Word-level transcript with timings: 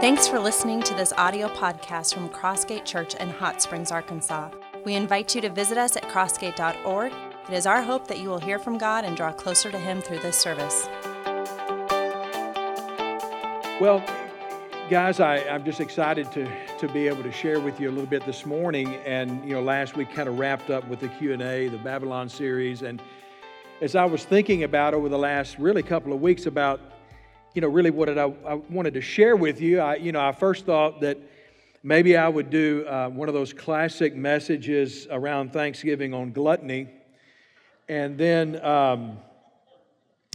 Thanks 0.00 0.26
for 0.26 0.40
listening 0.40 0.82
to 0.84 0.94
this 0.94 1.12
audio 1.18 1.46
podcast 1.46 2.14
from 2.14 2.30
Crossgate 2.30 2.86
Church 2.86 3.14
in 3.16 3.28
Hot 3.28 3.60
Springs, 3.60 3.92
Arkansas. 3.92 4.48
We 4.86 4.94
invite 4.94 5.34
you 5.34 5.42
to 5.42 5.50
visit 5.50 5.76
us 5.76 5.94
at 5.94 6.04
crossgate.org. 6.04 7.12
It 7.46 7.52
is 7.52 7.66
our 7.66 7.82
hope 7.82 8.08
that 8.08 8.18
you 8.18 8.30
will 8.30 8.38
hear 8.38 8.58
from 8.58 8.78
God 8.78 9.04
and 9.04 9.14
draw 9.14 9.30
closer 9.30 9.70
to 9.70 9.78
Him 9.78 10.00
through 10.00 10.20
this 10.20 10.38
service. 10.38 10.88
Well, 13.78 14.02
guys, 14.88 15.20
I, 15.20 15.46
I'm 15.50 15.66
just 15.66 15.80
excited 15.80 16.32
to, 16.32 16.50
to 16.78 16.88
be 16.88 17.06
able 17.06 17.22
to 17.22 17.30
share 17.30 17.60
with 17.60 17.78
you 17.78 17.90
a 17.90 17.92
little 17.92 18.08
bit 18.08 18.24
this 18.24 18.46
morning. 18.46 18.94
And 19.04 19.44
you 19.44 19.52
know, 19.52 19.60
last 19.60 19.98
week 19.98 20.10
kind 20.14 20.30
of 20.30 20.38
wrapped 20.38 20.70
up 20.70 20.88
with 20.88 21.00
the 21.00 21.08
Q 21.08 21.34
and 21.34 21.42
A, 21.42 21.68
the 21.68 21.76
Babylon 21.76 22.30
series, 22.30 22.80
and 22.80 23.02
as 23.82 23.94
I 23.94 24.06
was 24.06 24.24
thinking 24.24 24.64
about 24.64 24.94
over 24.94 25.10
the 25.10 25.18
last 25.18 25.58
really 25.58 25.82
couple 25.82 26.14
of 26.14 26.22
weeks 26.22 26.46
about 26.46 26.80
you 27.54 27.60
know 27.60 27.68
really 27.68 27.90
what 27.90 28.08
I, 28.16 28.24
I 28.24 28.54
wanted 28.54 28.94
to 28.94 29.00
share 29.00 29.36
with 29.36 29.60
you, 29.60 29.80
I 29.80 29.96
you 29.96 30.12
know 30.12 30.20
I 30.20 30.32
first 30.32 30.66
thought 30.66 31.00
that 31.00 31.18
maybe 31.82 32.16
I 32.16 32.28
would 32.28 32.50
do 32.50 32.86
uh, 32.86 33.08
one 33.08 33.28
of 33.28 33.34
those 33.34 33.52
classic 33.52 34.14
messages 34.14 35.06
around 35.10 35.52
Thanksgiving 35.52 36.14
on 36.14 36.32
gluttony, 36.32 36.88
and 37.88 38.16
then. 38.18 38.64
Um, 38.64 39.18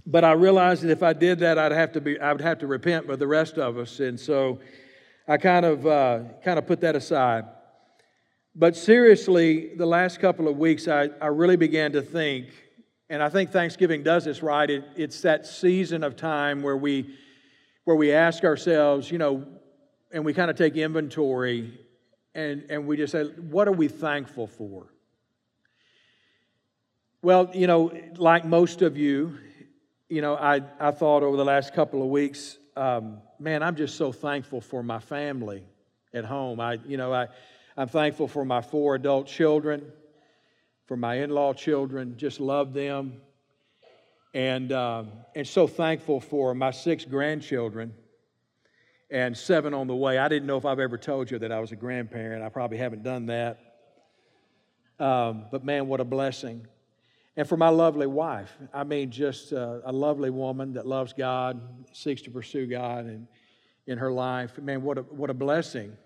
but 0.07 0.23
I 0.23 0.33
realized 0.33 0.83
that 0.83 0.91
if 0.91 1.01
I 1.01 1.13
did 1.13 1.39
that, 1.39 1.57
I'd 1.57 1.71
have 1.71 1.91
to 1.93 2.01
be, 2.01 2.19
I 2.19 2.31
would 2.31 2.41
have 2.41 2.59
to 2.59 2.67
repent 2.67 3.07
with 3.07 3.17
the 3.17 3.25
rest 3.25 3.57
of 3.57 3.79
us, 3.79 3.99
and 3.99 4.19
so 4.19 4.59
I 5.27 5.37
kind 5.37 5.65
of, 5.65 5.87
uh, 5.87 6.19
kind 6.43 6.59
of 6.59 6.67
put 6.67 6.81
that 6.81 6.95
aside. 6.95 7.45
But 8.53 8.75
seriously, 8.75 9.75
the 9.75 9.85
last 9.85 10.19
couple 10.19 10.47
of 10.47 10.57
weeks, 10.57 10.87
I, 10.87 11.09
I 11.19 11.27
really 11.27 11.55
began 11.55 11.91
to 11.93 12.03
think, 12.03 12.49
and 13.09 13.21
I 13.21 13.29
think 13.29 13.51
Thanksgiving 13.51 14.03
does 14.03 14.25
this 14.25 14.41
right. 14.41 14.69
It, 14.69 14.83
it's 14.95 15.21
that 15.21 15.45
season 15.45 16.03
of 16.03 16.15
time 16.15 16.63
where 16.63 16.77
we, 16.77 17.15
where 17.83 17.95
we 17.95 18.11
ask 18.11 18.43
ourselves, 18.43 19.11
you 19.11 19.17
know, 19.17 19.45
and 20.11 20.25
we 20.25 20.33
kind 20.33 20.49
of 20.49 20.57
take 20.57 20.75
inventory, 20.75 21.79
and, 22.33 22.65
and 22.69 22.87
we 22.87 22.97
just 22.97 23.11
say, 23.11 23.25
what 23.25 23.67
are 23.67 23.73
we 23.73 23.87
thankful 23.87 24.47
for? 24.47 24.87
Well, 27.21 27.49
you 27.53 27.67
know, 27.67 27.91
like 28.17 28.45
most 28.45 28.81
of 28.81 28.97
you, 28.97 29.37
you 30.09 30.21
know, 30.21 30.35
I, 30.35 30.61
I 30.79 30.91
thought 30.91 31.23
over 31.23 31.37
the 31.37 31.45
last 31.45 31.73
couple 31.73 32.01
of 32.01 32.09
weeks, 32.09 32.57
um, 32.75 33.17
man, 33.39 33.63
I'm 33.63 33.75
just 33.75 33.95
so 33.95 34.11
thankful 34.11 34.61
for 34.61 34.83
my 34.83 34.99
family 34.99 35.63
at 36.13 36.23
home. 36.25 36.59
I, 36.59 36.79
you 36.85 36.97
know, 36.97 37.13
I, 37.13 37.27
I'm 37.75 37.87
thankful 37.87 38.27
for 38.27 38.45
my 38.45 38.61
four 38.61 38.95
adult 38.95 39.27
children, 39.27 39.91
for 40.85 40.97
my 40.97 41.15
in-law 41.15 41.53
children. 41.53 42.15
Just 42.17 42.39
love 42.39 42.73
them, 42.73 43.21
and 44.33 44.71
um, 44.71 45.11
and 45.35 45.47
so 45.47 45.67
thankful 45.67 46.19
for 46.19 46.53
my 46.53 46.71
six 46.71 47.05
grandchildren, 47.05 47.93
and 49.09 49.37
seven 49.37 49.73
on 49.73 49.87
the 49.87 49.95
way. 49.95 50.17
I 50.17 50.27
didn't 50.27 50.47
know 50.47 50.57
if 50.57 50.65
I've 50.65 50.79
ever 50.79 50.97
told 50.97 51.31
you 51.31 51.39
that 51.39 51.51
I 51.51 51.59
was 51.59 51.71
a 51.71 51.75
grandparent. 51.75 52.43
I 52.43 52.49
probably 52.49 52.77
haven't 52.77 53.03
done 53.03 53.27
that. 53.27 53.59
Um, 54.99 55.45
but 55.51 55.63
man, 55.65 55.87
what 55.87 55.99
a 55.99 56.05
blessing. 56.05 56.67
And 57.37 57.47
for 57.47 57.57
my 57.57 57.67
lovely 57.67 58.07
wife, 58.07 58.55
I 58.73 58.85
mean, 58.85 59.11
just 59.11 59.51
a, 59.51 59.81
a 59.83 59.91
lovely 59.91 60.29
woman 60.29 60.73
that 60.73 60.87
loves 60.87 61.11
God, 61.11 61.59
seeks 61.91 62.21
to 62.23 62.31
pursue 62.31 62.65
God 62.65 63.05
and 63.05 63.27
in 63.87 63.97
her 63.97 64.11
life. 64.11 64.57
Man, 64.57 64.83
what 64.83 64.97
a, 64.97 65.01
what 65.01 65.29
a 65.29 65.33
blessing. 65.33 65.97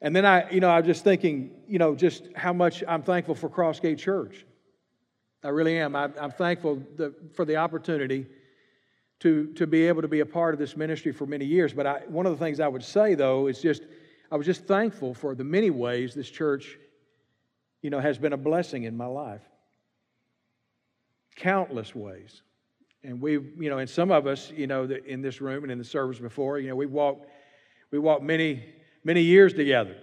And 0.00 0.14
then 0.14 0.26
I, 0.26 0.50
you 0.50 0.60
know, 0.60 0.68
I 0.68 0.78
was 0.78 0.86
just 0.86 1.04
thinking, 1.04 1.50
you 1.66 1.78
know, 1.78 1.94
just 1.94 2.24
how 2.34 2.52
much 2.52 2.84
I'm 2.86 3.02
thankful 3.02 3.34
for 3.34 3.48
Crossgate 3.48 3.98
Church. 3.98 4.44
I 5.42 5.48
really 5.48 5.78
am. 5.78 5.96
I, 5.96 6.10
am 6.18 6.30
thankful 6.30 6.82
the, 6.96 7.14
for 7.34 7.44
the 7.44 7.56
opportunity 7.56 8.26
to, 9.20 9.52
to 9.54 9.66
be 9.66 9.86
able 9.88 10.02
to 10.02 10.08
be 10.08 10.20
a 10.20 10.26
part 10.26 10.54
of 10.54 10.60
this 10.60 10.76
ministry 10.76 11.12
for 11.12 11.26
many 11.26 11.44
years. 11.44 11.72
But 11.72 11.86
I, 11.86 12.00
one 12.08 12.26
of 12.26 12.32
the 12.32 12.44
things 12.44 12.60
I 12.60 12.68
would 12.68 12.84
say, 12.84 13.14
though, 13.14 13.46
is 13.46 13.62
just 13.62 13.82
I 14.30 14.36
was 14.36 14.46
just 14.46 14.64
thankful 14.64 15.14
for 15.14 15.34
the 15.34 15.44
many 15.44 15.70
ways 15.70 16.14
this 16.14 16.28
church, 16.28 16.78
you 17.80 17.90
know, 17.90 18.00
has 18.00 18.18
been 18.18 18.32
a 18.32 18.36
blessing 18.38 18.84
in 18.84 18.96
my 18.96 19.06
life 19.06 19.42
countless 21.36 21.94
ways. 21.94 22.42
And 23.04 23.20
we, 23.20 23.32
you 23.32 23.70
know, 23.70 23.78
and 23.78 23.88
some 23.88 24.10
of 24.10 24.26
us, 24.26 24.50
you 24.50 24.66
know, 24.66 24.84
in 24.84 25.20
this 25.22 25.40
room 25.40 25.62
and 25.62 25.70
in 25.70 25.78
the 25.78 25.84
service 25.84 26.18
before, 26.18 26.58
you 26.58 26.68
know, 26.68 26.74
we 26.74 26.86
walked, 26.86 27.28
we 27.92 27.98
walked 27.98 28.22
many, 28.22 28.64
many 29.06 29.22
years 29.22 29.52
together. 29.52 29.96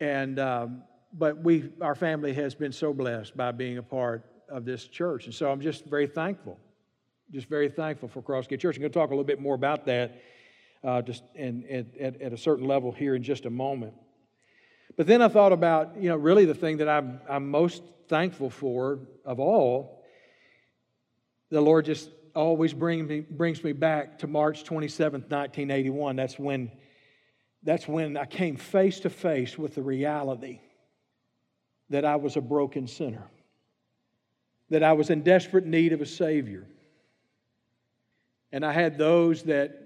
And, 0.00 0.38
um, 0.38 0.82
but 1.12 1.44
we, 1.44 1.68
our 1.82 1.94
family 1.94 2.32
has 2.32 2.54
been 2.54 2.72
so 2.72 2.94
blessed 2.94 3.36
by 3.36 3.52
being 3.52 3.76
a 3.76 3.82
part 3.82 4.24
of 4.48 4.64
this 4.64 4.86
church. 4.86 5.26
And 5.26 5.34
so 5.34 5.50
I'm 5.50 5.60
just 5.60 5.84
very 5.84 6.06
thankful, 6.06 6.58
just 7.30 7.48
very 7.48 7.68
thankful 7.68 8.08
for 8.08 8.22
Crossgate 8.22 8.60
Church. 8.60 8.76
I'm 8.76 8.80
going 8.80 8.90
to 8.90 8.98
talk 8.98 9.10
a 9.10 9.12
little 9.12 9.24
bit 9.24 9.42
more 9.42 9.54
about 9.54 9.84
that 9.84 10.22
uh, 10.82 11.02
just 11.02 11.22
in, 11.34 11.86
at, 12.00 12.22
at 12.22 12.32
a 12.32 12.38
certain 12.38 12.66
level 12.66 12.92
here 12.92 13.14
in 13.14 13.22
just 13.22 13.44
a 13.44 13.50
moment. 13.50 13.92
But 14.96 15.06
then 15.06 15.20
I 15.20 15.28
thought 15.28 15.52
about, 15.52 16.00
you 16.00 16.08
know, 16.08 16.16
really 16.16 16.46
the 16.46 16.54
thing 16.54 16.78
that 16.78 16.88
I'm, 16.88 17.20
I'm 17.28 17.50
most 17.50 17.82
thankful 18.08 18.48
for 18.48 19.00
of 19.26 19.38
all, 19.38 20.02
the 21.50 21.60
Lord 21.60 21.84
just 21.84 22.08
always 22.34 22.72
bring 22.72 23.06
me, 23.06 23.20
brings 23.20 23.62
me 23.62 23.72
back 23.72 24.20
to 24.20 24.26
March 24.26 24.64
27th, 24.64 25.28
1981. 25.28 26.16
That's 26.16 26.38
when, 26.38 26.70
that's 27.62 27.86
when 27.86 28.16
I 28.16 28.24
came 28.24 28.56
face 28.56 29.00
to 29.00 29.10
face 29.10 29.58
with 29.58 29.74
the 29.74 29.82
reality 29.82 30.60
that 31.90 32.04
I 32.04 32.16
was 32.16 32.36
a 32.36 32.40
broken 32.40 32.86
sinner, 32.86 33.26
that 34.70 34.82
I 34.82 34.92
was 34.92 35.10
in 35.10 35.22
desperate 35.22 35.66
need 35.66 35.92
of 35.92 36.00
a 36.00 36.06
Savior. 36.06 36.66
And 38.52 38.64
I 38.64 38.72
had 38.72 38.96
those 38.96 39.42
that 39.44 39.76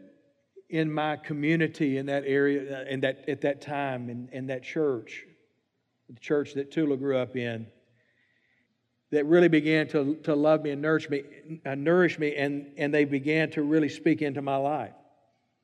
in 0.69 0.93
my 0.93 1.17
community 1.17 1.99
in 1.99 2.07
that 2.07 2.25
area, 2.27 2.87
in 2.89 3.01
that, 3.01 3.29
at 3.29 3.41
that 3.43 3.61
time, 3.61 4.09
in, 4.09 4.29
in 4.33 4.47
that 4.47 4.63
church, 4.63 5.25
the 6.09 6.21
church 6.21 6.55
that 6.55 6.71
Tula 6.71 6.97
grew 6.97 7.17
up 7.17 7.37
in, 7.37 7.67
that 9.11 9.25
really 9.27 9.49
began 9.49 9.87
to, 9.89 10.17
to 10.25 10.35
love 10.35 10.63
me 10.63 10.71
and 10.71 10.83
nourish 10.83 11.09
me, 11.09 11.23
uh, 11.65 11.75
nourish 11.75 12.19
me 12.19 12.35
and, 12.37 12.73
and 12.77 12.93
they 12.93 13.05
began 13.05 13.51
to 13.53 13.63
really 13.63 13.89
speak 13.89 14.23
into 14.23 14.43
my 14.43 14.57
life. 14.57 14.93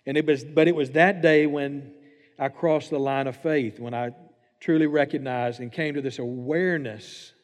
And 0.06 0.16
it 0.16 0.26
was, 0.26 0.44
but 0.44 0.68
it 0.68 0.74
was 0.74 0.90
that 0.92 1.20
day 1.22 1.46
when 1.46 1.92
I 2.40 2.48
crossed 2.48 2.88
the 2.88 2.98
line 2.98 3.26
of 3.26 3.36
faith, 3.36 3.78
when 3.78 3.92
I 3.92 4.12
truly 4.60 4.86
recognized 4.86 5.60
and 5.60 5.70
came 5.70 5.94
to 5.94 6.00
this 6.00 6.18
awareness 6.18 7.34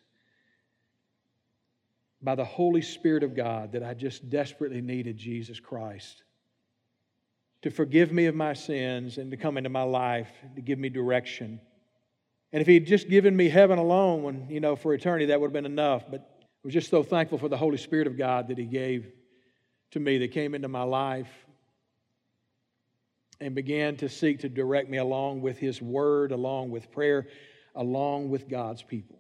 by 2.23 2.34
the 2.34 2.45
Holy 2.45 2.81
Spirit 2.81 3.23
of 3.23 3.37
God 3.37 3.73
that 3.73 3.83
I 3.83 3.93
just 3.93 4.31
desperately 4.31 4.81
needed 4.81 5.19
Jesus 5.19 5.61
Christ 5.61 6.23
to 7.61 7.71
forgive 7.71 8.11
me 8.11 8.25
of 8.25 8.34
my 8.34 8.55
sins 8.55 9.19
and 9.19 9.31
to 9.31 9.37
come 9.37 9.59
into 9.59 9.69
my 9.69 9.83
life 9.83 10.31
to 10.55 10.62
give 10.62 10.79
me 10.79 10.89
direction. 10.89 11.61
And 12.53 12.63
if 12.63 12.67
he'd 12.67 12.87
just 12.87 13.11
given 13.11 13.37
me 13.37 13.51
heaven 13.51 13.78
alone 13.78 14.23
when, 14.23 14.49
you 14.49 14.61
know, 14.61 14.77
for 14.77 14.95
eternity, 14.95 15.27
that 15.27 15.41
would 15.41 15.49
have 15.49 15.53
been 15.53 15.67
enough. 15.67 16.05
But 16.11 16.21
I 16.41 16.47
was 16.65 16.73
just 16.73 16.89
so 16.89 17.03
thankful 17.03 17.39
for 17.39 17.49
the 17.49 17.57
Holy 17.57 17.77
Spirit 17.77 18.07
of 18.07 18.17
God 18.17 18.49
that 18.49 18.57
he 18.57 18.65
gave 18.65 19.13
to 19.91 20.01
me, 20.01 20.19
that 20.19 20.33
came 20.33 20.55
into 20.55 20.69
my 20.69 20.83
life 20.83 21.46
and 23.41 23.54
began 23.54 23.97
to 23.97 24.08
seek 24.08 24.41
to 24.41 24.48
direct 24.48 24.88
me 24.88 24.98
along 24.98 25.42
with 25.42 25.58
his 25.58 25.82
word, 25.82 26.32
along 26.32 26.70
with 26.70 26.91
prayer, 26.91 27.28
along 27.74 28.30
with 28.30 28.48
God's 28.48 28.82
people 28.82 29.19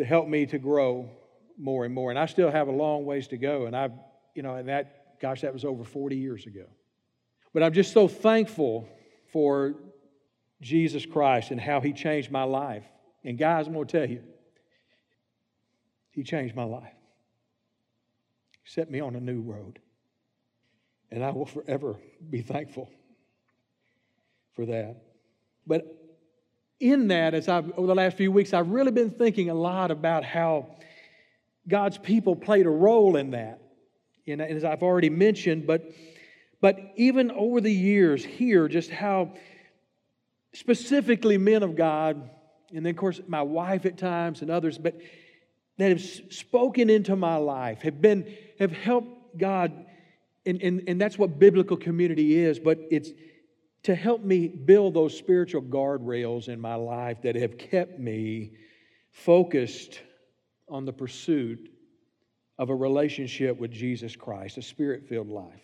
to 0.00 0.06
help 0.06 0.26
me 0.26 0.46
to 0.46 0.58
grow 0.58 1.10
more 1.58 1.84
and 1.84 1.94
more. 1.94 2.08
And 2.08 2.18
I 2.18 2.24
still 2.24 2.50
have 2.50 2.68
a 2.68 2.72
long 2.72 3.04
ways 3.04 3.28
to 3.28 3.36
go. 3.36 3.66
And 3.66 3.76
I've, 3.76 3.92
you 4.34 4.42
know, 4.42 4.54
and 4.54 4.66
that, 4.70 5.20
gosh, 5.20 5.42
that 5.42 5.52
was 5.52 5.62
over 5.62 5.84
40 5.84 6.16
years 6.16 6.46
ago. 6.46 6.64
But 7.52 7.62
I'm 7.62 7.74
just 7.74 7.92
so 7.92 8.08
thankful 8.08 8.88
for 9.30 9.74
Jesus 10.62 11.04
Christ 11.04 11.50
and 11.50 11.60
how 11.60 11.82
He 11.82 11.92
changed 11.92 12.30
my 12.30 12.44
life. 12.44 12.84
And 13.24 13.36
guys, 13.36 13.66
I'm 13.66 13.74
going 13.74 13.86
to 13.86 13.98
tell 13.98 14.08
you, 14.08 14.22
He 16.12 16.22
changed 16.22 16.56
my 16.56 16.64
life. 16.64 16.94
He 18.62 18.70
set 18.70 18.90
me 18.90 19.00
on 19.00 19.16
a 19.16 19.20
new 19.20 19.42
road. 19.42 19.80
And 21.10 21.24
I 21.24 21.30
will 21.30 21.46
forever 21.46 21.96
be 22.28 22.42
thankful 22.42 22.90
for 24.54 24.66
that. 24.66 24.96
But 25.66 25.96
in 26.78 27.08
that, 27.08 27.34
as 27.34 27.48
I've 27.48 27.70
over 27.72 27.86
the 27.86 27.94
last 27.94 28.16
few 28.16 28.32
weeks, 28.32 28.54
I've 28.54 28.70
really 28.70 28.92
been 28.92 29.10
thinking 29.10 29.50
a 29.50 29.54
lot 29.54 29.90
about 29.90 30.24
how 30.24 30.76
God's 31.68 31.98
people 31.98 32.36
played 32.36 32.66
a 32.66 32.70
role 32.70 33.16
in 33.16 33.32
that. 33.32 33.60
And 34.26 34.40
as 34.40 34.64
I've 34.64 34.82
already 34.82 35.10
mentioned, 35.10 35.66
but 35.66 35.82
but 36.60 36.78
even 36.96 37.30
over 37.30 37.60
the 37.60 37.72
years, 37.72 38.24
here, 38.24 38.68
just 38.68 38.90
how 38.90 39.32
specifically 40.52 41.38
men 41.38 41.62
of 41.62 41.74
God, 41.74 42.28
and 42.72 42.84
then, 42.84 42.90
of 42.90 42.96
course, 42.96 43.20
my 43.26 43.42
wife 43.42 43.86
at 43.86 43.96
times 43.96 44.42
and 44.42 44.50
others, 44.50 44.76
but 44.76 45.00
that 45.78 45.88
have 45.88 46.02
spoken 46.02 46.90
into 46.90 47.16
my 47.16 47.36
life, 47.36 47.80
have 47.82 48.02
been, 48.02 48.30
have 48.58 48.72
helped 48.72 49.38
God, 49.38 49.86
and, 50.46 50.62
and, 50.62 50.82
and 50.88 51.00
that's 51.00 51.18
what 51.18 51.38
biblical 51.38 51.76
community 51.76 52.36
is, 52.38 52.58
but 52.58 52.78
it's 52.90 53.10
to 53.82 53.94
help 53.94 54.22
me 54.22 54.48
build 54.48 54.94
those 54.94 55.16
spiritual 55.16 55.62
guardrails 55.62 56.48
in 56.48 56.60
my 56.60 56.74
life 56.74 57.22
that 57.22 57.34
have 57.36 57.56
kept 57.56 57.98
me 57.98 58.52
focused 59.10 60.00
on 60.68 60.84
the 60.84 60.92
pursuit 60.92 61.70
of 62.58 62.68
a 62.68 62.74
relationship 62.74 63.58
with 63.58 63.70
Jesus 63.70 64.14
Christ, 64.14 64.58
a 64.58 64.62
spirit 64.62 65.08
filled 65.08 65.28
life. 65.28 65.62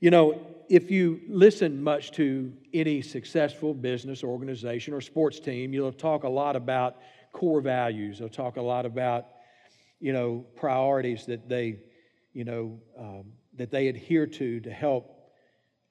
You 0.00 0.10
know, 0.10 0.40
if 0.68 0.90
you 0.90 1.20
listen 1.28 1.82
much 1.82 2.12
to 2.12 2.52
any 2.72 3.02
successful 3.02 3.74
business 3.74 4.22
organization 4.22 4.94
or 4.94 5.00
sports 5.00 5.40
team, 5.40 5.72
you'll 5.74 5.92
talk 5.92 6.24
a 6.24 6.28
lot 6.28 6.56
about 6.56 6.96
core 7.32 7.60
values. 7.60 8.18
They'll 8.18 8.28
talk 8.28 8.56
a 8.56 8.62
lot 8.62 8.86
about, 8.86 9.26
you 9.98 10.12
know, 10.12 10.44
priorities 10.56 11.26
that 11.26 11.48
they, 11.48 11.80
you 12.32 12.44
know, 12.44 12.78
um, 12.98 13.24
that 13.56 13.70
they 13.70 13.88
adhere 13.88 14.26
to 14.26 14.60
to 14.60 14.70
help 14.70 15.16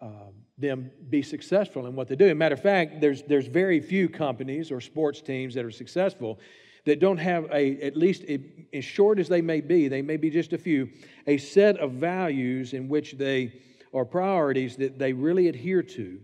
um, 0.01 0.33
them 0.57 0.91
be 1.09 1.21
successful 1.21 1.87
in 1.87 1.95
what 1.95 2.07
they 2.07 2.15
do. 2.15 2.25
As 2.25 2.31
a 2.31 2.35
matter 2.35 2.55
of 2.55 2.61
fact, 2.61 3.01
there's, 3.01 3.23
there's 3.23 3.47
very 3.47 3.79
few 3.79 4.09
companies 4.09 4.71
or 4.71 4.81
sports 4.81 5.21
teams 5.21 5.53
that 5.55 5.65
are 5.65 5.71
successful 5.71 6.39
that 6.85 6.99
don't 6.99 7.17
have 7.17 7.45
a, 7.51 7.79
at 7.81 7.95
least 7.95 8.23
a, 8.23 8.39
as 8.73 8.85
short 8.85 9.19
as 9.19 9.27
they 9.27 9.41
may 9.41 9.61
be, 9.61 9.87
they 9.87 10.01
may 10.01 10.17
be 10.17 10.29
just 10.29 10.53
a 10.53 10.57
few, 10.57 10.89
a 11.27 11.37
set 11.37 11.77
of 11.77 11.91
values 11.91 12.73
in 12.73 12.87
which 12.87 13.13
they, 13.13 13.53
or 13.91 14.05
priorities 14.05 14.77
that 14.77 14.97
they 14.97 15.13
really 15.13 15.49
adhere 15.49 15.83
to. 15.83 16.19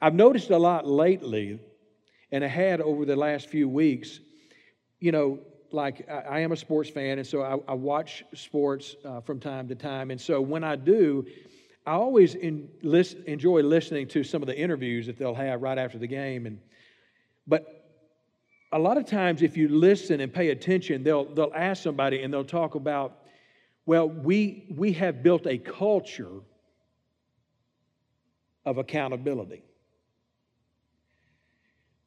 I've 0.00 0.14
noticed 0.14 0.50
a 0.50 0.58
lot 0.58 0.86
lately, 0.86 1.60
and 2.32 2.42
I 2.42 2.48
had 2.48 2.80
over 2.80 3.04
the 3.04 3.16
last 3.16 3.48
few 3.48 3.68
weeks, 3.68 4.20
you 4.98 5.12
know, 5.12 5.38
like 5.74 6.08
I, 6.08 6.40
am 6.40 6.52
a 6.52 6.56
sports 6.56 6.90
fan, 6.90 7.18
and 7.18 7.26
so 7.26 7.42
I, 7.42 7.56
I 7.70 7.74
watch 7.74 8.24
sports 8.34 8.96
uh, 9.04 9.20
from 9.20 9.40
time 9.40 9.68
to 9.68 9.74
time. 9.74 10.10
And 10.10 10.20
so 10.20 10.40
when 10.40 10.64
I 10.64 10.76
do, 10.76 11.26
I 11.86 11.92
always 11.92 12.34
in, 12.34 12.68
list, 12.82 13.16
enjoy 13.26 13.62
listening 13.62 14.08
to 14.08 14.22
some 14.22 14.42
of 14.42 14.46
the 14.46 14.56
interviews 14.56 15.06
that 15.06 15.18
they'll 15.18 15.34
have 15.34 15.62
right 15.62 15.78
after 15.78 15.98
the 15.98 16.06
game. 16.06 16.46
And, 16.46 16.60
but 17.46 17.82
a 18.72 18.78
lot 18.78 18.96
of 18.96 19.06
times, 19.06 19.42
if 19.42 19.56
you 19.56 19.68
listen 19.68 20.20
and 20.20 20.32
pay 20.32 20.50
attention, 20.50 21.02
they'll, 21.02 21.24
they'll 21.24 21.52
ask 21.54 21.82
somebody 21.82 22.22
and 22.22 22.32
they'll 22.32 22.44
talk 22.44 22.74
about, 22.74 23.18
well, 23.84 24.08
we, 24.08 24.66
we 24.76 24.92
have 24.92 25.22
built 25.22 25.46
a 25.46 25.58
culture 25.58 26.40
of 28.64 28.78
accountability 28.78 29.62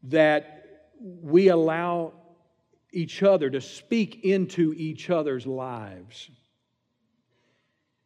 that 0.04 0.56
we 1.02 1.50
allow 1.50 2.14
each 2.96 3.24
other 3.24 3.50
to 3.50 3.60
speak 3.60 4.24
into 4.24 4.74
each 4.74 5.10
other's 5.10 5.46
lives 5.46 6.30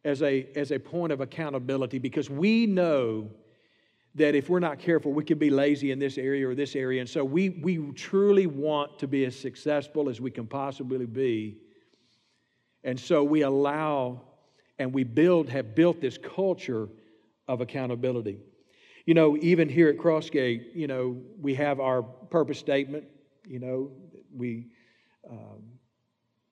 as 0.04 0.20
a, 0.22 0.46
as 0.56 0.72
a 0.72 0.78
point 0.78 1.12
of 1.12 1.20
accountability 1.20 1.98
because 1.98 2.28
we 2.28 2.66
know 2.66 3.30
that 4.16 4.34
if 4.34 4.48
we're 4.48 4.58
not 4.58 4.80
careful, 4.80 5.12
we 5.12 5.22
can 5.22 5.38
be 5.38 5.50
lazy 5.50 5.92
in 5.92 6.00
this 6.00 6.18
area 6.18 6.48
or 6.48 6.56
this 6.56 6.74
area. 6.74 7.00
And 7.00 7.08
so 7.08 7.24
we, 7.24 7.50
we 7.50 7.78
truly 7.92 8.48
want 8.48 8.98
to 8.98 9.06
be 9.06 9.24
as 9.24 9.38
successful 9.38 10.08
as 10.08 10.20
we 10.20 10.32
can 10.32 10.46
possibly 10.46 11.06
be. 11.06 11.58
And 12.82 12.98
so 12.98 13.22
we 13.22 13.42
allow 13.42 14.22
and 14.80 14.92
we 14.92 15.04
build, 15.04 15.48
have 15.50 15.76
built 15.76 16.00
this 16.00 16.18
culture 16.18 16.88
of 17.46 17.60
accountability. 17.60 18.38
You 19.06 19.14
know, 19.14 19.36
even 19.36 19.68
here 19.68 19.88
at 19.88 19.98
Crossgate, 19.98 20.74
you 20.74 20.88
know, 20.88 21.16
we 21.40 21.54
have 21.54 21.78
our 21.78 22.02
purpose 22.02 22.58
statement. 22.58 23.04
You 23.46 23.60
know, 23.60 23.90
we 24.34 24.66
um, 25.28 25.62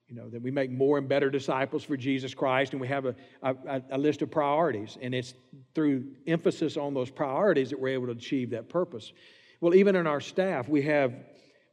you 0.09 0.15
know, 0.15 0.27
that 0.29 0.41
we 0.41 0.49
make 0.49 0.71
more 0.71 0.97
and 0.97 1.07
better 1.07 1.29
disciples 1.29 1.83
for 1.83 1.95
Jesus 1.95 2.33
Christ, 2.33 2.71
and 2.71 2.81
we 2.81 2.87
have 2.87 3.05
a, 3.05 3.15
a, 3.43 3.81
a, 3.91 3.97
list 3.97 4.23
of 4.23 4.31
priorities. 4.31 4.97
And 5.01 5.13
it's 5.13 5.35
through 5.75 6.15
emphasis 6.25 6.77
on 6.77 6.95
those 6.95 7.11
priorities 7.11 7.69
that 7.69 7.79
we're 7.79 7.89
able 7.89 8.07
to 8.07 8.13
achieve 8.13 8.49
that 8.51 8.69
purpose. 8.69 9.13
Well, 9.61 9.75
even 9.75 9.95
in 9.95 10.07
our 10.07 10.19
staff, 10.19 10.67
we 10.67 10.81
have 10.83 11.13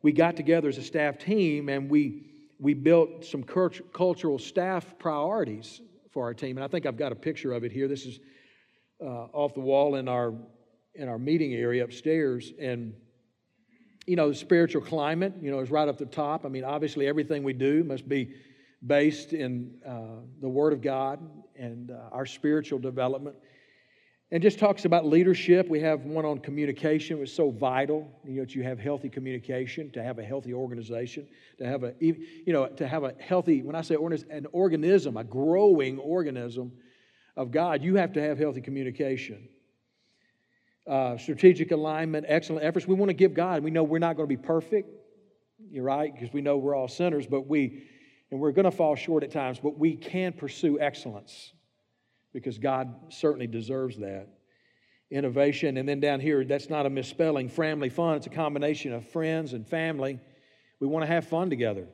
we 0.02 0.12
got 0.12 0.36
together 0.36 0.68
as 0.68 0.76
a 0.76 0.82
staff 0.82 1.18
team 1.18 1.68
and 1.68 1.90
we 1.90 2.26
we 2.58 2.74
built 2.74 3.24
some 3.24 3.42
cultural 3.42 4.38
staff 4.38 4.98
priorities 4.98 5.80
for 6.12 6.24
our 6.24 6.34
team. 6.34 6.56
And 6.56 6.64
I 6.64 6.68
think 6.68 6.86
I've 6.86 6.96
got 6.96 7.12
a 7.12 7.16
picture 7.16 7.52
of 7.52 7.64
it 7.64 7.72
here. 7.72 7.88
This 7.88 8.06
is 8.06 8.20
uh, 9.00 9.26
off 9.32 9.54
the 9.54 9.60
wall 9.60 9.96
in 9.96 10.08
our 10.08 10.34
in 10.94 11.08
our 11.08 11.18
meeting 11.18 11.54
area 11.54 11.84
upstairs, 11.84 12.52
and 12.58 12.94
you 14.06 14.16
know, 14.16 14.28
the 14.28 14.34
spiritual 14.34 14.82
climate, 14.82 15.34
you 15.42 15.50
know, 15.50 15.58
is 15.58 15.70
right 15.70 15.88
up 15.88 15.98
the 15.98 16.06
top. 16.06 16.46
I 16.46 16.48
mean, 16.48 16.64
obviously, 16.64 17.06
everything 17.06 17.42
we 17.42 17.52
do 17.52 17.82
must 17.82 18.08
be 18.08 18.34
based 18.86 19.32
in 19.32 19.74
uh, 19.86 20.22
the 20.40 20.48
Word 20.48 20.72
of 20.72 20.80
God 20.80 21.18
and 21.56 21.90
uh, 21.90 22.10
our 22.12 22.24
spiritual 22.24 22.78
development. 22.78 23.36
And 24.32 24.42
just 24.42 24.58
talks 24.58 24.84
about 24.84 25.06
leadership. 25.06 25.68
We 25.68 25.80
have 25.80 26.04
one 26.04 26.24
on 26.24 26.38
communication, 26.40 27.18
which 27.18 27.30
is 27.30 27.36
so 27.36 27.50
vital. 27.50 28.08
You 28.24 28.34
know, 28.34 28.42
that 28.42 28.54
you 28.54 28.62
have 28.62 28.78
healthy 28.78 29.08
communication, 29.08 29.90
to 29.92 30.02
have 30.02 30.18
a 30.18 30.24
healthy 30.24 30.52
organization, 30.52 31.26
to 31.58 31.66
have 31.66 31.84
a, 31.84 31.94
you 32.00 32.16
know, 32.46 32.66
to 32.66 32.86
have 32.86 33.04
a 33.04 33.14
healthy, 33.20 33.62
when 33.62 33.76
I 33.76 33.82
say 33.82 33.96
an 33.96 34.46
organism, 34.52 35.16
a 35.16 35.24
growing 35.24 35.98
organism 35.98 36.72
of 37.36 37.50
God, 37.50 37.82
you 37.82 37.96
have 37.96 38.12
to 38.14 38.22
have 38.22 38.38
healthy 38.38 38.60
communication 38.60 39.48
uh, 40.86 41.16
strategic 41.18 41.72
alignment, 41.72 42.26
excellent 42.28 42.64
efforts. 42.64 42.86
We 42.86 42.94
want 42.94 43.10
to 43.10 43.14
give 43.14 43.34
God. 43.34 43.62
We 43.62 43.70
know 43.70 43.82
we're 43.82 43.98
not 43.98 44.16
going 44.16 44.28
to 44.28 44.36
be 44.36 44.40
perfect. 44.40 44.88
You're 45.70 45.84
right, 45.84 46.12
because 46.12 46.32
we 46.32 46.40
know 46.40 46.56
we're 46.58 46.74
all 46.74 46.88
sinners, 46.88 47.26
but 47.26 47.46
we, 47.46 47.84
and 48.30 48.38
we're 48.40 48.52
going 48.52 48.66
to 48.66 48.70
fall 48.70 48.94
short 48.94 49.24
at 49.24 49.30
times, 49.30 49.58
but 49.58 49.78
we 49.78 49.96
can 49.96 50.32
pursue 50.32 50.78
excellence 50.78 51.52
because 52.32 52.58
God 52.58 52.94
certainly 53.08 53.46
deserves 53.46 53.96
that. 53.98 54.28
Innovation, 55.10 55.76
and 55.76 55.88
then 55.88 56.00
down 56.00 56.20
here, 56.20 56.44
that's 56.44 56.68
not 56.68 56.84
a 56.84 56.90
misspelling. 56.90 57.48
Family 57.48 57.88
fun, 57.88 58.16
it's 58.16 58.26
a 58.26 58.30
combination 58.30 58.92
of 58.92 59.08
friends 59.08 59.52
and 59.52 59.66
family. 59.66 60.20
We 60.80 60.86
want 60.86 61.04
to 61.04 61.06
have 61.06 61.26
fun 61.26 61.48
together. 61.48 61.86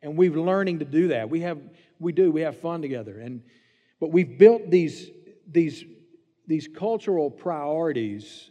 And 0.00 0.16
we're 0.16 0.30
learning 0.30 0.78
to 0.78 0.84
do 0.84 1.08
that. 1.08 1.28
We 1.28 1.40
have, 1.40 1.58
we 1.98 2.12
do, 2.12 2.30
we 2.30 2.42
have 2.42 2.60
fun 2.60 2.80
together. 2.80 3.18
And 3.18 3.42
but 4.00 4.12
we've 4.12 4.38
built 4.38 4.70
these, 4.70 5.10
these 5.46 5.84
these 6.48 6.66
cultural 6.66 7.30
priorities 7.30 8.50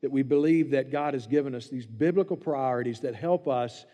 that 0.00 0.10
we 0.10 0.22
believe 0.22 0.70
that 0.70 0.90
God 0.90 1.14
has 1.14 1.26
given 1.26 1.54
us, 1.54 1.68
these 1.68 1.84
biblical 1.84 2.36
priorities 2.36 3.00
that 3.00 3.14
help 3.14 3.48
us 3.48 3.84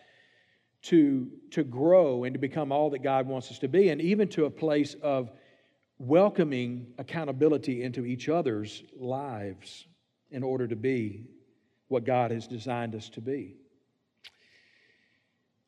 to, 0.82 1.28
to 1.50 1.64
grow 1.64 2.24
and 2.24 2.34
to 2.34 2.38
become 2.38 2.70
all 2.70 2.90
that 2.90 3.02
God 3.02 3.26
wants 3.26 3.50
us 3.50 3.58
to 3.60 3.68
be, 3.68 3.88
and 3.88 4.00
even 4.00 4.28
to 4.28 4.44
a 4.44 4.50
place 4.50 4.94
of 5.02 5.30
welcoming 5.98 6.86
accountability 6.98 7.82
into 7.82 8.04
each 8.04 8.28
other's 8.28 8.82
lives 8.98 9.86
in 10.30 10.42
order 10.42 10.66
to 10.66 10.76
be 10.76 11.24
what 11.88 12.04
God 12.04 12.30
has 12.30 12.46
designed 12.46 12.94
us 12.94 13.08
to 13.10 13.20
be. 13.20 13.56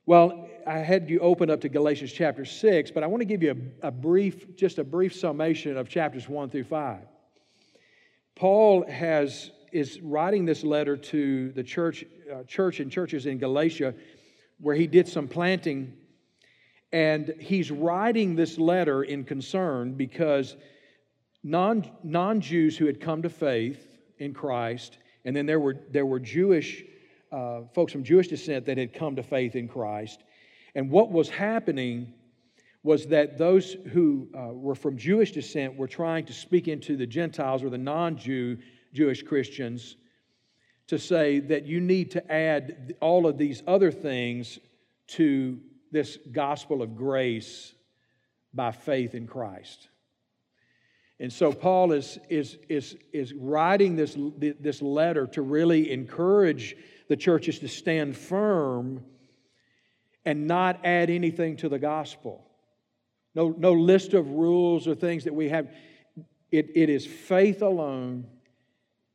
Well, 0.04 0.48
I 0.66 0.78
had 0.78 1.08
you 1.08 1.20
open 1.20 1.48
up 1.50 1.60
to 1.62 1.68
Galatians 1.68 2.12
chapter 2.12 2.44
6, 2.44 2.90
but 2.90 3.02
I 3.02 3.06
want 3.06 3.20
to 3.20 3.26
give 3.26 3.42
you 3.42 3.72
a, 3.82 3.88
a 3.88 3.90
brief, 3.90 4.56
just 4.56 4.78
a 4.78 4.84
brief 4.84 5.14
summation 5.14 5.76
of 5.76 5.88
chapters 5.88 6.28
1 6.28 6.50
through 6.50 6.64
5. 6.64 6.98
Paul 8.34 8.86
has, 8.88 9.50
is 9.72 10.00
writing 10.00 10.44
this 10.44 10.64
letter 10.64 10.96
to 10.96 11.52
the 11.52 11.62
church, 11.62 12.04
uh, 12.32 12.44
church 12.44 12.80
and 12.80 12.90
churches 12.90 13.26
in 13.26 13.38
Galatia 13.38 13.94
where 14.60 14.76
he 14.76 14.86
did 14.86 15.08
some 15.08 15.28
planting. 15.28 15.92
And 16.92 17.34
he's 17.38 17.70
writing 17.70 18.36
this 18.36 18.58
letter 18.58 19.02
in 19.02 19.24
concern 19.24 19.94
because 19.94 20.56
non, 21.42 21.90
non-Jews 22.02 22.76
who 22.76 22.86
had 22.86 23.00
come 23.00 23.22
to 23.22 23.30
faith 23.30 23.88
in 24.18 24.34
Christ, 24.34 24.98
and 25.24 25.34
then 25.34 25.46
there 25.46 25.60
were, 25.60 25.76
there 25.90 26.06
were 26.06 26.20
Jewish 26.20 26.84
uh, 27.32 27.62
folks 27.74 27.92
from 27.92 28.04
Jewish 28.04 28.28
descent 28.28 28.66
that 28.66 28.78
had 28.78 28.92
come 28.92 29.16
to 29.16 29.22
faith 29.22 29.56
in 29.56 29.66
Christ. 29.66 30.22
And 30.74 30.90
what 30.90 31.10
was 31.10 31.28
happening 31.28 32.12
was 32.82 33.06
that 33.06 33.38
those 33.38 33.76
who 33.92 34.28
uh, 34.36 34.52
were 34.52 34.74
from 34.74 34.96
Jewish 34.96 35.32
descent 35.32 35.76
were 35.76 35.86
trying 35.86 36.24
to 36.26 36.32
speak 36.32 36.66
into 36.66 36.96
the 36.96 37.06
Gentiles 37.06 37.62
or 37.62 37.70
the 37.70 37.78
non 37.78 38.16
Jew 38.16 38.58
Jewish 38.92 39.22
Christians 39.22 39.96
to 40.88 40.98
say 40.98 41.38
that 41.38 41.64
you 41.64 41.80
need 41.80 42.10
to 42.10 42.32
add 42.32 42.94
all 43.00 43.26
of 43.26 43.38
these 43.38 43.62
other 43.66 43.90
things 43.90 44.58
to 45.06 45.60
this 45.92 46.18
gospel 46.32 46.82
of 46.82 46.96
grace 46.96 47.72
by 48.52 48.72
faith 48.72 49.14
in 49.14 49.26
Christ. 49.26 49.88
And 51.20 51.32
so 51.32 51.52
Paul 51.52 51.92
is, 51.92 52.18
is, 52.28 52.58
is, 52.68 52.96
is 53.12 53.32
writing 53.32 53.94
this, 53.94 54.16
this 54.38 54.82
letter 54.82 55.28
to 55.28 55.42
really 55.42 55.92
encourage 55.92 56.74
the 57.08 57.16
churches 57.16 57.60
to 57.60 57.68
stand 57.68 58.16
firm 58.16 59.04
and 60.24 60.48
not 60.48 60.84
add 60.84 61.10
anything 61.10 61.56
to 61.58 61.68
the 61.68 61.78
gospel 61.78 62.44
no, 63.34 63.54
no 63.56 63.72
list 63.72 64.14
of 64.14 64.28
rules 64.28 64.86
or 64.86 64.94
things 64.94 65.24
that 65.24 65.34
we 65.34 65.48
have. 65.48 65.68
It, 66.50 66.70
it 66.74 66.90
is 66.90 67.06
faith 67.06 67.62
alone 67.62 68.26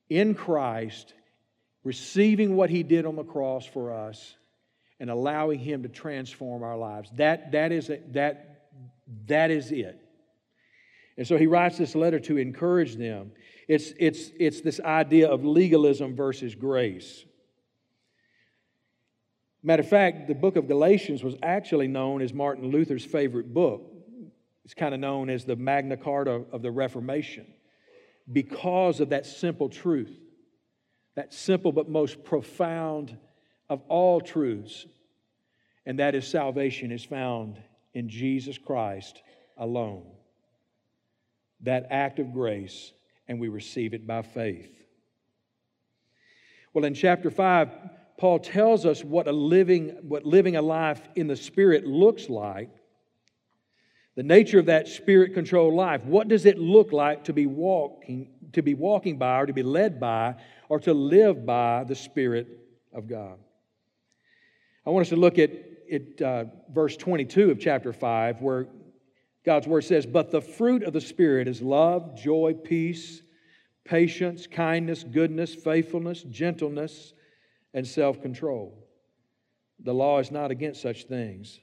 in 0.09 0.33
Christ, 0.33 1.13
receiving 1.83 2.55
what 2.55 2.69
He 2.69 2.83
did 2.83 3.05
on 3.05 3.15
the 3.15 3.23
cross 3.23 3.65
for 3.65 3.91
us, 3.91 4.35
and 4.99 5.09
allowing 5.09 5.59
Him 5.59 5.83
to 5.83 5.89
transform 5.89 6.63
our 6.63 6.77
lives. 6.77 7.09
That, 7.15 7.51
that, 7.51 7.71
is, 7.71 7.91
that, 8.13 8.69
that 9.27 9.51
is 9.51 9.71
it. 9.71 9.99
And 11.17 11.27
so 11.27 11.35
he 11.37 11.47
writes 11.47 11.77
this 11.77 11.95
letter 11.95 12.19
to 12.21 12.37
encourage 12.37 12.95
them. 12.95 13.31
It's, 13.67 13.91
it's, 13.97 14.29
it's 14.39 14.61
this 14.61 14.79
idea 14.79 15.27
of 15.27 15.43
legalism 15.43 16.15
versus 16.15 16.53
grace. 16.53 17.25
Matter 19.63 19.81
of 19.81 19.89
fact, 19.89 20.27
the 20.27 20.35
book 20.35 20.55
of 20.55 20.67
Galatians 20.67 21.23
was 21.23 21.35
actually 21.41 21.87
known 21.87 22.21
as 22.21 22.33
Martin 22.33 22.69
Luther's 22.69 23.03
favorite 23.03 23.53
book. 23.53 23.96
It's 24.67 24.73
kind 24.73 24.93
of 24.93 24.99
known 24.99 25.29
as 25.29 25.45
the 25.45 25.55
Magna 25.55 25.95
Carta 25.95 26.43
of 26.51 26.61
the 26.61 26.71
Reformation 26.71 27.47
because 28.29 28.99
of 28.99 29.11
that 29.11 29.25
simple 29.25 29.69
truth, 29.69 30.11
that 31.15 31.33
simple 31.33 31.71
but 31.71 31.87
most 31.87 32.21
profound 32.25 33.17
of 33.69 33.81
all 33.87 34.19
truths, 34.19 34.85
and 35.85 35.99
that 35.99 36.15
is 36.15 36.27
salvation 36.27 36.91
is 36.91 37.05
found 37.05 37.57
in 37.93 38.09
Jesus 38.09 38.57
Christ 38.57 39.21
alone. 39.55 40.03
That 41.61 41.87
act 41.89 42.19
of 42.19 42.33
grace, 42.33 42.91
and 43.29 43.39
we 43.39 43.47
receive 43.47 43.93
it 43.93 44.05
by 44.05 44.21
faith. 44.21 44.83
Well, 46.73 46.83
in 46.83 46.93
chapter 46.93 47.31
5, 47.31 47.69
Paul 48.17 48.39
tells 48.39 48.85
us 48.85 49.01
what 49.01 49.29
a 49.29 49.31
living, 49.31 49.97
what 50.01 50.25
living 50.25 50.57
a 50.57 50.61
life 50.61 51.07
in 51.15 51.27
the 51.27 51.37
Spirit 51.37 51.87
looks 51.87 52.27
like. 52.27 52.69
The 54.17 54.23
nature 54.23 54.57
of 54.57 54.65
that 54.65 54.87
spirit 54.87 55.35
controlled 55.35 55.75
life. 55.75 56.03
What 56.03 56.27
does 56.27 56.47
it 56.47 56.57
look 56.57 56.91
like 56.91 57.25
to 57.25 57.33
be 57.33 57.45
walking, 57.45 58.29
to 58.53 58.63
be 58.63 58.73
walking 58.73 59.19
by 59.19 59.41
or 59.41 59.45
to 59.45 59.53
be 59.53 59.61
led 59.61 59.99
by 59.99 60.35
or 60.69 60.79
to 60.81 60.93
live 60.93 61.45
by 61.45 61.83
the 61.83 61.93
Spirit 61.93 62.47
of 62.91 63.07
God? 63.07 63.37
I 64.87 64.89
want 64.89 65.03
us 65.03 65.09
to 65.09 65.17
look 65.17 65.37
at, 65.37 65.51
at 65.91 66.21
uh, 66.21 66.45
verse 66.73 66.97
22 66.97 67.51
of 67.51 67.59
chapter 67.59 67.93
5, 67.93 68.41
where 68.41 68.65
God's 69.45 69.67
word 69.67 69.83
says, 69.83 70.07
But 70.07 70.31
the 70.31 70.41
fruit 70.41 70.81
of 70.81 70.93
the 70.93 71.01
Spirit 71.01 71.47
is 71.47 71.61
love, 71.61 72.17
joy, 72.17 72.55
peace, 72.55 73.21
patience, 73.85 74.47
kindness, 74.47 75.03
goodness, 75.03 75.53
faithfulness, 75.53 76.23
gentleness 76.23 77.13
and 77.71 77.85
self 77.85 78.19
control. 78.19 78.83
The 79.79 79.93
law 79.93 80.17
is 80.17 80.31
not 80.31 80.49
against 80.49 80.81
such 80.81 81.03
things. 81.03 81.59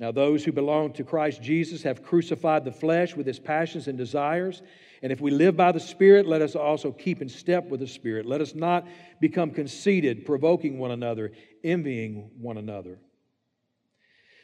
Now, 0.00 0.12
those 0.12 0.44
who 0.44 0.52
belong 0.52 0.92
to 0.92 1.04
Christ 1.04 1.42
Jesus 1.42 1.82
have 1.82 2.04
crucified 2.04 2.64
the 2.64 2.70
flesh 2.70 3.16
with 3.16 3.26
its 3.26 3.40
passions 3.40 3.88
and 3.88 3.98
desires. 3.98 4.62
And 5.02 5.10
if 5.10 5.20
we 5.20 5.32
live 5.32 5.56
by 5.56 5.72
the 5.72 5.80
Spirit, 5.80 6.26
let 6.26 6.40
us 6.40 6.54
also 6.54 6.92
keep 6.92 7.20
in 7.20 7.28
step 7.28 7.68
with 7.68 7.80
the 7.80 7.86
Spirit. 7.86 8.24
Let 8.24 8.40
us 8.40 8.54
not 8.54 8.86
become 9.20 9.50
conceited, 9.50 10.24
provoking 10.24 10.78
one 10.78 10.92
another, 10.92 11.32
envying 11.64 12.30
one 12.38 12.58
another. 12.58 13.00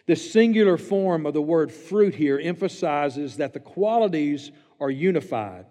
The 0.06 0.16
singular 0.16 0.76
form 0.76 1.24
of 1.24 1.34
the 1.34 1.42
word 1.42 1.72
fruit 1.72 2.16
here 2.16 2.38
emphasizes 2.38 3.36
that 3.36 3.52
the 3.52 3.60
qualities 3.60 4.50
are 4.80 4.90
unified. 4.90 5.66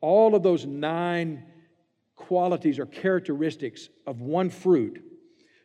All 0.00 0.34
of 0.34 0.42
those 0.42 0.66
nine 0.66 1.44
qualities 2.16 2.78
or 2.78 2.86
characteristics 2.86 3.88
of 4.06 4.20
one 4.20 4.50
fruit. 4.50 5.02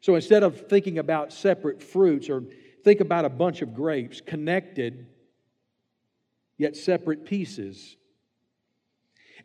So 0.02 0.16
instead 0.16 0.44
of 0.44 0.68
thinking 0.68 0.98
about 0.98 1.34
separate 1.34 1.82
fruits 1.82 2.30
or 2.30 2.44
think 2.84 3.00
about 3.00 3.26
a 3.26 3.30
bunch 3.30 3.62
of 3.62 3.74
grapes 3.74 4.22
connected 4.22 5.08
yet 6.58 6.76
separate 6.76 7.26
pieces. 7.26 7.96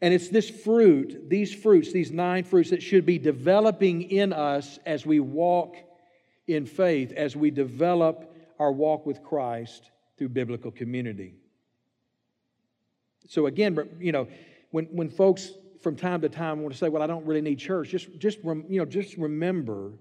And 0.03 0.13
it's 0.13 0.29
this 0.29 0.51
fruit, 0.51 1.29
these 1.29 1.55
fruits, 1.55 1.93
these 1.93 2.13
nine 2.13 2.45
fruits 2.45 2.71
that 2.71 2.83
should 2.83 3.07
be 3.07 3.19
developing 3.19 4.03
in 4.03 4.33
us 4.33 4.79
as 4.85 5.07
we 5.07 5.21
walk 5.21 5.77
in 6.47 6.67
faith, 6.67 7.13
as 7.13 7.35
we 7.35 7.51
develop 7.51 8.35
our 8.59 8.71
walk 8.71 9.07
with 9.07 9.23
Christ 9.23 9.91
through 10.19 10.29
biblical 10.31 10.71
community. 10.71 11.35
So, 13.29 13.47
again, 13.47 13.79
you 13.99 14.13
know, 14.13 14.29
when, 14.71 14.85
when 14.87 15.09
folks 15.09 15.51
from 15.81 15.97
time 15.97 16.21
to 16.21 16.29
time 16.29 16.61
want 16.61 16.73
to 16.75 16.79
say, 16.79 16.89
well, 16.89 17.03
I 17.03 17.07
don't 17.07 17.25
really 17.27 17.41
need 17.41 17.59
church, 17.59 17.89
just, 17.89 18.19
just, 18.19 18.39
you 18.45 18.79
know, 18.79 18.85
just 18.85 19.17
remember 19.17 19.93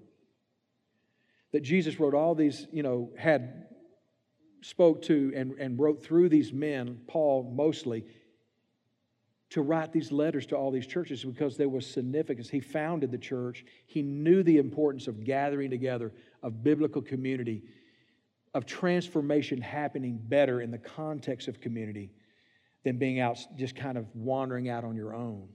that 1.56 1.64
Jesus 1.64 2.02
wrote 2.02 2.14
all 2.14 2.36
these, 2.36 2.68
you 2.74 2.84
know, 2.84 3.10
had 3.18 3.68
spoke 4.62 5.02
to 5.04 5.32
and, 5.34 5.54
and 5.54 5.80
wrote 5.80 6.04
through 6.04 6.28
these 6.28 6.52
men, 6.52 7.00
Paul 7.08 7.50
mostly, 7.56 8.04
to 9.52 9.62
write 9.62 9.94
these 9.94 10.12
letters 10.12 10.46
to 10.48 10.58
all 10.58 10.70
these 10.70 10.86
churches 10.86 11.24
because 11.24 11.56
there 11.56 11.70
was 11.70 11.88
significance. 11.88 12.50
He 12.50 12.60
founded 12.60 13.10
the 13.10 13.18
church. 13.18 13.64
He 13.86 14.02
knew 14.02 14.44
the 14.44 14.58
importance 14.58 15.08
of 15.08 15.24
gathering 15.24 15.70
together, 15.70 16.12
of 16.44 16.62
biblical 16.62 17.02
community, 17.02 17.64
of 18.54 18.66
transformation 18.66 19.62
happening 19.62 20.20
better 20.22 20.60
in 20.60 20.72
the 20.72 20.78
context 20.78 21.48
of 21.48 21.62
community 21.62 22.12
than 22.84 22.98
being 22.98 23.22
out 23.22 23.38
just 23.56 23.78
kind 23.78 23.98
of 23.98 24.14
wandering 24.14 24.68
out 24.68 24.84
on 24.84 24.98
your 24.98 25.16
own. 25.16 25.48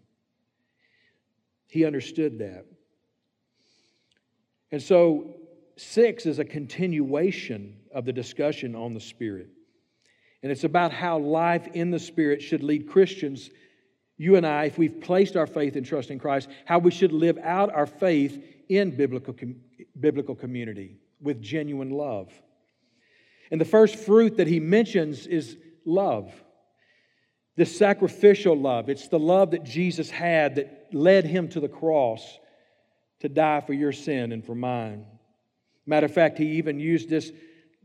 He 1.66 1.84
understood 1.84 2.38
that. 2.38 2.64
And 4.72 4.80
so, 4.80 5.34
six 5.80 6.26
is 6.26 6.38
a 6.38 6.44
continuation 6.44 7.76
of 7.94 8.04
the 8.04 8.12
discussion 8.12 8.74
on 8.74 8.94
the 8.94 9.00
Spirit. 9.00 9.48
And 10.42 10.50
it's 10.50 10.64
about 10.64 10.92
how 10.92 11.18
life 11.18 11.66
in 11.74 11.90
the 11.90 11.98
Spirit 11.98 12.42
should 12.42 12.62
lead 12.62 12.88
Christians, 12.88 13.50
you 14.16 14.36
and 14.36 14.46
I, 14.46 14.64
if 14.64 14.78
we've 14.78 15.00
placed 15.00 15.36
our 15.36 15.46
faith 15.46 15.76
and 15.76 15.84
trust 15.84 16.10
in 16.10 16.18
Christ, 16.18 16.48
how 16.64 16.78
we 16.78 16.90
should 16.90 17.12
live 17.12 17.38
out 17.42 17.72
our 17.74 17.86
faith 17.86 18.42
in 18.68 18.96
biblical, 18.96 19.34
biblical 19.98 20.34
community 20.34 20.98
with 21.20 21.42
genuine 21.42 21.90
love. 21.90 22.32
And 23.50 23.60
the 23.60 23.66
first 23.66 23.96
fruit 23.96 24.36
that 24.36 24.46
he 24.46 24.60
mentions 24.60 25.26
is 25.26 25.56
love. 25.84 26.32
This 27.56 27.76
sacrificial 27.76 28.56
love. 28.56 28.88
It's 28.88 29.08
the 29.08 29.18
love 29.18 29.50
that 29.50 29.64
Jesus 29.64 30.10
had 30.10 30.54
that 30.54 30.88
led 30.92 31.24
him 31.26 31.48
to 31.48 31.60
the 31.60 31.68
cross 31.68 32.38
to 33.20 33.28
die 33.28 33.60
for 33.60 33.72
your 33.72 33.92
sin 33.92 34.32
and 34.32 34.44
for 34.44 34.54
mine. 34.54 35.04
Matter 35.86 36.06
of 36.06 36.14
fact, 36.14 36.38
he 36.38 36.58
even 36.58 36.78
used 36.78 37.08
this 37.08 37.32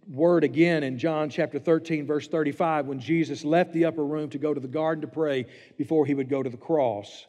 word 0.08 0.44
again 0.44 0.84
in 0.84 1.00
John 1.00 1.30
chapter 1.30 1.60
13, 1.60 2.06
verse 2.06 2.28
35, 2.28 2.86
when 2.86 3.00
Jesus 3.00 3.44
left 3.44 3.74
the 3.74 3.86
upper 3.86 4.06
room 4.06 4.30
to 4.30 4.38
go 4.38 4.54
to 4.54 4.60
the 4.60 4.68
garden 4.68 5.02
to 5.02 5.08
pray 5.08 5.46
before 5.78 6.06
he 6.06 6.14
would 6.14 6.30
go 6.30 6.44
to 6.44 6.50
the 6.50 6.58
cross. 6.58 7.25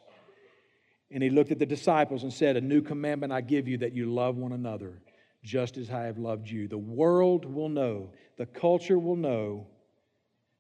And 1.11 1.23
he 1.23 1.31
looked 1.31 1.53
at 1.53 1.59
the 1.59 1.67
disciples 1.67 2.23
and 2.23 2.33
said, 2.33 2.57
A 2.57 2.61
new 2.61 2.83
commandment 2.83 3.33
I 3.33 3.41
give 3.41 3.69
you 3.69 3.79
that 3.79 3.95
you 3.95 4.13
love 4.13 4.37
one 4.37 4.53
another, 4.53 5.01
just 5.43 5.77
as 5.77 5.91
I 5.91 6.05
have 6.05 6.19
loved 6.19 6.49
you. 6.49 6.69
The 6.69 6.77
world 6.77 7.45
will 7.45 7.69
know, 7.69 8.11
the 8.37 8.47
culture 8.47 8.99
will 8.99 9.17
know 9.17 9.69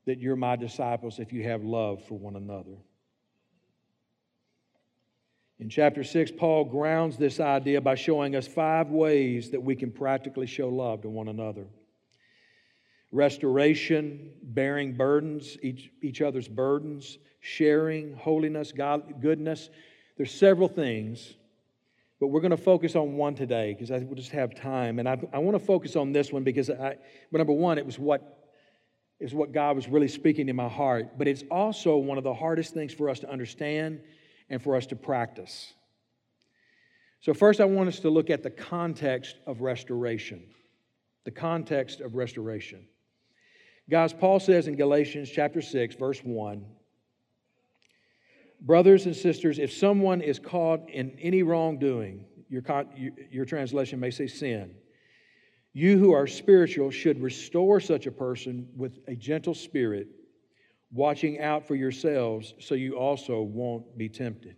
that 0.06 0.20
you're 0.20 0.36
my 0.36 0.54
disciples 0.54 1.18
if 1.18 1.32
you 1.32 1.42
have 1.42 1.64
love 1.64 2.04
for 2.04 2.16
one 2.16 2.36
another. 2.36 2.76
In 5.58 5.70
chapter 5.70 6.04
6, 6.04 6.32
Paul 6.36 6.64
grounds 6.66 7.16
this 7.16 7.40
idea 7.40 7.80
by 7.80 7.94
showing 7.94 8.36
us 8.36 8.46
five 8.46 8.90
ways 8.90 9.50
that 9.50 9.62
we 9.62 9.74
can 9.74 9.90
practically 9.90 10.46
show 10.46 10.68
love 10.68 11.02
to 11.02 11.08
one 11.08 11.28
another 11.28 11.66
restoration, 13.12 14.32
bearing 14.42 14.94
burdens, 14.94 15.56
each, 15.62 15.90
each 16.02 16.20
other's 16.20 16.48
burdens, 16.48 17.18
sharing, 17.40 18.14
holiness, 18.14 18.72
God, 18.72 19.22
goodness. 19.22 19.70
There's 20.16 20.32
several 20.34 20.68
things, 20.68 21.34
but 22.20 22.26
we're 22.26 22.40
going 22.40 22.50
to 22.50 22.56
focus 22.56 22.94
on 22.96 23.14
one 23.14 23.34
today 23.34 23.72
because 23.72 23.90
I 23.90 23.98
will 23.98 24.16
just 24.16 24.32
have 24.32 24.54
time. 24.54 24.98
And 24.98 25.08
I, 25.08 25.18
I 25.32 25.38
want 25.38 25.58
to 25.58 25.64
focus 25.64 25.96
on 25.96 26.12
this 26.12 26.32
one 26.32 26.42
because, 26.42 26.68
I, 26.68 26.96
number 27.30 27.52
one, 27.52 27.78
it 27.78 27.86
was 27.86 27.98
what 27.98 28.32
is 29.18 29.32
what 29.32 29.52
God 29.52 29.76
was 29.76 29.88
really 29.88 30.08
speaking 30.08 30.50
in 30.50 30.56
my 30.56 30.68
heart, 30.68 31.16
but 31.16 31.26
it's 31.26 31.42
also 31.50 31.96
one 31.96 32.18
of 32.18 32.24
the 32.24 32.34
hardest 32.34 32.74
things 32.74 32.92
for 32.92 33.08
us 33.08 33.20
to 33.20 33.30
understand 33.30 34.00
and 34.48 34.62
for 34.62 34.76
us 34.76 34.86
to 34.86 34.96
practice. 34.96 35.72
So, 37.20 37.34
first, 37.34 37.60
I 37.60 37.64
want 37.64 37.88
us 37.88 38.00
to 38.00 38.10
look 38.10 38.30
at 38.30 38.42
the 38.42 38.50
context 38.50 39.36
of 39.46 39.60
restoration. 39.60 40.44
The 41.24 41.30
context 41.32 42.00
of 42.00 42.14
restoration. 42.14 42.86
Guys, 43.88 44.12
Paul 44.12 44.40
says 44.40 44.68
in 44.68 44.76
Galatians 44.76 45.30
chapter 45.30 45.60
6, 45.60 45.94
verse 45.96 46.20
1 46.20 46.64
Brothers 48.60 49.06
and 49.06 49.14
sisters, 49.14 49.58
if 49.58 49.72
someone 49.72 50.20
is 50.20 50.38
caught 50.38 50.88
in 50.88 51.16
any 51.20 51.42
wrongdoing, 51.42 52.24
your, 52.48 52.62
your 53.30 53.44
translation 53.44 54.00
may 54.00 54.10
say 54.10 54.26
sin, 54.26 54.74
you 55.72 55.98
who 55.98 56.12
are 56.12 56.26
spiritual 56.26 56.90
should 56.90 57.20
restore 57.20 57.80
such 57.80 58.06
a 58.06 58.10
person 58.10 58.68
with 58.76 58.98
a 59.08 59.14
gentle 59.14 59.54
spirit 59.54 60.08
watching 60.92 61.40
out 61.40 61.66
for 61.66 61.74
yourselves 61.74 62.54
so 62.60 62.74
you 62.74 62.96
also 62.96 63.42
won't 63.42 63.96
be 63.98 64.08
tempted. 64.08 64.56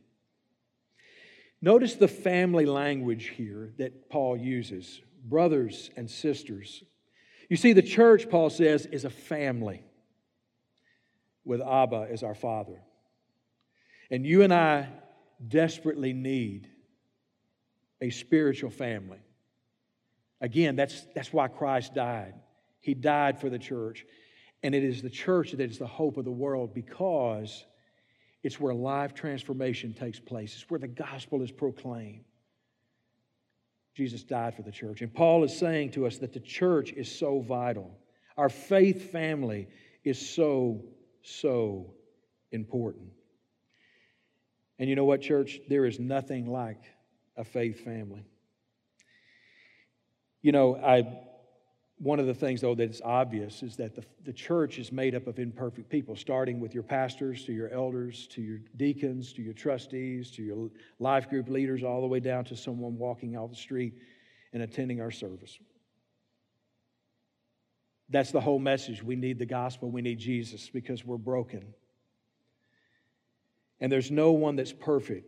Notice 1.60 1.94
the 1.94 2.08
family 2.08 2.66
language 2.66 3.28
here 3.36 3.72
that 3.78 4.08
Paul 4.08 4.36
uses 4.36 5.00
brothers 5.24 5.90
and 5.96 6.08
sisters. 6.08 6.84
You 7.48 7.56
see, 7.56 7.72
the 7.72 7.82
church, 7.82 8.28
Paul 8.30 8.50
says, 8.50 8.86
is 8.86 9.04
a 9.04 9.10
family 9.10 9.82
with 11.44 11.60
Abba 11.60 12.08
as 12.10 12.22
our 12.22 12.34
father. 12.34 12.80
And 14.10 14.24
you 14.24 14.42
and 14.42 14.52
I 14.52 14.88
desperately 15.46 16.12
need 16.12 16.68
a 18.00 18.10
spiritual 18.10 18.70
family. 18.70 19.18
Again, 20.40 20.76
that's, 20.76 21.06
that's 21.14 21.32
why 21.32 21.48
Christ 21.48 21.94
died. 21.94 22.34
He 22.80 22.94
died 22.94 23.40
for 23.40 23.50
the 23.50 23.58
church. 23.58 24.06
And 24.62 24.74
it 24.74 24.82
is 24.82 25.02
the 25.02 25.10
church 25.10 25.52
that 25.52 25.60
is 25.60 25.78
the 25.78 25.86
hope 25.86 26.16
of 26.16 26.24
the 26.24 26.32
world 26.32 26.74
because 26.74 27.64
it's 28.42 28.58
where 28.58 28.74
life 28.74 29.14
transformation 29.14 29.92
takes 29.92 30.18
place, 30.18 30.54
it's 30.54 30.70
where 30.70 30.80
the 30.80 30.88
gospel 30.88 31.42
is 31.42 31.50
proclaimed. 31.50 32.24
Jesus 33.94 34.22
died 34.22 34.54
for 34.54 34.62
the 34.62 34.70
church. 34.70 35.02
And 35.02 35.12
Paul 35.12 35.42
is 35.42 35.56
saying 35.56 35.90
to 35.92 36.06
us 36.06 36.18
that 36.18 36.32
the 36.32 36.40
church 36.40 36.92
is 36.92 37.10
so 37.10 37.40
vital. 37.40 37.98
Our 38.36 38.48
faith 38.48 39.10
family 39.10 39.66
is 40.04 40.34
so, 40.34 40.84
so 41.22 41.94
important. 42.52 43.10
And 44.78 44.88
you 44.88 44.94
know 44.94 45.04
what, 45.04 45.20
church? 45.20 45.58
There 45.68 45.84
is 45.84 45.98
nothing 45.98 46.46
like 46.46 46.80
a 47.36 47.42
faith 47.42 47.80
family. 47.80 48.24
You 50.42 50.52
know, 50.52 50.76
I 50.76 51.02
one 52.00 52.20
of 52.20 52.26
the 52.26 52.34
things, 52.34 52.60
though, 52.60 52.76
that's 52.76 53.00
obvious 53.04 53.62
is 53.62 53.76
that 53.76 53.96
the, 53.96 54.04
the 54.24 54.32
church 54.32 54.78
is 54.78 54.92
made 54.92 55.16
up 55.16 55.26
of 55.26 55.38
imperfect 55.38 55.88
people, 55.88 56.14
starting 56.14 56.60
with 56.60 56.72
your 56.72 56.84
pastors, 56.84 57.44
to 57.46 57.52
your 57.52 57.70
elders, 57.70 58.28
to 58.28 58.40
your 58.40 58.58
deacons, 58.76 59.32
to 59.32 59.42
your 59.42 59.52
trustees, 59.52 60.30
to 60.32 60.42
your 60.42 60.70
life 61.00 61.28
group 61.28 61.48
leaders, 61.48 61.82
all 61.82 62.00
the 62.00 62.06
way 62.06 62.20
down 62.20 62.44
to 62.44 62.56
someone 62.56 62.96
walking 62.98 63.36
off 63.36 63.50
the 63.50 63.56
street 63.56 63.94
and 64.52 64.62
attending 64.62 65.00
our 65.00 65.10
service. 65.10 65.58
That's 68.08 68.30
the 68.30 68.40
whole 68.40 68.60
message. 68.60 69.02
We 69.02 69.16
need 69.16 69.38
the 69.38 69.46
gospel, 69.46 69.90
we 69.90 70.02
need 70.02 70.18
Jesus 70.18 70.70
because 70.70 71.04
we're 71.04 71.16
broken. 71.16 71.74
And 73.80 73.90
there's 73.90 74.10
no 74.10 74.32
one 74.32 74.56
that's 74.56 74.72
perfect. 74.72 75.26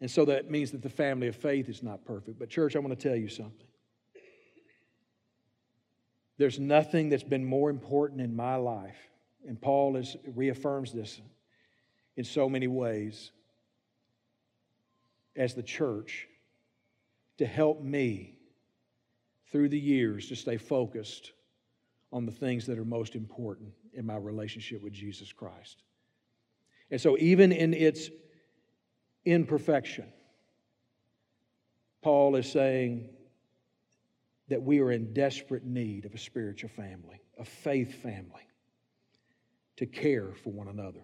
And 0.00 0.10
so 0.10 0.24
that 0.26 0.50
means 0.50 0.70
that 0.72 0.82
the 0.82 0.90
family 0.90 1.28
of 1.28 1.36
faith 1.36 1.68
is 1.68 1.82
not 1.82 2.04
perfect. 2.04 2.38
But, 2.38 2.50
church, 2.50 2.74
I 2.74 2.78
want 2.78 2.98
to 2.98 3.08
tell 3.08 3.16
you 3.16 3.28
something. 3.28 3.66
There's 6.36 6.58
nothing 6.58 7.08
that's 7.08 7.22
been 7.22 7.44
more 7.44 7.70
important 7.70 8.20
in 8.20 8.34
my 8.34 8.56
life, 8.56 8.96
and 9.46 9.60
Paul 9.60 9.96
is, 9.96 10.16
reaffirms 10.34 10.92
this 10.92 11.20
in 12.16 12.24
so 12.24 12.48
many 12.48 12.66
ways, 12.66 13.30
as 15.36 15.54
the 15.54 15.62
church 15.62 16.26
to 17.38 17.46
help 17.46 17.82
me 17.82 18.38
through 19.50 19.68
the 19.68 19.78
years 19.78 20.28
to 20.28 20.36
stay 20.36 20.56
focused 20.56 21.32
on 22.12 22.26
the 22.26 22.32
things 22.32 22.66
that 22.66 22.78
are 22.78 22.84
most 22.84 23.14
important 23.16 23.72
in 23.92 24.06
my 24.06 24.16
relationship 24.16 24.82
with 24.82 24.92
Jesus 24.92 25.32
Christ. 25.32 25.82
And 26.90 27.00
so, 27.00 27.16
even 27.18 27.52
in 27.52 27.74
its 27.74 28.10
imperfection, 29.24 30.06
Paul 32.02 32.36
is 32.36 32.50
saying 32.50 33.08
that 34.48 34.62
we 34.62 34.80
are 34.80 34.90
in 34.90 35.12
desperate 35.12 35.64
need 35.64 36.04
of 36.04 36.14
a 36.14 36.18
spiritual 36.18 36.70
family, 36.70 37.20
a 37.38 37.44
faith 37.44 38.02
family, 38.02 38.46
to 39.76 39.86
care 39.86 40.32
for 40.42 40.50
one 40.50 40.68
another. 40.68 41.00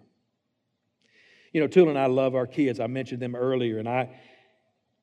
You 1.51 1.61
know, 1.61 1.67
Tula 1.67 1.89
and 1.89 1.99
I 1.99 2.05
love 2.05 2.35
our 2.35 2.47
kids. 2.47 2.79
I 2.79 2.87
mentioned 2.87 3.21
them 3.21 3.35
earlier, 3.35 3.79
and 3.79 3.89
I, 3.89 4.09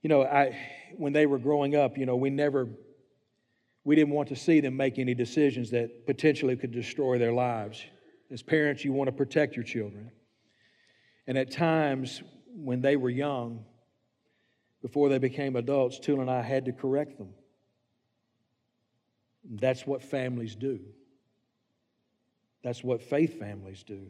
you 0.03 0.09
know, 0.09 0.23
I 0.23 0.57
when 0.97 1.13
they 1.13 1.27
were 1.27 1.39
growing 1.39 1.77
up, 1.77 1.99
you 1.99 2.07
know, 2.07 2.17
we 2.17 2.31
never 2.31 2.69
we 3.85 3.97
didn't 3.97 4.13
want 4.13 4.29
to 4.29 4.37
see 4.37 4.61
them 4.61 4.77
make 4.77 4.99
any 4.99 5.15
decisions 5.15 5.71
that 5.71 6.07
potentially 6.07 6.57
could 6.57 6.73
destroy 6.73 7.19
their 7.19 7.33
lives. 7.33 7.83
As 8.31 8.43
parents, 8.43 8.85
you 8.85 8.93
want 8.93 9.09
to 9.09 9.13
protect 9.13 9.57
your 9.57 9.65
children. 9.65 10.11
And 11.27 11.39
at 11.39 11.51
times 11.51 12.23
when 12.55 12.81
they 12.81 12.97
were 12.97 13.11
young, 13.11 13.65
before 14.83 15.09
they 15.09 15.19
became 15.19 15.57
adults, 15.57 15.99
Tula 15.99 16.21
and 16.21 16.31
I 16.31 16.43
had 16.43 16.67
to 16.67 16.73
correct 16.73 17.19
them. 17.19 17.31
That's 19.49 19.87
what 19.87 20.03
families 20.03 20.55
do. 20.55 20.81
That's 22.63 22.85
what 22.85 23.03
faith 23.03 23.39
families 23.39 23.83
do. 23.83 24.09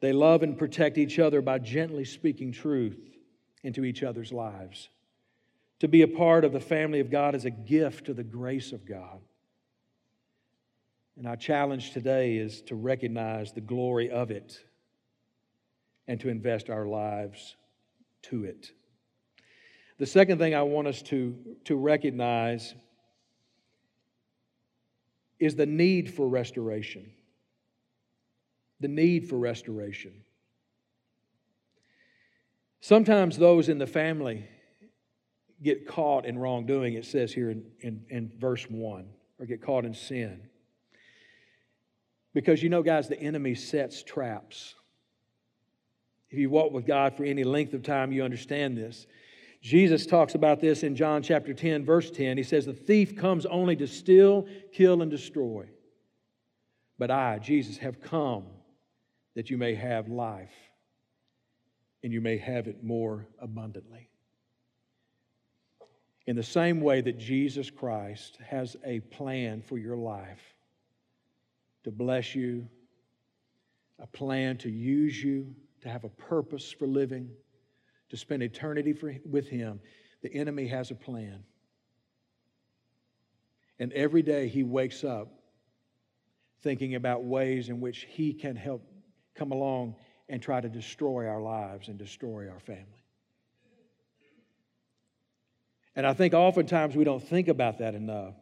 They 0.00 0.12
love 0.12 0.42
and 0.42 0.58
protect 0.58 0.98
each 0.98 1.18
other 1.18 1.40
by 1.40 1.58
gently 1.58 2.04
speaking 2.04 2.52
truth 2.52 2.98
into 3.62 3.84
each 3.84 4.02
other's 4.02 4.32
lives. 4.32 4.90
To 5.80 5.88
be 5.88 6.02
a 6.02 6.08
part 6.08 6.44
of 6.44 6.52
the 6.52 6.60
family 6.60 7.00
of 7.00 7.10
God 7.10 7.34
is 7.34 7.44
a 7.44 7.50
gift 7.50 8.06
to 8.06 8.14
the 8.14 8.24
grace 8.24 8.72
of 8.72 8.86
God. 8.86 9.20
And 11.16 11.26
our 11.26 11.36
challenge 11.36 11.92
today 11.92 12.36
is 12.36 12.60
to 12.62 12.74
recognize 12.74 13.52
the 13.52 13.62
glory 13.62 14.10
of 14.10 14.30
it 14.30 14.58
and 16.06 16.20
to 16.20 16.28
invest 16.28 16.68
our 16.68 16.86
lives 16.86 17.56
to 18.22 18.44
it. 18.44 18.70
The 19.98 20.06
second 20.06 20.38
thing 20.38 20.54
I 20.54 20.62
want 20.62 20.88
us 20.88 21.00
to, 21.02 21.34
to 21.64 21.76
recognize 21.76 22.74
is 25.38 25.56
the 25.56 25.66
need 25.66 26.12
for 26.12 26.28
restoration. 26.28 27.10
The 28.80 28.88
need 28.88 29.28
for 29.28 29.36
restoration. 29.36 30.12
Sometimes 32.80 33.36
those 33.36 33.68
in 33.68 33.78
the 33.78 33.86
family 33.86 34.48
get 35.62 35.86
caught 35.86 36.26
in 36.26 36.38
wrongdoing, 36.38 36.94
it 36.94 37.04
says 37.04 37.32
here 37.32 37.50
in, 37.50 37.64
in, 37.80 38.04
in, 38.10 38.32
verse 38.38 38.64
1, 38.68 39.08
or 39.38 39.46
get 39.46 39.62
caught 39.62 39.84
in 39.84 39.94
sin. 39.94 40.42
Because 42.34 42.62
you 42.62 42.68
know, 42.68 42.82
guys, 42.82 43.08
the 43.08 43.18
enemy 43.18 43.54
sets 43.54 44.02
traps. 44.02 44.74
If 46.28 46.38
you 46.38 46.50
walk 46.50 46.72
with 46.72 46.86
God 46.86 47.16
for 47.16 47.24
any 47.24 47.44
length 47.44 47.72
of 47.72 47.82
time, 47.82 48.12
you 48.12 48.22
understand 48.22 48.76
this. 48.76 49.06
Jesus 49.66 50.06
talks 50.06 50.36
about 50.36 50.60
this 50.60 50.84
in 50.84 50.94
John 50.94 51.24
chapter 51.24 51.52
10, 51.52 51.84
verse 51.84 52.08
10. 52.12 52.36
He 52.36 52.44
says, 52.44 52.66
The 52.66 52.72
thief 52.72 53.16
comes 53.16 53.44
only 53.46 53.74
to 53.74 53.88
steal, 53.88 54.46
kill, 54.72 55.02
and 55.02 55.10
destroy. 55.10 55.66
But 57.00 57.10
I, 57.10 57.40
Jesus, 57.40 57.76
have 57.78 58.00
come 58.00 58.44
that 59.34 59.50
you 59.50 59.58
may 59.58 59.74
have 59.74 60.06
life 60.06 60.54
and 62.04 62.12
you 62.12 62.20
may 62.20 62.38
have 62.38 62.68
it 62.68 62.84
more 62.84 63.26
abundantly. 63.40 64.08
In 66.28 66.36
the 66.36 66.44
same 66.44 66.80
way 66.80 67.00
that 67.00 67.18
Jesus 67.18 67.68
Christ 67.68 68.38
has 68.48 68.76
a 68.84 69.00
plan 69.00 69.62
for 69.62 69.78
your 69.78 69.96
life 69.96 70.54
to 71.82 71.90
bless 71.90 72.36
you, 72.36 72.68
a 73.98 74.06
plan 74.06 74.58
to 74.58 74.70
use 74.70 75.20
you, 75.20 75.56
to 75.80 75.88
have 75.88 76.04
a 76.04 76.08
purpose 76.10 76.70
for 76.70 76.86
living 76.86 77.32
to 78.10 78.16
spend 78.16 78.42
eternity 78.42 78.92
for, 78.92 79.14
with 79.24 79.48
Him, 79.48 79.80
the 80.22 80.32
enemy 80.34 80.66
has 80.68 80.90
a 80.90 80.94
plan. 80.94 81.44
And 83.78 83.92
every 83.92 84.22
day 84.22 84.48
he 84.48 84.62
wakes 84.62 85.04
up 85.04 85.28
thinking 86.62 86.94
about 86.94 87.24
ways 87.24 87.68
in 87.68 87.80
which 87.80 88.06
he 88.08 88.32
can 88.32 88.56
help 88.56 88.82
come 89.34 89.52
along 89.52 89.96
and 90.28 90.42
try 90.42 90.60
to 90.60 90.68
destroy 90.68 91.28
our 91.28 91.40
lives 91.40 91.88
and 91.88 91.98
destroy 91.98 92.48
our 92.48 92.58
family. 92.58 93.04
And 95.94 96.06
I 96.06 96.12
think 96.12 96.34
oftentimes 96.34 96.96
we 96.96 97.04
don't 97.04 97.22
think 97.22 97.48
about 97.48 97.78
that 97.78 97.94
enough. 97.94 98.34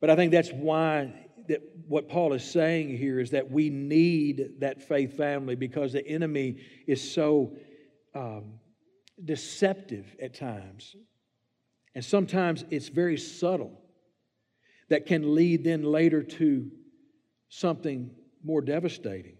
But 0.00 0.10
I 0.10 0.16
think 0.16 0.32
that's 0.32 0.50
why 0.50 1.12
that 1.48 1.62
what 1.88 2.08
Paul 2.08 2.32
is 2.32 2.44
saying 2.44 2.96
here 2.96 3.18
is 3.18 3.30
that 3.30 3.50
we 3.50 3.70
need 3.70 4.60
that 4.60 4.82
faith 4.82 5.16
family 5.16 5.56
because 5.56 5.92
the 5.92 6.06
enemy 6.06 6.56
is 6.86 7.12
so 7.12 7.56
um, 8.14 8.60
deceptive 9.24 10.16
at 10.20 10.34
times. 10.34 10.96
And 11.94 12.04
sometimes 12.04 12.64
it's 12.70 12.88
very 12.88 13.16
subtle 13.16 13.80
that 14.88 15.06
can 15.06 15.34
lead 15.34 15.64
then 15.64 15.82
later 15.82 16.22
to 16.22 16.70
something 17.48 18.10
more 18.42 18.60
devastating. 18.60 19.36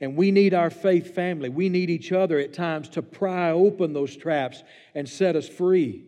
And 0.00 0.16
we 0.16 0.30
need 0.30 0.54
our 0.54 0.70
faith 0.70 1.14
family. 1.14 1.48
We 1.48 1.68
need 1.68 1.90
each 1.90 2.12
other 2.12 2.38
at 2.38 2.52
times 2.52 2.88
to 2.90 3.02
pry 3.02 3.50
open 3.50 3.92
those 3.92 4.16
traps 4.16 4.62
and 4.94 5.08
set 5.08 5.34
us 5.34 5.48
free. 5.48 6.04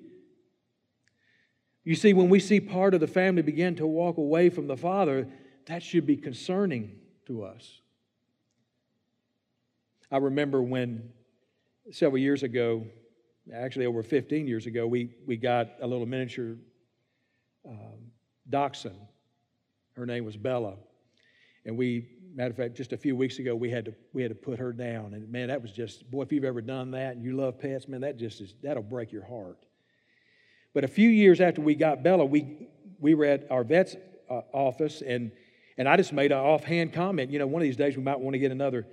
You 1.82 1.94
see, 1.94 2.12
when 2.12 2.28
we 2.28 2.38
see 2.38 2.60
part 2.60 2.94
of 2.94 3.00
the 3.00 3.08
family 3.08 3.42
begin 3.42 3.74
to 3.76 3.86
walk 3.86 4.18
away 4.18 4.48
from 4.50 4.68
the 4.68 4.76
Father, 4.76 5.26
that 5.66 5.82
should 5.82 6.06
be 6.06 6.16
concerning 6.16 6.92
to 7.26 7.42
us. 7.42 7.80
I 10.10 10.16
remember 10.16 10.60
when 10.62 11.10
several 11.92 12.18
years 12.18 12.42
ago, 12.42 12.84
actually 13.54 13.86
over 13.86 14.02
15 14.02 14.46
years 14.46 14.66
ago, 14.66 14.86
we, 14.86 15.10
we 15.26 15.36
got 15.36 15.68
a 15.80 15.86
little 15.86 16.06
miniature 16.06 16.56
um, 17.68 18.10
dachshund. 18.48 18.98
Her 19.94 20.06
name 20.06 20.24
was 20.24 20.36
Bella. 20.36 20.74
And 21.64 21.76
we, 21.76 22.08
matter 22.34 22.50
of 22.50 22.56
fact, 22.56 22.76
just 22.76 22.92
a 22.92 22.96
few 22.96 23.14
weeks 23.14 23.38
ago, 23.38 23.54
we 23.54 23.70
had 23.70 23.84
to, 23.84 23.94
we 24.12 24.22
had 24.22 24.30
to 24.30 24.34
put 24.34 24.58
her 24.58 24.72
down. 24.72 25.14
And 25.14 25.30
man, 25.30 25.48
that 25.48 25.62
was 25.62 25.70
just, 25.70 26.10
boy, 26.10 26.22
if 26.22 26.32
you've 26.32 26.44
ever 26.44 26.60
done 26.60 26.90
that 26.92 27.14
and 27.14 27.24
you 27.24 27.36
love 27.36 27.60
pets, 27.60 27.86
man, 27.86 28.00
that 28.00 28.16
just 28.16 28.40
is, 28.40 28.54
that'll 28.62 28.82
break 28.82 29.12
your 29.12 29.24
heart. 29.24 29.58
But 30.74 30.82
a 30.84 30.88
few 30.88 31.08
years 31.08 31.40
after 31.40 31.60
we 31.60 31.76
got 31.76 32.02
Bella, 32.02 32.24
we, 32.24 32.68
we 32.98 33.14
were 33.14 33.26
at 33.26 33.46
our 33.50 33.62
vet's 33.62 33.94
uh, 34.28 34.40
office 34.52 35.02
and, 35.02 35.30
and 35.78 35.88
I 35.88 35.96
just 35.96 36.12
made 36.12 36.32
an 36.32 36.38
offhand 36.38 36.92
comment. 36.92 37.30
You 37.30 37.38
know, 37.38 37.46
one 37.46 37.62
of 37.62 37.64
these 37.64 37.76
days 37.76 37.96
we 37.96 38.02
might 38.02 38.18
want 38.18 38.34
to 38.34 38.38
get 38.38 38.50
another 38.50 38.86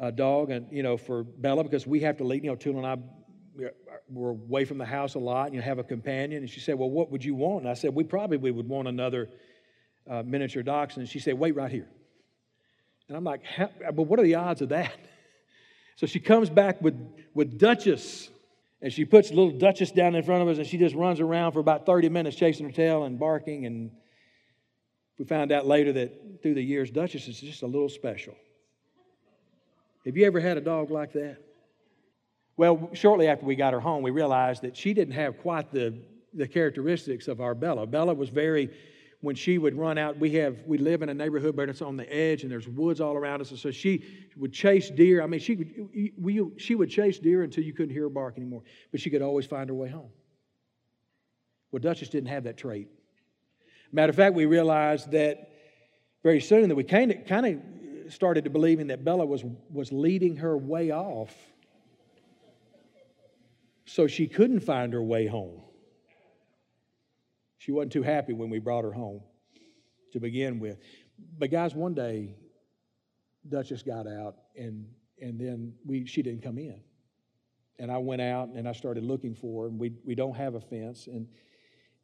uh, 0.00 0.10
dog, 0.10 0.50
and 0.50 0.66
you 0.72 0.82
know, 0.82 0.96
for 0.96 1.22
Bella 1.22 1.62
because 1.62 1.86
we 1.86 2.00
have 2.00 2.16
to 2.18 2.24
leave. 2.24 2.44
You 2.44 2.50
know, 2.50 2.56
Tula 2.56 2.78
and 2.78 2.86
I 2.86 2.96
we're 4.08 4.30
away 4.30 4.64
from 4.64 4.78
the 4.78 4.84
house 4.84 5.14
a 5.14 5.18
lot. 5.18 5.46
And 5.46 5.54
you 5.54 5.60
know, 5.60 5.66
have 5.66 5.78
a 5.78 5.84
companion. 5.84 6.42
And 6.42 6.50
she 6.50 6.60
said, 6.60 6.78
"Well, 6.78 6.90
what 6.90 7.10
would 7.10 7.24
you 7.24 7.34
want?" 7.34 7.62
And 7.62 7.70
I 7.70 7.74
said, 7.74 7.94
"We 7.94 8.04
probably 8.04 8.50
would 8.50 8.68
want 8.68 8.88
another 8.88 9.28
uh, 10.08 10.22
miniature 10.24 10.62
dachshund." 10.62 11.02
And 11.02 11.08
she 11.08 11.18
said, 11.20 11.38
"Wait 11.38 11.54
right 11.54 11.70
here." 11.70 11.88
And 13.08 13.16
I'm 13.16 13.24
like, 13.24 13.42
"But 13.58 14.02
what 14.02 14.18
are 14.18 14.22
the 14.24 14.36
odds 14.36 14.62
of 14.62 14.70
that?" 14.70 14.92
So 15.96 16.06
she 16.06 16.18
comes 16.18 16.48
back 16.48 16.80
with 16.80 16.94
with 17.34 17.58
Duchess. 17.58 18.30
And 18.82 18.90
she 18.90 19.04
puts 19.04 19.28
little 19.28 19.50
Duchess 19.50 19.92
down 19.92 20.14
in 20.14 20.22
front 20.22 20.40
of 20.40 20.48
us, 20.48 20.56
and 20.56 20.66
she 20.66 20.78
just 20.78 20.94
runs 20.94 21.20
around 21.20 21.52
for 21.52 21.58
about 21.58 21.84
30 21.84 22.08
minutes 22.08 22.34
chasing 22.34 22.64
her 22.64 22.72
tail 22.72 23.04
and 23.04 23.18
barking. 23.18 23.66
And 23.66 23.90
we 25.18 25.26
found 25.26 25.52
out 25.52 25.66
later 25.66 25.92
that 25.92 26.40
through 26.42 26.54
the 26.54 26.62
years, 26.62 26.90
Duchess 26.90 27.28
is 27.28 27.38
just 27.38 27.62
a 27.62 27.66
little 27.66 27.90
special. 27.90 28.34
Have 30.06 30.16
you 30.16 30.26
ever 30.26 30.40
had 30.40 30.56
a 30.56 30.60
dog 30.60 30.90
like 30.90 31.12
that? 31.12 31.38
Well, 32.56 32.90
shortly 32.92 33.26
after 33.26 33.46
we 33.46 33.54
got 33.54 33.72
her 33.72 33.80
home, 33.80 34.02
we 34.02 34.10
realized 34.10 34.62
that 34.62 34.76
she 34.76 34.92
didn't 34.94 35.14
have 35.14 35.38
quite 35.38 35.72
the, 35.72 35.94
the 36.34 36.46
characteristics 36.46 37.28
of 37.28 37.40
our 37.40 37.54
Bella. 37.54 37.86
Bella 37.86 38.14
was 38.14 38.28
very, 38.28 38.70
when 39.20 39.34
she 39.34 39.58
would 39.58 39.74
run 39.74 39.98
out, 39.98 40.18
we 40.18 40.32
have 40.32 40.58
we 40.66 40.78
live 40.78 41.02
in 41.02 41.08
a 41.08 41.14
neighborhood, 41.14 41.56
but 41.56 41.68
it's 41.68 41.82
on 41.82 41.96
the 41.96 42.10
edge, 42.14 42.42
and 42.42 42.50
there's 42.50 42.68
woods 42.68 43.00
all 43.00 43.14
around 43.14 43.40
us. 43.40 43.50
And 43.50 43.58
so 43.58 43.70
she 43.70 44.04
would 44.36 44.52
chase 44.52 44.90
deer. 44.90 45.22
I 45.22 45.26
mean, 45.26 45.40
she 45.40 45.56
would 45.56 46.12
we, 46.18 46.50
she 46.56 46.74
would 46.74 46.90
chase 46.90 47.18
deer 47.18 47.42
until 47.42 47.64
you 47.64 47.72
couldn't 47.72 47.92
hear 47.92 48.02
her 48.02 48.08
bark 48.10 48.36
anymore, 48.36 48.62
but 48.90 49.00
she 49.00 49.10
could 49.10 49.22
always 49.22 49.46
find 49.46 49.68
her 49.68 49.74
way 49.74 49.88
home. 49.88 50.10
Well, 51.72 51.80
Duchess 51.80 52.08
didn't 52.08 52.30
have 52.30 52.44
that 52.44 52.56
trait. 52.56 52.88
Matter 53.92 54.10
of 54.10 54.16
fact, 54.16 54.34
we 54.34 54.46
realized 54.46 55.12
that 55.12 55.50
very 56.22 56.40
soon 56.40 56.68
that 56.68 56.74
we 56.74 56.84
kind 56.84 57.10
of, 57.10 57.26
kind 57.26 57.46
of 57.46 57.58
started 58.12 58.44
to 58.44 58.50
believing 58.50 58.88
that 58.88 59.04
Bella 59.04 59.24
was, 59.24 59.44
was 59.70 59.92
leading 59.92 60.36
her 60.36 60.56
way 60.56 60.90
off 60.90 61.34
so 63.84 64.06
she 64.06 64.26
couldn't 64.26 64.60
find 64.60 64.92
her 64.92 65.02
way 65.02 65.26
home. 65.26 65.62
She 67.58 67.72
wasn't 67.72 67.92
too 67.92 68.02
happy 68.02 68.32
when 68.32 68.48
we 68.48 68.58
brought 68.58 68.84
her 68.84 68.92
home 68.92 69.20
to 70.12 70.20
begin 70.20 70.60
with. 70.60 70.78
But 71.38 71.50
guys, 71.50 71.74
one 71.74 71.94
day 71.94 72.36
Duchess 73.48 73.82
got 73.82 74.06
out 74.06 74.36
and 74.56 74.86
and 75.20 75.38
then 75.38 75.74
we 75.84 76.06
she 76.06 76.22
didn't 76.22 76.42
come 76.42 76.56
in. 76.56 76.80
And 77.78 77.90
I 77.90 77.98
went 77.98 78.22
out 78.22 78.48
and 78.48 78.68
I 78.68 78.72
started 78.72 79.04
looking 79.04 79.34
for 79.34 79.64
her, 79.64 79.68
and 79.68 79.78
we 79.78 79.92
we 80.04 80.14
don't 80.14 80.36
have 80.36 80.54
a 80.54 80.60
fence 80.60 81.06
and 81.06 81.26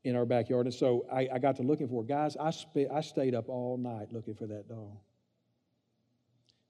in 0.04 0.14
our 0.14 0.24
backyard. 0.24 0.66
And 0.66 0.74
so 0.74 1.04
I, 1.12 1.28
I 1.34 1.38
got 1.38 1.56
to 1.56 1.62
looking 1.62 1.88
for 1.88 2.02
her. 2.02 2.06
Guys, 2.06 2.36
I, 2.36 2.52
I 2.94 3.00
stayed 3.00 3.34
up 3.34 3.48
all 3.48 3.76
night 3.76 4.12
looking 4.12 4.34
for 4.34 4.46
that 4.46 4.68
dog. 4.68 4.96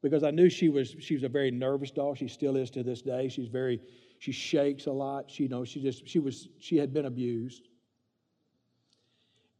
Because 0.08 0.24
I 0.24 0.30
knew 0.30 0.48
she 0.48 0.68
was 0.68 0.94
she 0.98 1.14
was 1.14 1.22
a 1.22 1.28
very 1.28 1.50
nervous 1.50 1.90
doll. 1.90 2.14
She 2.14 2.28
still 2.28 2.56
is 2.56 2.70
to 2.70 2.82
this 2.82 3.02
day. 3.02 3.28
She's 3.28 3.48
very 3.48 3.80
she 4.18 4.32
shakes 4.32 4.86
a 4.86 4.92
lot. 4.92 5.30
She 5.30 5.44
you 5.44 5.48
know 5.48 5.64
she 5.64 5.80
just 5.82 6.08
she 6.08 6.18
was 6.18 6.48
she 6.58 6.76
had 6.76 6.92
been 6.92 7.06
abused. 7.06 7.68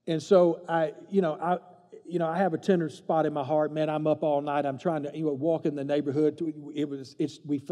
And 0.06 0.22
so 0.22 0.60
I, 0.68 0.92
you 1.10 1.20
know, 1.20 1.36
I 1.40 1.58
you 2.08 2.18
know, 2.18 2.26
I 2.26 2.38
have 2.38 2.54
a 2.54 2.58
tender 2.58 2.88
spot 2.88 3.26
in 3.26 3.32
my 3.32 3.42
heart. 3.42 3.72
Man, 3.72 3.90
I'm 3.90 4.06
up 4.06 4.22
all 4.22 4.40
night. 4.40 4.64
I'm 4.64 4.78
trying 4.78 5.02
to 5.04 5.16
you 5.16 5.24
know, 5.24 5.32
walk 5.32 5.66
in 5.66 5.74
the 5.74 5.84
neighborhood. 5.84 6.40
It 6.74 6.88
was 6.88 7.16
it's 7.18 7.40
we 7.44 7.62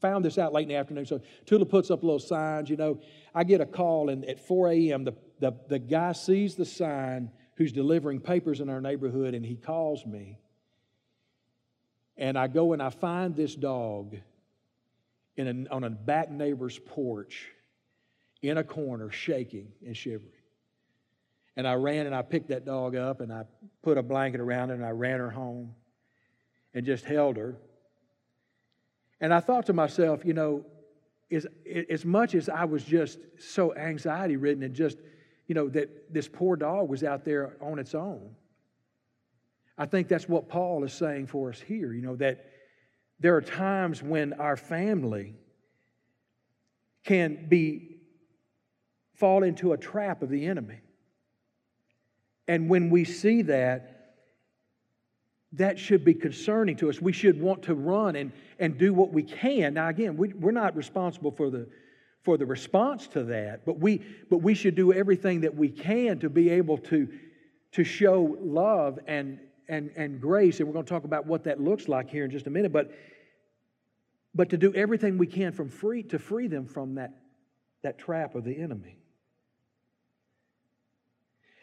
found 0.00 0.24
this 0.24 0.38
out 0.38 0.52
late 0.52 0.62
in 0.62 0.68
the 0.68 0.76
afternoon. 0.76 1.06
So 1.06 1.20
Tula 1.46 1.66
puts 1.66 1.90
up 1.90 2.02
little 2.02 2.20
signs. 2.20 2.70
You 2.70 2.76
know, 2.76 3.00
I 3.34 3.44
get 3.44 3.60
a 3.60 3.66
call, 3.66 4.10
and 4.10 4.24
at 4.26 4.40
4 4.46 4.70
a.m. 4.70 5.04
the 5.04 5.14
the 5.40 5.52
the 5.68 5.78
guy 5.78 6.12
sees 6.12 6.54
the 6.54 6.64
sign 6.64 7.30
who's 7.56 7.72
delivering 7.72 8.20
papers 8.20 8.60
in 8.60 8.68
our 8.70 8.80
neighborhood, 8.80 9.34
and 9.34 9.44
he 9.44 9.56
calls 9.56 10.06
me. 10.06 10.38
And 12.20 12.38
I 12.38 12.46
go 12.46 12.74
and 12.74 12.82
I 12.82 12.90
find 12.90 13.34
this 13.34 13.56
dog 13.56 14.14
in 15.36 15.66
a, 15.66 15.74
on 15.74 15.84
a 15.84 15.90
back 15.90 16.30
neighbor's 16.30 16.78
porch 16.78 17.48
in 18.42 18.58
a 18.58 18.64
corner, 18.64 19.10
shaking 19.10 19.72
and 19.84 19.96
shivering. 19.96 20.30
And 21.56 21.66
I 21.66 21.74
ran 21.74 22.06
and 22.06 22.14
I 22.14 22.20
picked 22.22 22.48
that 22.48 22.66
dog 22.66 22.94
up 22.94 23.22
and 23.22 23.32
I 23.32 23.44
put 23.82 23.96
a 23.96 24.02
blanket 24.02 24.40
around 24.40 24.68
her 24.68 24.74
and 24.74 24.84
I 24.84 24.90
ran 24.90 25.18
her 25.18 25.30
home 25.30 25.74
and 26.74 26.84
just 26.84 27.06
held 27.06 27.38
her. 27.38 27.56
And 29.20 29.32
I 29.32 29.40
thought 29.40 29.66
to 29.66 29.72
myself, 29.72 30.24
you 30.24 30.34
know, 30.34 30.64
as, 31.32 31.46
as 31.88 32.04
much 32.04 32.34
as 32.34 32.50
I 32.50 32.64
was 32.64 32.84
just 32.84 33.18
so 33.38 33.74
anxiety 33.74 34.36
ridden 34.36 34.62
and 34.62 34.74
just, 34.74 34.98
you 35.46 35.54
know, 35.54 35.68
that 35.70 36.12
this 36.12 36.28
poor 36.28 36.56
dog 36.56 36.88
was 36.88 37.02
out 37.02 37.24
there 37.24 37.56
on 37.60 37.78
its 37.78 37.94
own, 37.94 38.34
I 39.80 39.86
think 39.86 40.08
that's 40.08 40.28
what 40.28 40.50
Paul 40.50 40.84
is 40.84 40.92
saying 40.92 41.28
for 41.28 41.48
us 41.48 41.58
here, 41.58 41.94
you 41.94 42.02
know, 42.02 42.14
that 42.16 42.44
there 43.18 43.34
are 43.34 43.40
times 43.40 44.02
when 44.02 44.34
our 44.34 44.58
family 44.58 45.32
can 47.02 47.46
be 47.48 47.96
fall 49.14 49.42
into 49.42 49.72
a 49.72 49.78
trap 49.78 50.20
of 50.20 50.28
the 50.28 50.44
enemy. 50.44 50.80
And 52.46 52.68
when 52.68 52.90
we 52.90 53.06
see 53.06 53.40
that, 53.42 54.16
that 55.52 55.78
should 55.78 56.04
be 56.04 56.12
concerning 56.12 56.76
to 56.76 56.90
us. 56.90 57.00
We 57.00 57.12
should 57.14 57.40
want 57.40 57.62
to 57.62 57.74
run 57.74 58.16
and, 58.16 58.32
and 58.58 58.76
do 58.76 58.92
what 58.92 59.14
we 59.14 59.22
can. 59.22 59.72
Now, 59.72 59.88
again, 59.88 60.18
we, 60.18 60.28
we're 60.28 60.50
not 60.50 60.76
responsible 60.76 61.30
for 61.30 61.48
the, 61.48 61.66
for 62.22 62.36
the 62.36 62.44
response 62.44 63.08
to 63.08 63.24
that, 63.24 63.64
but 63.64 63.78
we, 63.78 64.02
but 64.28 64.38
we 64.38 64.52
should 64.52 64.74
do 64.74 64.92
everything 64.92 65.40
that 65.40 65.54
we 65.54 65.70
can 65.70 66.18
to 66.18 66.28
be 66.28 66.50
able 66.50 66.76
to, 66.76 67.08
to 67.72 67.82
show 67.82 68.36
love 68.42 68.98
and, 69.06 69.38
and, 69.70 69.90
and 69.96 70.20
grace. 70.20 70.58
And 70.58 70.68
we're 70.68 70.74
going 70.74 70.84
to 70.84 70.90
talk 70.90 71.04
about 71.04 71.26
what 71.26 71.44
that 71.44 71.60
looks 71.60 71.88
like 71.88 72.10
here 72.10 72.24
in 72.24 72.30
just 72.30 72.46
a 72.46 72.50
minute. 72.50 72.72
But, 72.72 72.90
but 74.34 74.50
to 74.50 74.58
do 74.58 74.74
everything 74.74 75.16
we 75.16 75.26
can 75.26 75.52
from 75.52 75.70
free, 75.70 76.02
to 76.04 76.18
free 76.18 76.48
them 76.48 76.66
from 76.66 76.96
that, 76.96 77.14
that 77.82 77.98
trap 77.98 78.34
of 78.34 78.44
the 78.44 78.56
enemy. 78.60 78.96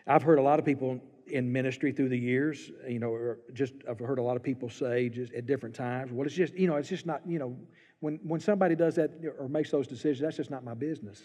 I've 0.07 0.23
heard 0.23 0.39
a 0.39 0.41
lot 0.41 0.57
of 0.57 0.65
people 0.65 1.01
in 1.27 1.51
ministry 1.51 1.91
through 1.91 2.09
the 2.09 2.17
years, 2.17 2.71
you 2.87 2.99
know, 2.99 3.35
just 3.53 3.73
I've 3.89 3.99
heard 3.99 4.17
a 4.17 4.21
lot 4.23 4.37
of 4.37 4.43
people 4.43 4.69
say 4.69 5.09
just 5.09 5.33
at 5.33 5.45
different 5.45 5.75
times, 5.75 6.13
well, 6.13 6.25
it's 6.25 6.33
just, 6.33 6.53
you 6.53 6.67
know, 6.67 6.77
it's 6.77 6.87
just 6.87 7.05
not, 7.05 7.21
you 7.27 7.37
know, 7.37 7.57
when, 7.99 8.19
when 8.23 8.39
somebody 8.39 8.75
does 8.75 8.95
that 8.95 9.11
or 9.37 9.49
makes 9.49 9.69
those 9.69 9.87
decisions, 9.87 10.21
that's 10.21 10.37
just 10.37 10.49
not 10.49 10.63
my 10.63 10.73
business. 10.73 11.21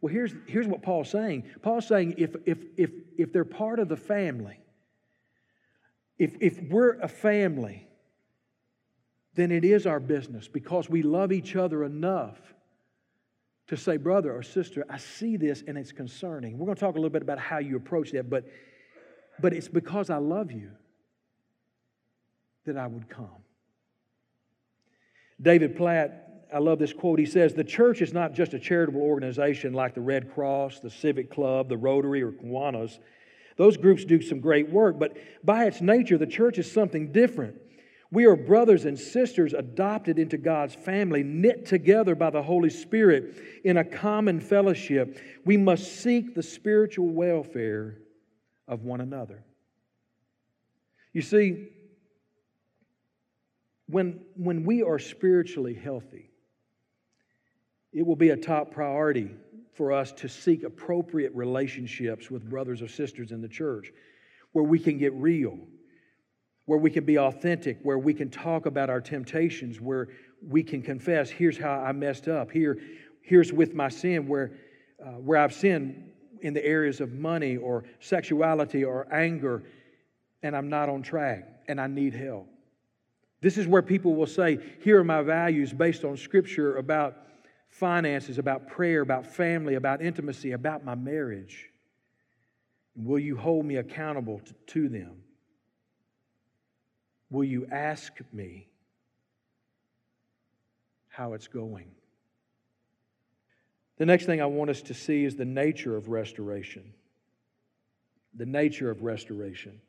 Well, 0.00 0.12
here's, 0.12 0.34
here's 0.48 0.66
what 0.66 0.82
Paul's 0.82 1.10
saying. 1.10 1.44
Paul's 1.62 1.86
saying 1.86 2.16
if, 2.18 2.34
if, 2.44 2.58
if, 2.76 2.90
if 3.16 3.32
they're 3.32 3.44
part 3.44 3.78
of 3.78 3.88
the 3.88 3.96
family, 3.96 4.58
if, 6.22 6.36
if 6.40 6.62
we're 6.70 7.00
a 7.00 7.08
family, 7.08 7.88
then 9.34 9.50
it 9.50 9.64
is 9.64 9.88
our 9.88 9.98
business 9.98 10.46
because 10.46 10.88
we 10.88 11.02
love 11.02 11.32
each 11.32 11.56
other 11.56 11.82
enough 11.82 12.38
to 13.66 13.76
say, 13.76 13.96
brother 13.96 14.32
or 14.32 14.44
sister, 14.44 14.84
I 14.88 14.98
see 14.98 15.36
this 15.36 15.64
and 15.66 15.76
it's 15.76 15.90
concerning. 15.90 16.58
We're 16.58 16.66
going 16.66 16.76
to 16.76 16.80
talk 16.80 16.94
a 16.94 16.98
little 16.98 17.10
bit 17.10 17.22
about 17.22 17.40
how 17.40 17.58
you 17.58 17.76
approach 17.76 18.12
that, 18.12 18.30
but, 18.30 18.44
but 19.40 19.52
it's 19.52 19.66
because 19.66 20.10
I 20.10 20.18
love 20.18 20.52
you 20.52 20.70
that 22.66 22.76
I 22.76 22.86
would 22.86 23.08
come. 23.08 23.42
David 25.40 25.76
Platt, 25.76 26.46
I 26.54 26.58
love 26.58 26.78
this 26.78 26.92
quote. 26.92 27.18
He 27.18 27.26
says, 27.26 27.54
The 27.54 27.64
church 27.64 28.00
is 28.00 28.12
not 28.12 28.32
just 28.32 28.54
a 28.54 28.60
charitable 28.60 29.00
organization 29.00 29.72
like 29.72 29.96
the 29.96 30.00
Red 30.00 30.32
Cross, 30.32 30.78
the 30.80 30.90
Civic 30.90 31.32
Club, 31.32 31.68
the 31.68 31.76
Rotary, 31.76 32.22
or 32.22 32.30
Kiwanis. 32.30 33.00
Those 33.62 33.76
groups 33.76 34.04
do 34.04 34.20
some 34.20 34.40
great 34.40 34.68
work, 34.70 34.98
but 34.98 35.16
by 35.44 35.66
its 35.66 35.80
nature, 35.80 36.18
the 36.18 36.26
church 36.26 36.58
is 36.58 36.68
something 36.68 37.12
different. 37.12 37.54
We 38.10 38.24
are 38.24 38.34
brothers 38.34 38.86
and 38.86 38.98
sisters 38.98 39.52
adopted 39.52 40.18
into 40.18 40.36
God's 40.36 40.74
family, 40.74 41.22
knit 41.22 41.64
together 41.64 42.16
by 42.16 42.30
the 42.30 42.42
Holy 42.42 42.70
Spirit 42.70 43.36
in 43.62 43.76
a 43.76 43.84
common 43.84 44.40
fellowship. 44.40 45.16
We 45.44 45.58
must 45.58 46.02
seek 46.02 46.34
the 46.34 46.42
spiritual 46.42 47.10
welfare 47.10 47.98
of 48.66 48.82
one 48.82 49.00
another. 49.00 49.44
You 51.12 51.22
see, 51.22 51.68
when, 53.86 54.22
when 54.34 54.64
we 54.64 54.82
are 54.82 54.98
spiritually 54.98 55.74
healthy, 55.74 56.32
it 57.92 58.04
will 58.04 58.16
be 58.16 58.30
a 58.30 58.36
top 58.36 58.72
priority 58.72 59.30
for 59.72 59.92
us 59.92 60.12
to 60.12 60.28
seek 60.28 60.62
appropriate 60.64 61.34
relationships 61.34 62.30
with 62.30 62.48
brothers 62.48 62.82
or 62.82 62.88
sisters 62.88 63.32
in 63.32 63.40
the 63.40 63.48
church 63.48 63.92
where 64.52 64.64
we 64.64 64.78
can 64.78 64.98
get 64.98 65.12
real 65.14 65.58
where 66.66 66.78
we 66.78 66.90
can 66.90 67.04
be 67.04 67.18
authentic, 67.18 67.78
where 67.82 67.98
we 67.98 68.14
can 68.14 68.30
talk 68.30 68.66
about 68.66 68.88
our 68.88 69.00
temptations, 69.00 69.80
where 69.80 70.08
we 70.46 70.62
can 70.62 70.82
confess, 70.82 71.30
here's 71.30 71.58
how 71.58 71.72
I 71.72 71.92
messed 71.92 72.28
up. 72.28 72.50
Here, 72.50 72.78
here's 73.22 73.52
with 73.52 73.74
my 73.74 73.88
sin 73.88 74.28
where, 74.28 74.52
uh, 75.04 75.12
where 75.12 75.38
I've 75.38 75.52
sinned 75.52 76.10
in 76.40 76.54
the 76.54 76.64
areas 76.64 77.00
of 77.00 77.12
money 77.12 77.56
or 77.56 77.84
sexuality 78.00 78.84
or 78.84 79.12
anger, 79.12 79.64
and 80.42 80.56
I'm 80.56 80.68
not 80.68 80.88
on 80.88 81.02
track 81.02 81.48
and 81.68 81.80
I 81.80 81.86
need 81.86 82.14
help. 82.14 82.48
This 83.40 83.58
is 83.58 83.66
where 83.66 83.82
people 83.82 84.14
will 84.14 84.26
say, 84.26 84.58
Here 84.82 84.98
are 85.00 85.04
my 85.04 85.22
values 85.22 85.72
based 85.72 86.04
on 86.04 86.16
scripture 86.16 86.76
about 86.76 87.16
finances, 87.72 88.36
about 88.36 88.68
prayer, 88.68 89.00
about 89.00 89.26
family, 89.26 89.74
about 89.74 90.02
intimacy, 90.02 90.52
about 90.52 90.84
my 90.84 90.94
marriage. 90.94 91.70
will 92.94 93.18
you 93.18 93.34
hold 93.34 93.64
me 93.64 93.76
accountable 93.76 94.40
to, 94.40 94.52
to 94.66 94.88
them? 94.90 95.22
Will 97.30 97.44
you 97.44 97.66
ask 97.72 98.12
me 98.30 98.68
how 101.08 101.32
it's 101.32 101.48
going? 101.48 101.90
The 103.96 104.04
next 104.04 104.26
thing 104.26 104.42
I 104.42 104.46
want 104.46 104.68
us 104.68 104.82
to 104.82 104.94
see 104.94 105.24
is 105.24 105.34
the 105.34 105.46
nature 105.46 105.96
of 105.96 106.10
restoration. 106.10 106.92
The 108.34 108.46
nature 108.46 108.90
of 108.90 109.02
restoration. 109.02 109.80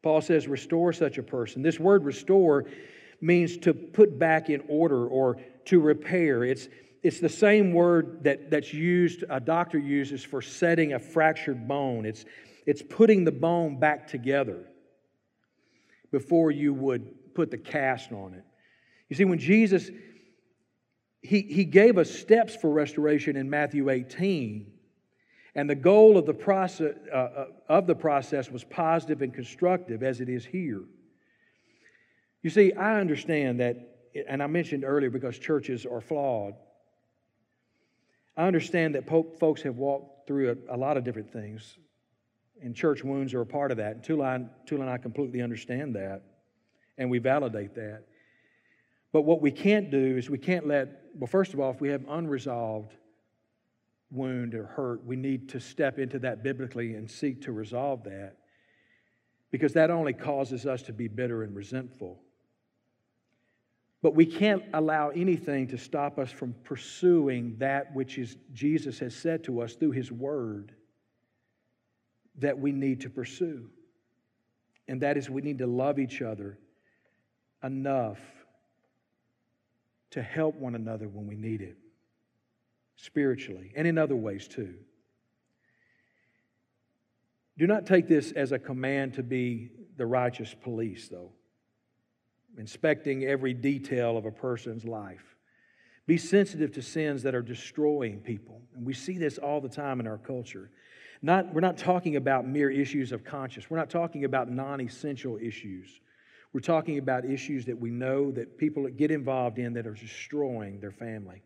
Paul 0.00 0.20
says, 0.20 0.46
restore 0.46 0.92
such 0.92 1.18
a 1.18 1.24
person. 1.24 1.62
This 1.62 1.80
word 1.80 2.04
restore 2.04 2.66
means 3.20 3.56
to 3.58 3.74
put 3.74 4.18
back 4.18 4.50
in 4.50 4.62
order 4.68 5.06
or 5.06 5.38
to 5.66 5.80
repair. 5.80 6.44
It's, 6.44 6.68
it's 7.02 7.20
the 7.20 7.28
same 7.28 7.72
word 7.72 8.24
that, 8.24 8.50
that's 8.50 8.72
used, 8.72 9.24
a 9.30 9.40
doctor 9.40 9.78
uses 9.78 10.24
for 10.24 10.42
setting 10.42 10.92
a 10.92 10.98
fractured 10.98 11.68
bone. 11.68 12.04
It's, 12.04 12.24
it's 12.66 12.82
putting 12.82 13.24
the 13.24 13.32
bone 13.32 13.78
back 13.78 14.08
together 14.08 14.64
before 16.10 16.50
you 16.50 16.74
would 16.74 17.34
put 17.34 17.50
the 17.50 17.58
cast 17.58 18.12
on 18.12 18.34
it. 18.34 18.44
You 19.08 19.16
see, 19.16 19.24
when 19.24 19.38
Jesus, 19.38 19.90
he, 21.22 21.42
he 21.42 21.64
gave 21.64 21.98
us 21.98 22.10
steps 22.10 22.56
for 22.56 22.70
restoration 22.70 23.36
in 23.36 23.48
Matthew 23.48 23.90
18, 23.90 24.72
and 25.54 25.70
the 25.70 25.74
goal 25.74 26.18
of 26.18 26.26
the, 26.26 26.34
process, 26.34 26.94
uh, 27.12 27.16
uh, 27.16 27.46
of 27.68 27.86
the 27.86 27.94
process 27.94 28.50
was 28.50 28.64
positive 28.64 29.22
and 29.22 29.32
constructive 29.32 30.02
as 30.02 30.20
it 30.20 30.28
is 30.28 30.44
here. 30.44 30.82
You 32.46 32.50
see, 32.50 32.72
I 32.74 33.00
understand 33.00 33.58
that, 33.58 33.76
and 34.28 34.40
I 34.40 34.46
mentioned 34.46 34.84
earlier 34.84 35.10
because 35.10 35.36
churches 35.36 35.84
are 35.84 36.00
flawed. 36.00 36.54
I 38.36 38.46
understand 38.46 38.94
that 38.94 39.08
folks 39.08 39.62
have 39.62 39.78
walked 39.78 40.28
through 40.28 40.56
a, 40.68 40.76
a 40.76 40.78
lot 40.78 40.96
of 40.96 41.02
different 41.02 41.32
things, 41.32 41.76
and 42.62 42.72
church 42.72 43.02
wounds 43.02 43.34
are 43.34 43.40
a 43.40 43.46
part 43.46 43.72
of 43.72 43.78
that. 43.78 43.96
And 43.96 44.04
Tula, 44.04 44.48
Tula 44.64 44.82
and 44.82 44.90
I 44.90 44.96
completely 44.96 45.42
understand 45.42 45.96
that, 45.96 46.22
and 46.96 47.10
we 47.10 47.18
validate 47.18 47.74
that. 47.74 48.04
But 49.10 49.22
what 49.22 49.42
we 49.42 49.50
can't 49.50 49.90
do 49.90 50.16
is 50.16 50.30
we 50.30 50.38
can't 50.38 50.68
let, 50.68 51.00
well, 51.16 51.26
first 51.26 51.52
of 51.52 51.58
all, 51.58 51.72
if 51.72 51.80
we 51.80 51.88
have 51.88 52.04
unresolved 52.08 52.94
wound 54.12 54.54
or 54.54 54.66
hurt, 54.66 55.04
we 55.04 55.16
need 55.16 55.48
to 55.48 55.58
step 55.58 55.98
into 55.98 56.20
that 56.20 56.44
biblically 56.44 56.94
and 56.94 57.10
seek 57.10 57.42
to 57.42 57.50
resolve 57.50 58.04
that 58.04 58.36
because 59.50 59.72
that 59.72 59.90
only 59.90 60.12
causes 60.12 60.64
us 60.64 60.82
to 60.82 60.92
be 60.92 61.08
bitter 61.08 61.42
and 61.42 61.56
resentful. 61.56 62.22
But 64.02 64.14
we 64.14 64.26
can't 64.26 64.62
allow 64.74 65.08
anything 65.08 65.68
to 65.68 65.78
stop 65.78 66.18
us 66.18 66.30
from 66.30 66.54
pursuing 66.64 67.56
that 67.58 67.94
which 67.94 68.18
is 68.18 68.36
Jesus 68.52 68.98
has 68.98 69.14
said 69.14 69.44
to 69.44 69.62
us 69.62 69.74
through 69.74 69.92
his 69.92 70.12
word 70.12 70.72
that 72.38 72.58
we 72.58 72.72
need 72.72 73.00
to 73.00 73.10
pursue. 73.10 73.68
And 74.88 75.00
that 75.00 75.16
is 75.16 75.28
we 75.28 75.42
need 75.42 75.58
to 75.58 75.66
love 75.66 75.98
each 75.98 76.22
other 76.22 76.58
enough 77.64 78.20
to 80.10 80.22
help 80.22 80.54
one 80.54 80.74
another 80.74 81.08
when 81.08 81.26
we 81.26 81.34
need 81.34 81.60
it, 81.60 81.76
spiritually 82.96 83.72
and 83.74 83.86
in 83.86 83.98
other 83.98 84.16
ways 84.16 84.46
too. 84.46 84.74
Do 87.58 87.66
not 87.66 87.86
take 87.86 88.06
this 88.06 88.32
as 88.32 88.52
a 88.52 88.58
command 88.58 89.14
to 89.14 89.22
be 89.22 89.70
the 89.96 90.06
righteous 90.06 90.54
police, 90.54 91.08
though, 91.08 91.32
inspecting 92.58 93.24
every 93.24 93.54
detail 93.54 94.16
of 94.16 94.24
a 94.24 94.30
person's 94.30 94.84
life. 94.84 95.36
Be 96.06 96.16
sensitive 96.16 96.72
to 96.72 96.82
sins 96.82 97.22
that 97.24 97.34
are 97.34 97.42
destroying 97.42 98.20
people. 98.20 98.62
And 98.74 98.86
we 98.86 98.92
see 98.92 99.18
this 99.18 99.38
all 99.38 99.60
the 99.60 99.68
time 99.68 99.98
in 100.00 100.06
our 100.06 100.18
culture. 100.18 100.70
Not, 101.22 101.52
we're 101.52 101.60
not 101.60 101.76
talking 101.76 102.16
about 102.16 102.46
mere 102.46 102.70
issues 102.70 103.10
of 103.10 103.24
conscience. 103.24 103.68
We're 103.68 103.78
not 103.78 103.90
talking 103.90 104.24
about 104.24 104.50
non 104.50 104.80
essential 104.80 105.38
issues. 105.38 106.00
We're 106.52 106.60
talking 106.60 106.98
about 106.98 107.24
issues 107.24 107.66
that 107.66 107.78
we 107.78 107.90
know 107.90 108.30
that 108.32 108.56
people 108.56 108.88
get 108.88 109.10
involved 109.10 109.58
in 109.58 109.74
that 109.74 109.86
are 109.86 109.94
destroying 109.94 110.80
their 110.80 110.92
family. 110.92 111.42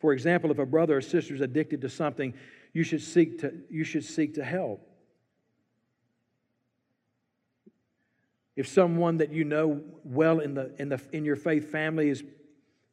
For 0.00 0.12
example, 0.12 0.50
if 0.50 0.58
a 0.58 0.66
brother 0.66 0.96
or 0.96 1.00
sister 1.00 1.34
is 1.34 1.40
addicted 1.40 1.80
to 1.82 1.88
something, 1.88 2.34
you 2.72 2.82
should 2.82 3.02
seek 3.02 3.38
to, 3.40 3.52
you 3.70 3.84
should 3.84 4.04
seek 4.04 4.34
to 4.34 4.44
help. 4.44 4.86
If 8.56 8.68
someone 8.68 9.16
that 9.18 9.32
you 9.32 9.44
know 9.44 9.80
well 10.04 10.40
in, 10.40 10.54
the, 10.54 10.74
in, 10.78 10.88
the, 10.90 11.00
in 11.12 11.24
your 11.24 11.36
faith 11.36 11.70
family 11.70 12.10
is, 12.10 12.22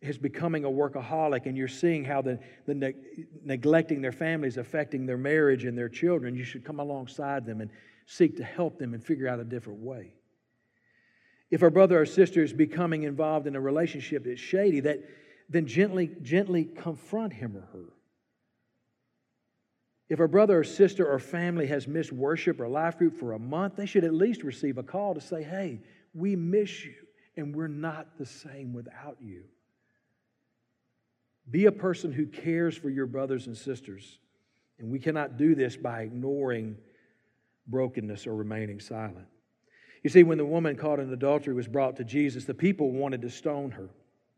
is 0.02 0.17
becoming 0.17 0.63
a 0.63 0.69
workaholic 0.69 1.45
and 1.45 1.58
you're 1.58 1.67
seeing 1.67 2.06
how 2.06 2.22
the, 2.22 2.39
the 2.65 2.74
ne- 2.74 2.95
neglecting 3.43 4.02
their 4.02 4.13
family 4.13 4.48
is 4.48 4.58
affecting 4.58 5.06
their 5.06 5.17
marriage 5.17 5.65
and 5.65 5.78
their 5.78 5.89
children, 5.89 6.36
you 6.36 6.45
should 6.45 6.63
come 6.63 6.80
alongside 6.80 7.45
them 7.45 7.60
and 7.60 7.69
seek 8.06 8.38
to 8.38 8.43
help 8.43 8.80
them 8.80 8.93
and 8.93 9.04
figure 9.04 9.28
out 9.28 9.39
a 9.39 9.43
different 9.43 9.80
way. 9.80 10.13
If 11.52 11.62
a 11.62 11.72
brother 11.72 12.00
or 12.00 12.06
sister 12.06 12.43
is 12.43 12.54
becoming 12.54 13.04
involved 13.04 13.48
in 13.48 13.56
a 13.56 13.62
relationship 13.62 14.24
that's 14.26 14.39
shady, 14.39 14.80
that, 14.82 15.00
then 15.50 15.65
gently, 15.65 16.12
gently 16.22 16.65
confront 16.65 17.34
him 17.34 17.58
or 17.58 17.67
her. 17.74 17.93
If 20.10 20.19
a 20.19 20.28
brother 20.28 20.60
or 20.60 20.63
sister 20.63 21.08
or 21.08 21.19
family 21.19 21.67
has 21.67 21.88
missed 21.88 22.12
worship 22.12 22.60
or 22.60 22.67
life 22.67 22.98
group 22.98 23.15
for 23.15 23.34
a 23.34 23.39
month, 23.39 23.76
they 23.76 23.86
should 23.86 24.04
at 24.04 24.13
least 24.13 24.43
receive 24.43 24.80
a 24.80 24.84
call 24.84 25.13
to 25.13 25.22
say, 25.22 25.43
hey, 25.43 25.82
we 26.15 26.36
miss 26.36 26.84
you 26.84 26.95
and 27.38 27.56
we're 27.56 27.67
not 27.67 28.17
the 28.17 28.26
same 28.26 28.74
without 28.74 29.17
you. 29.22 29.43
Be 31.52 31.67
a 31.67 31.72
person 31.72 32.12
who 32.12 32.26
cares 32.26 32.76
for 32.76 32.89
your 32.89 33.06
brothers 33.06 33.48
and 33.48 33.56
sisters. 33.56 34.17
And 34.80 34.89
we 34.91 35.00
cannot 35.00 35.38
do 35.38 35.54
this 35.54 35.76
by 35.76 36.02
ignoring 36.02 36.78
brokenness 37.67 38.26
or 38.26 38.36
remaining 38.36 38.80
silent. 38.80 39.28
You 40.04 40.10
see, 40.10 40.24
when 40.24 40.38
the 40.38 40.45
woman 40.45 40.76
caught 40.76 41.00
in 41.00 41.12
adultery 41.12 41.54
was 41.54 41.67
brought 41.67 41.98
to 41.98 42.04
Jesus, 42.04 42.45
the 42.45 42.54
people 42.54 42.91
wanted 42.91 43.22
to 43.22 43.30
stone 43.30 43.72
her 43.72 43.89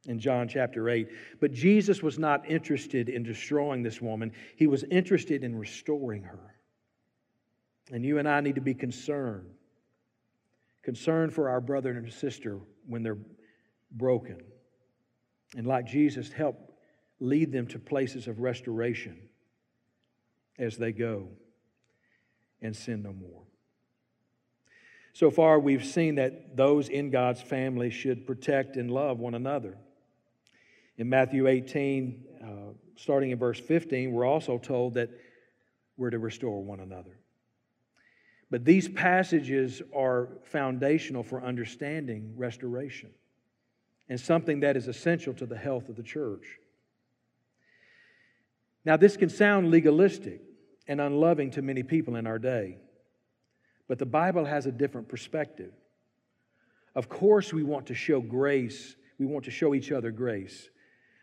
in 0.07 0.19
John 0.19 0.47
chapter 0.47 0.89
8. 0.89 1.07
But 1.39 1.51
Jesus 1.51 2.01
was 2.01 2.17
not 2.17 2.49
interested 2.49 3.09
in 3.09 3.23
destroying 3.23 3.83
this 3.83 4.01
woman, 4.01 4.31
he 4.55 4.67
was 4.67 4.83
interested 4.83 5.43
in 5.43 5.55
restoring 5.55 6.23
her. 6.23 6.55
And 7.91 8.05
you 8.05 8.17
and 8.19 8.27
I 8.27 8.41
need 8.41 8.55
to 8.55 8.61
be 8.61 8.73
concerned. 8.73 9.49
Concerned 10.83 11.33
for 11.33 11.49
our 11.49 11.61
brother 11.61 11.91
and 11.91 12.11
sister 12.11 12.59
when 12.87 13.03
they're 13.03 13.17
broken. 13.91 14.41
And 15.55 15.67
like 15.67 15.85
Jesus, 15.85 16.31
help 16.31 16.55
lead 17.19 17.51
them 17.51 17.67
to 17.67 17.79
places 17.79 18.27
of 18.27 18.39
restoration 18.39 19.17
as 20.57 20.77
they 20.77 20.91
go 20.91 21.27
and 22.61 22.75
sin 22.75 23.03
no 23.03 23.13
more. 23.13 23.43
So 25.13 25.29
far, 25.29 25.59
we've 25.59 25.85
seen 25.85 26.15
that 26.15 26.55
those 26.55 26.87
in 26.87 27.09
God's 27.09 27.41
family 27.41 27.89
should 27.89 28.25
protect 28.25 28.77
and 28.77 28.89
love 28.89 29.19
one 29.19 29.35
another. 29.35 29.77
In 31.01 31.09
Matthew 31.09 31.47
18, 31.47 32.23
uh, 32.43 32.47
starting 32.95 33.31
in 33.31 33.39
verse 33.39 33.59
15, 33.59 34.11
we're 34.11 34.23
also 34.23 34.59
told 34.59 34.93
that 34.93 35.09
we're 35.97 36.11
to 36.11 36.19
restore 36.19 36.63
one 36.63 36.79
another. 36.79 37.17
But 38.51 38.65
these 38.65 38.87
passages 38.87 39.81
are 39.95 40.29
foundational 40.43 41.23
for 41.23 41.43
understanding 41.43 42.35
restoration 42.37 43.09
and 44.09 44.19
something 44.19 44.59
that 44.59 44.77
is 44.77 44.87
essential 44.87 45.33
to 45.33 45.47
the 45.47 45.57
health 45.57 45.89
of 45.89 45.95
the 45.95 46.03
church. 46.03 46.59
Now, 48.85 48.95
this 48.95 49.17
can 49.17 49.29
sound 49.29 49.71
legalistic 49.71 50.43
and 50.87 51.01
unloving 51.01 51.49
to 51.51 51.63
many 51.63 51.81
people 51.81 52.15
in 52.15 52.27
our 52.27 52.37
day. 52.37 52.77
But 53.87 53.97
the 53.97 54.05
Bible 54.05 54.45
has 54.45 54.67
a 54.67 54.71
different 54.71 55.09
perspective. 55.09 55.73
Of 56.93 57.09
course, 57.09 57.51
we 57.51 57.63
want 57.63 57.87
to 57.87 57.95
show 57.95 58.21
grace, 58.21 58.95
we 59.17 59.25
want 59.25 59.45
to 59.45 59.51
show 59.51 59.73
each 59.73 59.91
other 59.91 60.11
grace, 60.11 60.69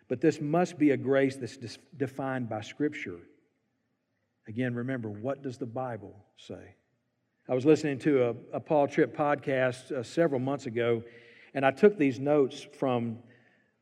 but 0.09 0.23
this 0.23 0.41
must 0.41 0.79
be 0.79 0.91
a 0.91 0.97
grace 0.97 1.37
that's 1.37 1.59
defined 1.97 2.49
by 2.49 2.63
Scripture. 2.63 3.19
Again, 4.47 4.75
remember, 4.75 5.11
what 5.11 5.43
does 5.43 5.59
the 5.59 5.67
Bible 5.67 6.15
say? 6.39 6.75
I 7.49 7.55
was 7.55 7.67
listening 7.67 7.99
to 8.01 8.25
a, 8.25 8.57
a 8.57 8.61
Paul 8.61 8.89
Tripp 8.89 9.17
podcast 9.17 9.93
uh, 9.93 10.03
several 10.03 10.41
months 10.41 10.67
ago, 10.67 11.03
and 11.53 11.65
I 11.65 11.71
took 11.71 11.99
these 11.99 12.19
notes 12.19 12.67
from 12.79 13.19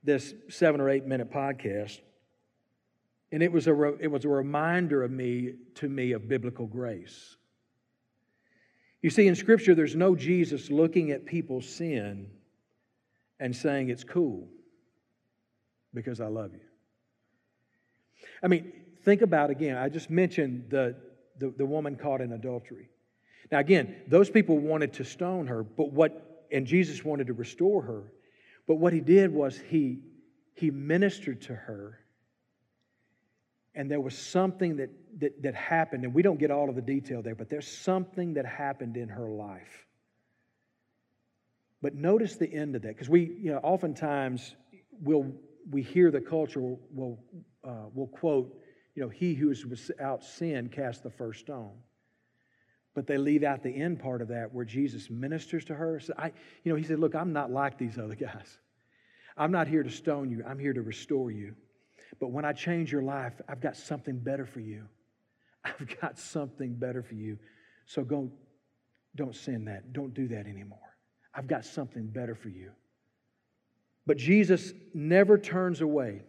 this 0.02 0.34
seven 0.48 0.80
or 0.80 0.90
eight 0.90 1.04
minute 1.04 1.30
podcast. 1.32 2.00
And 3.32 3.42
it 3.42 3.50
was 3.50 3.66
a, 3.66 3.74
re- 3.74 3.96
it 4.00 4.08
was 4.08 4.24
a 4.24 4.28
reminder 4.28 5.02
of 5.02 5.10
me, 5.10 5.54
to 5.76 5.88
me, 5.88 6.12
of 6.12 6.28
biblical 6.28 6.66
grace. 6.66 7.36
You 9.02 9.10
see, 9.10 9.28
in 9.28 9.36
Scripture, 9.36 9.74
there's 9.74 9.96
no 9.96 10.16
Jesus 10.16 10.70
looking 10.70 11.10
at 11.10 11.26
people's 11.26 11.68
sin 11.68 12.30
and 13.38 13.54
saying 13.54 13.90
it's 13.90 14.04
cool 14.04 14.48
because 15.96 16.20
I 16.20 16.26
love 16.26 16.52
you. 16.52 16.60
I 18.42 18.48
mean, 18.48 18.72
think 19.02 19.22
about 19.22 19.50
again, 19.50 19.76
I 19.76 19.88
just 19.88 20.10
mentioned 20.10 20.66
the, 20.68 20.94
the, 21.38 21.52
the 21.56 21.66
woman 21.66 21.96
caught 21.96 22.20
in 22.20 22.32
adultery. 22.32 22.88
Now, 23.50 23.58
again, 23.58 23.96
those 24.08 24.30
people 24.30 24.58
wanted 24.58 24.92
to 24.94 25.04
stone 25.04 25.46
her, 25.48 25.62
but 25.62 25.92
what, 25.92 26.46
and 26.52 26.66
Jesus 26.66 27.04
wanted 27.04 27.26
to 27.28 27.32
restore 27.32 27.82
her. 27.82 28.12
But 28.66 28.76
what 28.76 28.92
he 28.92 29.00
did 29.00 29.32
was 29.32 29.58
he, 29.58 30.00
he 30.54 30.70
ministered 30.70 31.42
to 31.42 31.54
her 31.54 32.00
and 33.76 33.90
there 33.90 34.00
was 34.00 34.16
something 34.16 34.76
that, 34.76 34.88
that, 35.20 35.42
that 35.42 35.54
happened, 35.54 36.04
and 36.04 36.14
we 36.14 36.22
don't 36.22 36.40
get 36.40 36.50
all 36.50 36.70
of 36.70 36.74
the 36.74 36.82
detail 36.82 37.20
there, 37.20 37.34
but 37.34 37.50
there's 37.50 37.68
something 37.68 38.34
that 38.34 38.46
happened 38.46 38.96
in 38.96 39.10
her 39.10 39.28
life. 39.28 39.86
But 41.82 41.94
notice 41.94 42.36
the 42.36 42.50
end 42.50 42.74
of 42.74 42.82
that, 42.82 42.94
because 42.94 43.10
we, 43.10 43.36
you 43.38 43.52
know, 43.52 43.58
oftentimes 43.58 44.56
we'll, 45.02 45.30
we 45.70 45.82
hear 45.82 46.10
the 46.10 46.20
culture 46.20 46.60
will, 46.60 46.80
will, 46.92 47.18
uh, 47.64 47.88
will 47.94 48.06
quote, 48.08 48.56
you 48.94 49.02
know, 49.02 49.08
he 49.08 49.34
who 49.34 49.50
is 49.50 49.66
without 49.66 50.24
sin 50.24 50.68
cast 50.68 51.02
the 51.02 51.10
first 51.10 51.40
stone. 51.40 51.72
But 52.94 53.06
they 53.06 53.18
leave 53.18 53.42
out 53.42 53.62
the 53.62 53.70
end 53.70 54.00
part 54.00 54.22
of 54.22 54.28
that 54.28 54.54
where 54.54 54.64
Jesus 54.64 55.10
ministers 55.10 55.66
to 55.66 55.74
her. 55.74 56.00
So 56.00 56.14
I, 56.16 56.32
you 56.64 56.72
know, 56.72 56.76
he 56.76 56.84
said, 56.84 56.98
Look, 56.98 57.14
I'm 57.14 57.32
not 57.32 57.50
like 57.50 57.76
these 57.76 57.98
other 57.98 58.14
guys. 58.14 58.58
I'm 59.36 59.52
not 59.52 59.68
here 59.68 59.82
to 59.82 59.90
stone 59.90 60.30
you, 60.30 60.42
I'm 60.48 60.58
here 60.58 60.72
to 60.72 60.80
restore 60.80 61.30
you. 61.30 61.54
But 62.18 62.30
when 62.30 62.46
I 62.46 62.52
change 62.52 62.90
your 62.90 63.02
life, 63.02 63.34
I've 63.48 63.60
got 63.60 63.76
something 63.76 64.18
better 64.18 64.46
for 64.46 64.60
you. 64.60 64.86
I've 65.64 66.00
got 66.00 66.18
something 66.18 66.74
better 66.74 67.02
for 67.02 67.14
you. 67.14 67.38
So 67.84 68.02
go, 68.02 68.30
don't 69.14 69.34
sin 69.34 69.64
that. 69.66 69.92
Don't 69.92 70.14
do 70.14 70.28
that 70.28 70.46
anymore. 70.46 70.78
I've 71.34 71.48
got 71.48 71.64
something 71.64 72.06
better 72.06 72.34
for 72.34 72.48
you. 72.48 72.70
But 74.06 74.16
Jesus 74.16 74.72
never 74.94 75.36
turns 75.36 75.80
away. 75.80 76.22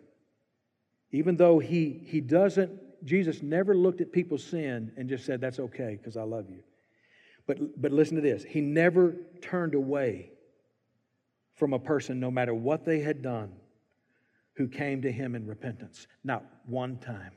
Even 1.11 1.37
though 1.37 1.59
he, 1.59 2.01
he 2.05 2.21
doesn't, 2.21 3.05
Jesus 3.05 3.41
never 3.41 3.75
looked 3.75 4.01
at 4.01 4.11
people's 4.11 4.43
sin 4.43 4.91
and 4.97 5.07
just 5.07 5.25
said, 5.25 5.39
That's 5.39 5.59
okay 5.59 5.97
because 6.01 6.17
I 6.17 6.23
love 6.23 6.49
you. 6.49 6.63
But, 7.45 7.81
but 7.81 7.91
listen 7.91 8.15
to 8.15 8.21
this 8.21 8.43
He 8.43 8.61
never 8.61 9.15
turned 9.41 9.75
away 9.75 10.31
from 11.55 11.73
a 11.73 11.79
person, 11.79 12.19
no 12.19 12.29
matter 12.29 12.53
what 12.53 12.85
they 12.85 12.99
had 12.99 13.21
done, 13.21 13.51
who 14.55 14.67
came 14.67 15.01
to 15.03 15.11
Him 15.11 15.33
in 15.35 15.47
repentance. 15.47 16.07
Not 16.23 16.43
one 16.65 16.97
time. 16.97 17.31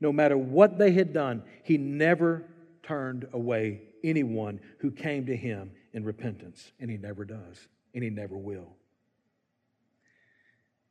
No 0.00 0.12
matter 0.12 0.36
what 0.36 0.78
they 0.78 0.92
had 0.92 1.12
done, 1.12 1.42
He 1.64 1.76
never 1.78 2.44
turned 2.82 3.26
away 3.32 3.82
anyone 4.04 4.60
who 4.78 4.90
came 4.90 5.26
to 5.26 5.36
Him 5.36 5.72
in 5.92 6.04
repentance. 6.04 6.72
And 6.78 6.90
He 6.90 6.96
never 6.96 7.24
does, 7.24 7.68
and 7.96 8.04
He 8.04 8.10
never 8.10 8.36
will. 8.36 8.76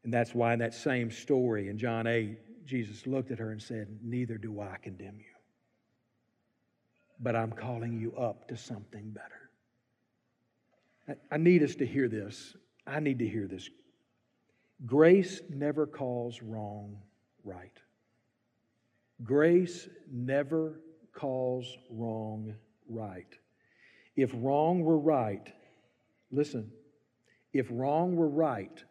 And 0.03 0.13
that's 0.13 0.35
why 0.35 0.51
in 0.51 0.59
that 0.59 0.73
same 0.73 1.09
story 1.09 1.69
in 1.69 1.77
John 1.77 2.05
8, 2.05 2.65
Jesus 2.65 3.07
looked 3.07 3.31
at 3.31 3.39
her 3.39 3.51
and 3.51 3.61
said, 3.61 3.87
Neither 4.03 4.37
do 4.37 4.59
I 4.59 4.75
condemn 4.83 5.15
you 5.19 5.35
but 7.19 7.35
I'm 7.35 7.51
calling 7.51 7.99
you 7.99 8.13
up 8.15 8.47
to 8.49 8.57
something 8.57 9.11
better. 9.11 9.49
I 11.31 11.37
need 11.37 11.63
us 11.63 11.75
to 11.75 11.85
hear 11.85 12.07
this. 12.07 12.55
I 12.87 12.99
need 12.99 13.19
to 13.19 13.27
hear 13.27 13.47
this. 13.47 13.69
Grace 14.85 15.41
never 15.49 15.85
calls 15.85 16.41
wrong 16.41 16.97
right. 17.43 17.71
Grace 19.23 19.87
never 20.11 20.79
calls 21.13 21.77
wrong 21.89 22.55
right. 22.89 23.27
If 24.15 24.31
wrong 24.33 24.81
were 24.81 24.97
right, 24.97 25.47
listen, 26.31 26.71
if 27.55 27.67
wrong 27.71 28.17
were 28.17 28.27
right, 28.27 28.83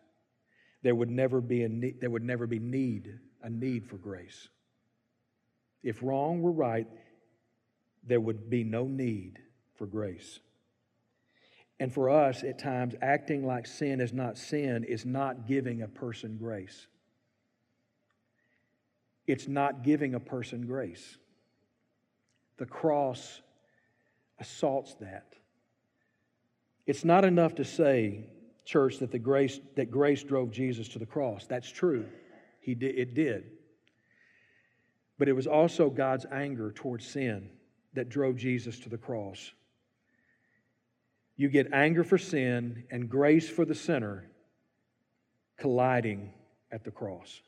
there 0.82 0.94
would 0.94 1.10
never 1.10 1.42
be 1.42 1.64
a 1.64 1.68
need, 1.68 2.00
there 2.00 2.08
would 2.08 2.24
never 2.24 2.46
be 2.46 2.58
need, 2.58 3.18
a 3.42 3.50
need 3.50 3.86
for 3.86 3.98
grace. 3.98 4.48
If 5.82 6.02
wrong 6.02 6.40
were 6.40 6.50
right, 6.50 6.86
there 8.04 8.22
would 8.22 8.48
be 8.48 8.64
no 8.64 8.86
need 8.86 9.38
for 9.74 9.86
grace. 9.86 10.40
And 11.78 11.92
for 11.92 12.08
us, 12.08 12.42
at 12.42 12.58
times, 12.58 12.94
acting 13.02 13.44
like 13.46 13.66
sin 13.66 14.00
is 14.00 14.14
not 14.14 14.38
sin 14.38 14.84
is 14.84 15.04
not 15.04 15.46
giving 15.46 15.82
a 15.82 15.88
person 15.88 16.38
grace. 16.38 16.86
It's 19.26 19.46
not 19.46 19.82
giving 19.82 20.14
a 20.14 20.20
person 20.20 20.64
grace. 20.64 21.18
The 22.56 22.64
cross 22.64 23.42
assaults 24.38 24.94
that. 25.00 25.34
It's 26.86 27.04
not 27.04 27.26
enough 27.26 27.56
to 27.56 27.64
say, 27.64 28.30
church, 28.64 28.98
that 28.98 29.10
the 29.10 29.18
grace 29.18 29.60
that 29.76 29.90
grace 29.90 30.22
drove 30.22 30.50
Jesus 30.50 30.88
to 30.88 30.98
the 30.98 31.06
cross. 31.06 31.46
That's 31.46 31.70
true. 31.70 32.06
He 32.60 32.74
did, 32.74 32.98
it 32.98 33.14
did. 33.14 33.44
But 35.18 35.28
it 35.28 35.32
was 35.32 35.46
also 35.46 35.90
God's 35.90 36.26
anger 36.32 36.72
towards 36.72 37.06
sin 37.06 37.50
that 37.94 38.08
drove 38.08 38.36
Jesus 38.36 38.78
to 38.80 38.88
the 38.88 38.98
cross. 38.98 39.52
You 41.36 41.48
get 41.48 41.72
anger 41.72 42.04
for 42.04 42.18
sin 42.18 42.84
and 42.90 43.08
grace 43.08 43.48
for 43.48 43.64
the 43.64 43.74
sinner 43.74 44.30
colliding 45.58 46.32
at 46.72 46.84
the 46.84 46.90
cross. 46.90 47.40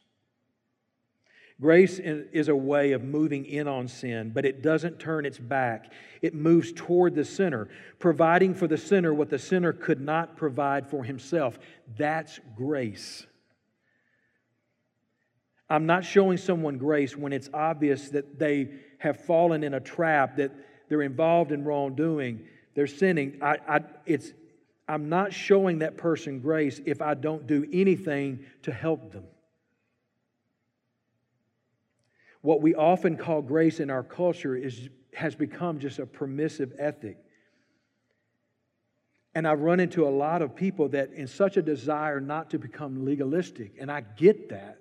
Grace 1.58 1.98
is 1.98 2.48
a 2.48 2.56
way 2.56 2.92
of 2.92 3.02
moving 3.02 3.46
in 3.46 3.66
on 3.66 3.88
sin, 3.88 4.30
but 4.34 4.44
it 4.44 4.62
doesn't 4.62 4.98
turn 4.98 5.24
its 5.24 5.38
back. 5.38 5.90
It 6.20 6.34
moves 6.34 6.70
toward 6.74 7.14
the 7.14 7.24
sinner, 7.24 7.68
providing 7.98 8.54
for 8.54 8.66
the 8.66 8.76
sinner 8.76 9.14
what 9.14 9.30
the 9.30 9.38
sinner 9.38 9.72
could 9.72 10.00
not 10.00 10.36
provide 10.36 10.86
for 10.86 11.02
himself. 11.02 11.58
That's 11.96 12.38
grace. 12.54 13.26
I'm 15.70 15.86
not 15.86 16.04
showing 16.04 16.36
someone 16.36 16.76
grace 16.76 17.16
when 17.16 17.32
it's 17.32 17.48
obvious 17.54 18.10
that 18.10 18.38
they 18.38 18.68
have 18.98 19.24
fallen 19.24 19.64
in 19.64 19.74
a 19.74 19.80
trap, 19.80 20.36
that 20.36 20.52
they're 20.88 21.02
involved 21.02 21.52
in 21.52 21.64
wrongdoing, 21.64 22.46
they're 22.74 22.86
sinning. 22.86 23.38
I, 23.40 23.56
I, 23.66 23.80
it's, 24.04 24.32
I'm 24.86 25.08
not 25.08 25.32
showing 25.32 25.78
that 25.78 25.96
person 25.96 26.40
grace 26.40 26.82
if 26.84 27.00
I 27.00 27.14
don't 27.14 27.46
do 27.46 27.66
anything 27.72 28.44
to 28.62 28.72
help 28.72 29.10
them. 29.10 29.24
What 32.46 32.62
we 32.62 32.76
often 32.76 33.16
call 33.16 33.42
grace 33.42 33.80
in 33.80 33.90
our 33.90 34.04
culture 34.04 34.54
is, 34.54 34.88
has 35.14 35.34
become 35.34 35.80
just 35.80 35.98
a 35.98 36.06
permissive 36.06 36.74
ethic. 36.78 37.18
And 39.34 39.48
I've 39.48 39.62
run 39.62 39.80
into 39.80 40.06
a 40.06 40.10
lot 40.10 40.42
of 40.42 40.54
people 40.54 40.90
that, 40.90 41.12
in 41.12 41.26
such 41.26 41.56
a 41.56 41.62
desire 41.62 42.20
not 42.20 42.50
to 42.50 42.60
become 42.60 43.04
legalistic, 43.04 43.72
and 43.80 43.90
I 43.90 44.02
get 44.02 44.50
that. 44.50 44.78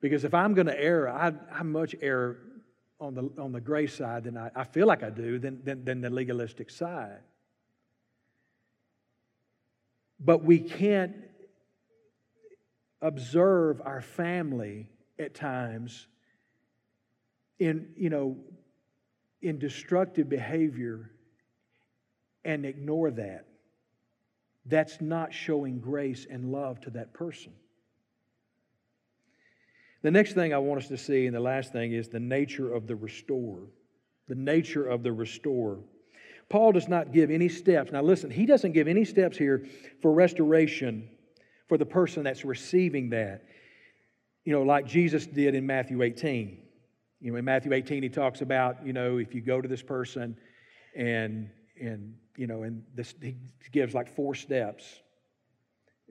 Because 0.00 0.24
if 0.24 0.34
I'm 0.34 0.54
going 0.54 0.66
to 0.66 0.76
err, 0.76 1.08
I, 1.08 1.34
I 1.52 1.62
much 1.62 1.94
err 2.02 2.38
on 2.98 3.14
the, 3.14 3.30
on 3.38 3.52
the 3.52 3.60
grace 3.60 3.94
side 3.94 4.24
than 4.24 4.36
I, 4.36 4.50
I 4.56 4.64
feel 4.64 4.88
like 4.88 5.04
I 5.04 5.10
do 5.10 5.38
than, 5.38 5.62
than, 5.62 5.84
than 5.84 6.00
the 6.00 6.10
legalistic 6.10 6.70
side. 6.70 7.20
But 10.18 10.42
we 10.42 10.58
can't 10.58 11.14
observe 13.00 13.80
our 13.84 14.00
family 14.00 14.88
at 15.18 15.34
times 15.34 16.06
in, 17.58 17.88
you 17.96 18.10
know, 18.10 18.36
in 19.40 19.58
destructive 19.58 20.28
behavior 20.28 21.10
and 22.44 22.64
ignore 22.64 23.10
that. 23.10 23.46
That's 24.66 25.00
not 25.00 25.32
showing 25.32 25.80
grace 25.80 26.26
and 26.30 26.52
love 26.52 26.80
to 26.82 26.90
that 26.90 27.12
person. 27.12 27.52
The 30.02 30.10
next 30.10 30.34
thing 30.34 30.52
I 30.52 30.58
want 30.58 30.82
us 30.82 30.88
to 30.88 30.96
see, 30.96 31.26
and 31.26 31.34
the 31.34 31.40
last 31.40 31.72
thing, 31.72 31.92
is 31.92 32.08
the 32.08 32.20
nature 32.20 32.72
of 32.72 32.86
the 32.86 32.96
restorer. 32.96 33.62
The 34.28 34.34
nature 34.34 34.86
of 34.86 35.02
the 35.02 35.12
restorer. 35.12 35.78
Paul 36.48 36.72
does 36.72 36.88
not 36.88 37.12
give 37.12 37.30
any 37.30 37.48
steps. 37.48 37.92
Now, 37.92 38.02
listen, 38.02 38.30
he 38.30 38.46
doesn't 38.46 38.72
give 38.72 38.88
any 38.88 39.04
steps 39.04 39.36
here 39.36 39.66
for 40.00 40.12
restoration 40.12 41.08
for 41.68 41.78
the 41.78 41.86
person 41.86 42.24
that's 42.24 42.44
receiving 42.44 43.10
that. 43.10 43.44
You 44.44 44.52
know, 44.52 44.62
like 44.62 44.86
Jesus 44.86 45.26
did 45.26 45.54
in 45.54 45.66
Matthew 45.66 46.02
18. 46.02 46.58
You 47.20 47.30
know, 47.30 47.38
in 47.38 47.44
Matthew 47.44 47.72
18, 47.72 48.02
he 48.02 48.08
talks 48.08 48.40
about, 48.40 48.84
you 48.84 48.92
know, 48.92 49.18
if 49.18 49.34
you 49.34 49.40
go 49.40 49.60
to 49.60 49.68
this 49.68 49.82
person 49.82 50.36
and, 50.96 51.48
and 51.80 52.14
you 52.36 52.48
know, 52.48 52.64
and 52.64 52.82
this, 52.94 53.14
he 53.20 53.36
gives 53.70 53.94
like 53.94 54.08
four 54.08 54.34
steps 54.34 55.00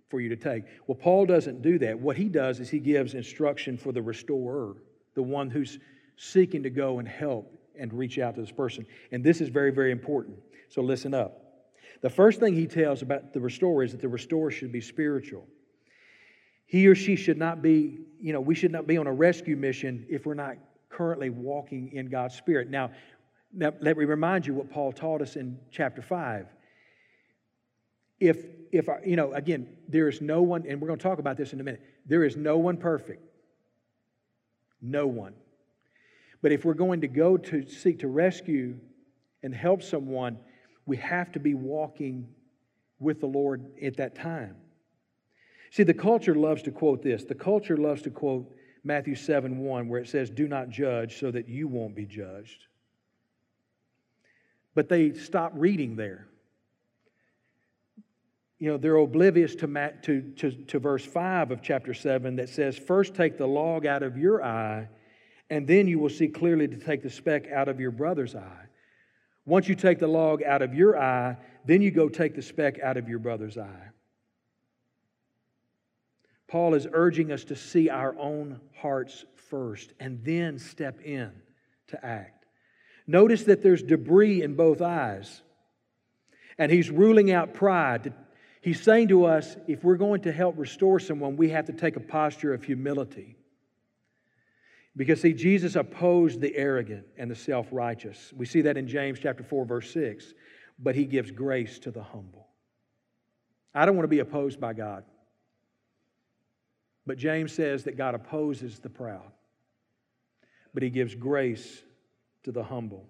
for 0.09 0.21
you 0.21 0.29
to 0.29 0.37
take. 0.37 0.63
Well, 0.87 0.95
Paul 0.95 1.25
doesn't 1.25 1.61
do 1.61 1.79
that. 1.79 1.99
What 1.99 2.15
he 2.15 2.29
does 2.29 2.59
is 2.59 2.69
he 2.69 2.79
gives 2.79 3.13
instruction 3.13 3.77
for 3.77 3.91
the 3.91 4.01
restorer, 4.01 4.75
the 5.15 5.23
one 5.23 5.49
who's 5.49 5.79
seeking 6.17 6.63
to 6.63 6.69
go 6.69 6.99
and 6.99 7.07
help 7.07 7.51
and 7.77 7.91
reach 7.93 8.19
out 8.19 8.35
to 8.35 8.41
this 8.41 8.51
person. 8.51 8.85
And 9.11 9.23
this 9.23 9.41
is 9.41 9.49
very, 9.49 9.71
very 9.71 9.91
important. 9.91 10.37
So 10.69 10.81
listen 10.81 11.13
up. 11.13 11.41
The 12.01 12.09
first 12.09 12.39
thing 12.39 12.55
he 12.55 12.67
tells 12.67 13.01
about 13.01 13.33
the 13.33 13.39
restorer 13.39 13.83
is 13.83 13.91
that 13.91 14.01
the 14.01 14.07
restorer 14.07 14.51
should 14.51 14.71
be 14.71 14.81
spiritual. 14.81 15.47
He 16.71 16.87
or 16.87 16.95
she 16.95 17.17
should 17.17 17.37
not 17.37 17.61
be, 17.61 17.99
you 18.21 18.31
know, 18.31 18.39
we 18.39 18.55
should 18.55 18.71
not 18.71 18.87
be 18.87 18.97
on 18.97 19.05
a 19.05 19.11
rescue 19.11 19.57
mission 19.57 20.05
if 20.09 20.25
we're 20.25 20.35
not 20.35 20.55
currently 20.87 21.29
walking 21.29 21.91
in 21.91 22.07
God's 22.07 22.33
Spirit. 22.33 22.69
Now, 22.69 22.91
now 23.51 23.73
let 23.81 23.97
me 23.97 24.05
remind 24.05 24.47
you 24.47 24.53
what 24.53 24.69
Paul 24.69 24.93
taught 24.93 25.21
us 25.21 25.35
in 25.35 25.59
chapter 25.69 26.01
5 26.01 26.47
if, 28.21 28.45
if 28.71 28.87
you 29.05 29.17
know, 29.17 29.33
again, 29.33 29.67
there 29.89 30.07
is 30.07 30.21
no 30.21 30.41
one, 30.43 30.63
and 30.65 30.79
we're 30.79 30.87
going 30.87 30.99
to 30.99 31.03
talk 31.03 31.19
about 31.19 31.35
this 31.35 31.51
in 31.51 31.59
a 31.59 31.63
minute, 31.63 31.81
there 32.05 32.23
is 32.23 32.37
no 32.37 32.57
one 32.57 32.77
perfect. 32.77 33.21
No 34.81 35.07
one. 35.07 35.33
But 36.41 36.53
if 36.53 36.63
we're 36.63 36.73
going 36.73 37.01
to 37.01 37.09
go 37.09 37.35
to 37.35 37.67
seek 37.67 37.99
to 37.99 38.07
rescue 38.07 38.77
and 39.43 39.53
help 39.53 39.83
someone, 39.83 40.39
we 40.85 40.95
have 40.97 41.33
to 41.33 41.39
be 41.41 41.53
walking 41.53 42.29
with 42.97 43.19
the 43.19 43.25
Lord 43.25 43.65
at 43.83 43.97
that 43.97 44.15
time. 44.15 44.55
See, 45.71 45.83
the 45.83 45.93
culture 45.93 46.35
loves 46.35 46.61
to 46.63 46.71
quote 46.71 47.01
this. 47.01 47.23
The 47.23 47.35
culture 47.35 47.77
loves 47.77 48.03
to 48.03 48.11
quote 48.11 48.53
Matthew 48.83 49.15
7 49.15 49.57
1, 49.57 49.89
where 49.89 49.99
it 49.99 50.07
says, 50.07 50.29
Do 50.29 50.47
not 50.47 50.69
judge 50.69 51.19
so 51.19 51.31
that 51.31 51.49
you 51.49 51.67
won't 51.67 51.95
be 51.95 52.05
judged. 52.05 52.67
But 54.75 54.87
they 54.87 55.13
stop 55.13 55.51
reading 55.55 55.95
there 55.95 56.27
you 58.61 58.69
know, 58.69 58.77
they're 58.77 58.95
oblivious 58.97 59.55
to, 59.55 59.67
to, 60.03 60.21
to, 60.37 60.51
to 60.51 60.77
verse 60.77 61.03
5 61.03 61.49
of 61.49 61.63
chapter 61.63 61.95
7 61.95 62.35
that 62.35 62.47
says, 62.47 62.77
First 62.77 63.15
take 63.15 63.39
the 63.39 63.47
log 63.47 63.87
out 63.87 64.03
of 64.03 64.19
your 64.19 64.45
eye, 64.45 64.87
and 65.49 65.67
then 65.67 65.87
you 65.87 65.97
will 65.97 66.11
see 66.11 66.27
clearly 66.27 66.67
to 66.67 66.77
take 66.77 67.01
the 67.01 67.09
speck 67.09 67.51
out 67.51 67.67
of 67.67 67.79
your 67.79 67.89
brother's 67.89 68.35
eye. 68.35 68.65
Once 69.47 69.67
you 69.67 69.73
take 69.73 69.97
the 69.97 70.07
log 70.07 70.43
out 70.43 70.61
of 70.61 70.75
your 70.75 70.95
eye, 70.95 71.35
then 71.65 71.81
you 71.81 71.89
go 71.89 72.07
take 72.07 72.35
the 72.35 72.41
speck 72.43 72.79
out 72.81 72.97
of 72.97 73.09
your 73.09 73.17
brother's 73.17 73.57
eye. 73.57 73.87
Paul 76.51 76.73
is 76.73 76.85
urging 76.91 77.31
us 77.31 77.45
to 77.45 77.55
see 77.55 77.89
our 77.89 78.13
own 78.19 78.59
hearts 78.75 79.23
first 79.49 79.93
and 80.01 80.19
then 80.25 80.59
step 80.59 80.99
in 80.99 81.31
to 81.87 82.05
act. 82.05 82.45
Notice 83.07 83.45
that 83.45 83.63
there's 83.63 83.81
debris 83.81 84.41
in 84.41 84.55
both 84.55 84.81
eyes. 84.81 85.43
And 86.57 86.69
he's 86.69 86.91
ruling 86.91 87.31
out 87.31 87.53
pride. 87.53 88.13
He's 88.61 88.81
saying 88.81 89.07
to 89.07 89.23
us 89.25 89.55
if 89.65 89.85
we're 89.85 89.95
going 89.95 90.23
to 90.23 90.33
help 90.33 90.57
restore 90.57 90.99
someone, 90.99 91.37
we 91.37 91.51
have 91.51 91.67
to 91.67 91.73
take 91.73 91.95
a 91.95 92.01
posture 92.01 92.53
of 92.53 92.65
humility. 92.65 93.37
Because, 94.97 95.21
see, 95.21 95.31
Jesus 95.31 95.77
opposed 95.77 96.41
the 96.41 96.53
arrogant 96.53 97.05
and 97.17 97.31
the 97.31 97.35
self 97.35 97.67
righteous. 97.71 98.33
We 98.35 98.45
see 98.45 98.63
that 98.63 98.75
in 98.75 98.89
James 98.89 99.19
chapter 99.19 99.43
4, 99.43 99.63
verse 99.63 99.89
6. 99.93 100.33
But 100.77 100.95
he 100.95 101.05
gives 101.05 101.31
grace 101.31 101.79
to 101.79 101.91
the 101.91 102.03
humble. 102.03 102.49
I 103.73 103.85
don't 103.85 103.95
want 103.95 104.03
to 104.03 104.09
be 104.09 104.19
opposed 104.19 104.59
by 104.59 104.73
God. 104.73 105.05
But 107.05 107.17
James 107.17 107.51
says 107.51 107.83
that 107.85 107.97
God 107.97 108.15
opposes 108.15 108.79
the 108.79 108.89
proud, 108.89 109.31
but 110.73 110.83
he 110.83 110.89
gives 110.89 111.15
grace 111.15 111.81
to 112.43 112.51
the 112.51 112.63
humble. 112.63 113.07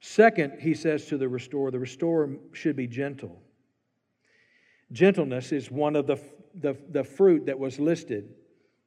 Second, 0.00 0.60
he 0.60 0.74
says 0.74 1.06
to 1.06 1.16
the 1.16 1.28
restorer, 1.28 1.70
the 1.70 1.78
restorer 1.78 2.36
should 2.52 2.74
be 2.74 2.88
gentle. 2.88 3.40
Gentleness 4.90 5.52
is 5.52 5.70
one 5.70 5.94
of 5.94 6.06
the, 6.06 6.18
the, 6.54 6.76
the 6.90 7.04
fruit 7.04 7.46
that 7.46 7.58
was 7.58 7.78
listed 7.78 8.34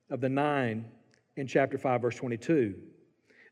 of 0.09 0.22
the 0.22 0.30
nine 0.30 0.86
in 1.38 1.47
chapter 1.47 1.78
5, 1.78 2.01
verse 2.01 2.16
22. 2.18 2.76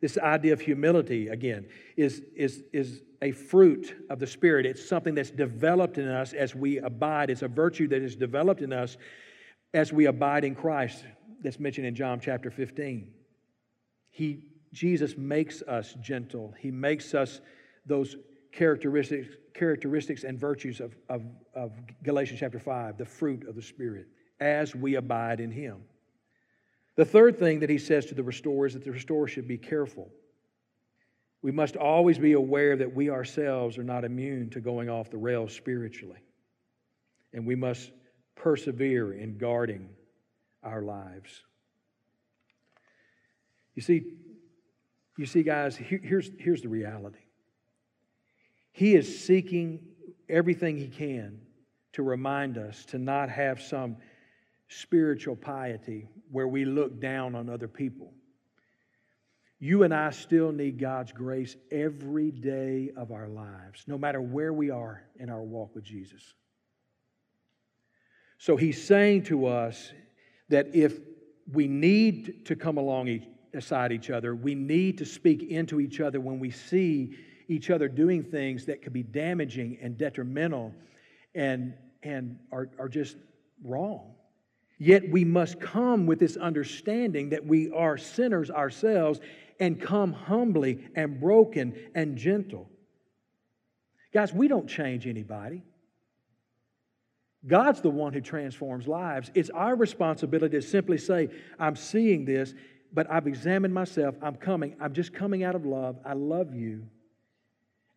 This 0.01 0.17
idea 0.17 0.51
of 0.51 0.59
humility, 0.59 1.29
again, 1.29 1.65
is, 1.95 2.23
is, 2.35 2.63
is 2.73 3.01
a 3.23 3.31
fruit 3.31 3.95
of 4.09 4.19
the 4.19 4.27
Spirit. 4.27 4.65
It's 4.65 4.85
something 4.85 5.15
that's 5.15 5.31
developed 5.31 5.97
in 5.97 6.09
us 6.09 6.33
as 6.33 6.53
we 6.53 6.79
abide. 6.79 7.29
It's 7.29 7.41
a 7.41 7.47
virtue 7.47 7.87
that 7.87 8.01
is 8.01 8.17
developed 8.17 8.61
in 8.61 8.73
us 8.73 8.97
as 9.73 9.93
we 9.93 10.05
abide 10.05 10.43
in 10.43 10.53
Christ, 10.53 11.05
that's 11.41 11.59
mentioned 11.59 11.87
in 11.87 11.95
John 11.95 12.19
chapter 12.19 12.51
15. 12.51 13.07
He, 14.09 14.43
Jesus 14.73 15.17
makes 15.17 15.61
us 15.61 15.95
gentle, 16.01 16.53
He 16.59 16.69
makes 16.69 17.13
us 17.13 17.39
those 17.85 18.17
characteristics, 18.51 19.35
characteristics 19.53 20.25
and 20.25 20.37
virtues 20.37 20.81
of, 20.81 20.93
of, 21.07 21.23
of 21.55 21.71
Galatians 22.03 22.41
chapter 22.41 22.59
5, 22.59 22.97
the 22.97 23.05
fruit 23.05 23.47
of 23.47 23.55
the 23.55 23.61
Spirit, 23.61 24.07
as 24.41 24.75
we 24.75 24.95
abide 24.95 25.39
in 25.39 25.49
Him. 25.49 25.77
The 26.95 27.05
third 27.05 27.39
thing 27.39 27.61
that 27.61 27.69
he 27.69 27.79
says 27.79 28.05
to 28.07 28.15
the 28.15 28.21
restorer 28.21 28.67
is 28.67 28.73
that 28.73 28.83
the 28.83 28.91
restorer 28.91 29.27
should 29.27 29.47
be 29.47 29.57
careful. 29.57 30.11
We 31.43 31.51
must 31.51 31.75
always 31.75 32.17
be 32.17 32.31
aware 32.33 32.77
that 32.77 32.95
we 32.95 33.09
ourselves 33.09 33.77
are 33.77 33.83
not 33.83 34.05
immune 34.05 34.49
to 34.51 34.61
going 34.61 34.89
off 34.89 35.11
the 35.11 35.17
rails 35.17 35.53
spiritually. 35.53 36.23
And 37.33 37.45
we 37.45 37.55
must 37.55 37.91
persevere 38.35 39.13
in 39.13 39.37
guarding 39.37 39.89
our 40.63 40.81
lives. 40.81 41.43
You 43.75 43.81
see, 43.81 44.03
you 45.17 45.25
see, 45.25 45.43
guys, 45.43 45.75
here, 45.75 45.99
here's, 46.01 46.31
here's 46.39 46.61
the 46.61 46.69
reality. 46.69 47.19
He 48.71 48.95
is 48.95 49.25
seeking 49.25 49.81
everything 50.29 50.77
he 50.77 50.87
can 50.87 51.41
to 51.91 52.03
remind 52.03 52.57
us 52.57 52.85
to 52.85 52.97
not 52.97 53.29
have 53.29 53.61
some 53.61 53.97
spiritual 54.69 55.35
piety 55.35 56.07
where 56.31 56.47
we 56.47 56.63
look 56.63 57.01
down 57.01 57.35
on 57.35 57.49
other 57.49 57.67
people. 57.67 58.13
You 59.63 59.83
and 59.83 59.93
I 59.93 60.09
still 60.09 60.51
need 60.51 60.77
God's 60.77 61.13
grace 61.13 61.55
every 61.71 62.31
day 62.31 62.91
of 62.97 63.13
our 63.13 63.29
lives, 63.29 63.85
no 63.87 63.97
matter 63.97 64.19
where 64.19 64.51
we 64.51 64.71
are 64.71 65.01
in 65.17 65.29
our 65.29 65.41
walk 65.41 65.73
with 65.73 65.85
Jesus. 65.85 66.21
So 68.39 68.57
he's 68.57 68.83
saying 68.83 69.23
to 69.27 69.45
us 69.45 69.93
that 70.49 70.75
if 70.75 70.99
we 71.49 71.69
need 71.69 72.45
to 72.47 72.57
come 72.57 72.77
along 72.77 73.07
each, 73.07 73.23
aside 73.53 73.93
each 73.93 74.09
other, 74.09 74.35
we 74.35 74.53
need 74.53 74.97
to 74.97 75.05
speak 75.05 75.43
into 75.43 75.79
each 75.79 76.01
other 76.01 76.19
when 76.19 76.39
we 76.39 76.51
see 76.51 77.15
each 77.47 77.69
other 77.69 77.87
doing 77.87 78.21
things 78.21 78.65
that 78.65 78.81
could 78.81 78.91
be 78.91 79.03
damaging 79.03 79.77
and 79.81 79.97
detrimental 79.97 80.73
and, 81.35 81.73
and 82.03 82.37
are, 82.51 82.67
are 82.77 82.89
just 82.89 83.15
wrong. 83.63 84.13
Yet 84.77 85.09
we 85.09 85.23
must 85.23 85.61
come 85.61 86.05
with 86.05 86.19
this 86.19 86.35
understanding 86.35 87.29
that 87.29 87.45
we 87.45 87.71
are 87.71 87.97
sinners 87.97 88.51
ourselves 88.51 89.21
and 89.59 89.81
come 89.81 90.13
humbly 90.13 90.87
and 90.95 91.19
broken 91.19 91.75
and 91.95 92.17
gentle. 92.17 92.69
Guys, 94.13 94.33
we 94.33 94.47
don't 94.47 94.67
change 94.67 95.07
anybody. 95.07 95.63
God's 97.45 97.81
the 97.81 97.89
one 97.89 98.13
who 98.13 98.21
transforms 98.21 98.87
lives. 98.87 99.31
It's 99.33 99.49
our 99.49 99.75
responsibility 99.75 100.57
to 100.57 100.61
simply 100.61 100.97
say, 100.97 101.29
I'm 101.59 101.75
seeing 101.75 102.23
this, 102.23 102.53
but 102.93 103.09
I've 103.11 103.27
examined 103.27 103.73
myself. 103.73 104.15
I'm 104.21 104.35
coming. 104.35 104.75
I'm 104.79 104.93
just 104.93 105.13
coming 105.13 105.43
out 105.43 105.55
of 105.55 105.65
love. 105.65 105.97
I 106.05 106.13
love 106.13 106.53
you. 106.53 106.87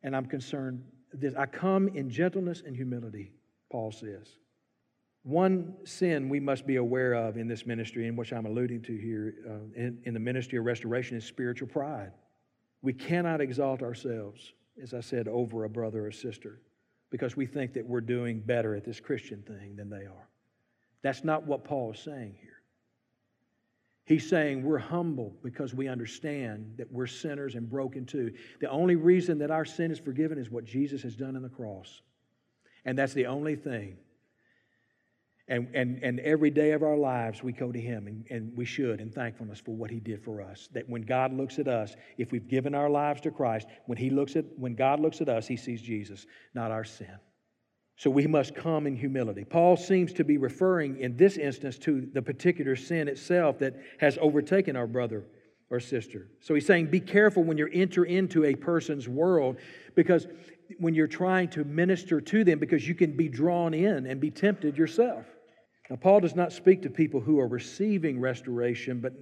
And 0.03 0.17
I'm 0.17 0.27
concerned. 0.27 0.83
This, 1.13 1.35
I 1.37 1.47
come 1.47 1.89
in 1.89 2.11
gentleness 2.11 2.63
and 2.67 2.75
humility, 2.75 3.33
Paul 3.71 3.93
says. 3.93 4.29
One 5.27 5.75
sin 5.83 6.29
we 6.29 6.39
must 6.39 6.69
be 6.69 6.77
aware 6.77 7.15
of 7.15 7.37
in 7.37 7.49
this 7.49 7.67
ministry, 7.67 8.07
and 8.07 8.17
which 8.17 8.33
I'm 8.33 8.47
alluding 8.47 8.83
to 8.83 8.97
here 8.97 9.35
uh, 9.45 9.75
in, 9.75 9.99
in 10.05 10.15
the 10.15 10.21
ministry 10.21 10.57
of 10.57 10.65
restoration, 10.65 11.17
is 11.17 11.25
spiritual 11.25 11.67
pride. 11.67 12.13
We 12.81 12.93
cannot 12.93 13.41
exalt 13.41 13.83
ourselves, 13.83 14.53
as 14.81 14.95
I 14.95 15.01
said, 15.01 15.27
over 15.27 15.65
a 15.65 15.69
brother 15.69 16.07
or 16.07 16.13
sister 16.13 16.61
because 17.11 17.37
we 17.37 17.45
think 17.45 17.73
that 17.73 17.85
we're 17.85 18.03
doing 18.03 18.39
better 18.39 18.77
at 18.77 18.85
this 18.85 19.01
Christian 19.01 19.43
thing 19.43 19.75
than 19.75 19.91
they 19.91 20.07
are. 20.07 20.29
That's 21.03 21.25
not 21.25 21.45
what 21.45 21.65
Paul 21.65 21.91
is 21.91 21.99
saying 21.99 22.37
here. 22.41 22.63
He's 24.05 24.29
saying 24.29 24.63
we're 24.63 24.79
humble 24.79 25.35
because 25.43 25.75
we 25.75 25.89
understand 25.89 26.75
that 26.77 26.93
we're 26.93 27.09
sinners 27.09 27.57
and 27.57 27.69
broken 27.69 28.07
too. 28.07 28.33
The 28.61 28.71
only 28.71 28.95
reason 28.95 29.39
that 29.39 29.51
our 29.51 29.65
sin 29.65 29.91
is 29.91 29.99
forgiven 29.99 30.39
is 30.39 30.53
what 30.53 30.65
Jesus 30.65 31.03
has 31.03 31.17
done 31.17 31.35
on 31.35 31.43
the 31.43 31.49
cross. 31.49 32.03
And 32.85 32.97
that's 32.97 33.13
the 33.13 33.27
only 33.27 33.57
thing 33.57 33.97
and, 35.49 35.69
and, 35.75 36.03
and 36.03 36.19
every 36.21 36.51
day 36.51 36.73
of 36.73 36.83
our 36.83 36.97
lives, 36.97 37.43
we 37.43 37.53
go 37.53 37.71
to 37.71 37.81
Him, 37.81 38.09
and, 38.09 38.27
and 38.31 38.57
we 38.57 38.65
should, 38.65 39.01
in 39.01 39.11
thankfulness 39.11 39.61
for 39.61 39.77
what 39.77 39.91
He 39.91 40.01
did 40.01 40.25
for 40.25 40.41
us. 40.43 40.69
That 40.73 40.89
when 40.89 41.03
God 41.03 41.33
looks 41.33 41.59
at 41.61 41.69
us, 41.69 41.95
if 42.19 42.33
we've 42.33 42.49
given 42.49 42.75
our 42.75 42.91
lives 42.91 43.21
to 43.23 43.31
Christ, 43.31 43.69
when, 43.87 43.97
he 43.97 44.11
looks 44.11 44.35
at, 44.35 44.45
when 44.57 44.75
God 44.75 44.99
looks 44.99 45.21
at 45.21 45.29
us, 45.29 45.47
He 45.47 45.57
sees 45.57 45.81
Jesus, 45.81 46.27
not 46.55 46.73
our 46.73 46.83
sin. 46.83 47.17
So 47.97 48.11
we 48.11 48.27
must 48.27 48.55
come 48.55 48.87
in 48.87 48.97
humility. 48.97 49.45
Paul 49.45 49.77
seems 49.77 50.13
to 50.15 50.25
be 50.25 50.37
referring 50.37 50.99
in 51.01 51.17
this 51.17 51.39
instance 51.39 51.79
to 51.79 52.09
the 52.13 52.21
particular 52.21 52.77
sin 52.77 53.09
itself 53.09 53.59
that 53.61 53.75
has 54.01 54.19
overtaken 54.21 54.77
our 54.77 54.87
brother 54.87 55.25
or 55.71 55.81
sister. 55.81 56.29
So 56.41 56.55
he's 56.55 56.67
saying, 56.67 56.89
be 56.89 57.01
careful 57.01 57.43
when 57.43 57.57
you 57.57 57.69
enter 57.73 58.05
into 58.05 58.45
a 58.45 58.55
person's 58.55 59.09
world 59.09 59.57
because 59.95 60.27
when 60.79 60.95
you're 60.95 61.07
trying 61.07 61.49
to 61.51 61.65
minister 61.65 62.21
to 62.21 62.45
them, 62.45 62.59
because 62.59 62.87
you 62.87 62.95
can 62.95 63.17
be 63.17 63.29
drawn 63.29 63.73
in 63.73 64.07
and 64.07 64.21
be 64.21 64.31
tempted 64.31 64.77
yourself. 64.77 65.25
Now, 65.91 65.97
Paul 65.97 66.21
does 66.21 66.35
not 66.35 66.53
speak 66.53 66.83
to 66.83 66.91
people 66.91 67.21
who 67.21 67.39
are 67.39 67.47
receiving 67.47 68.21
restoration, 68.21 69.01
but, 69.01 69.13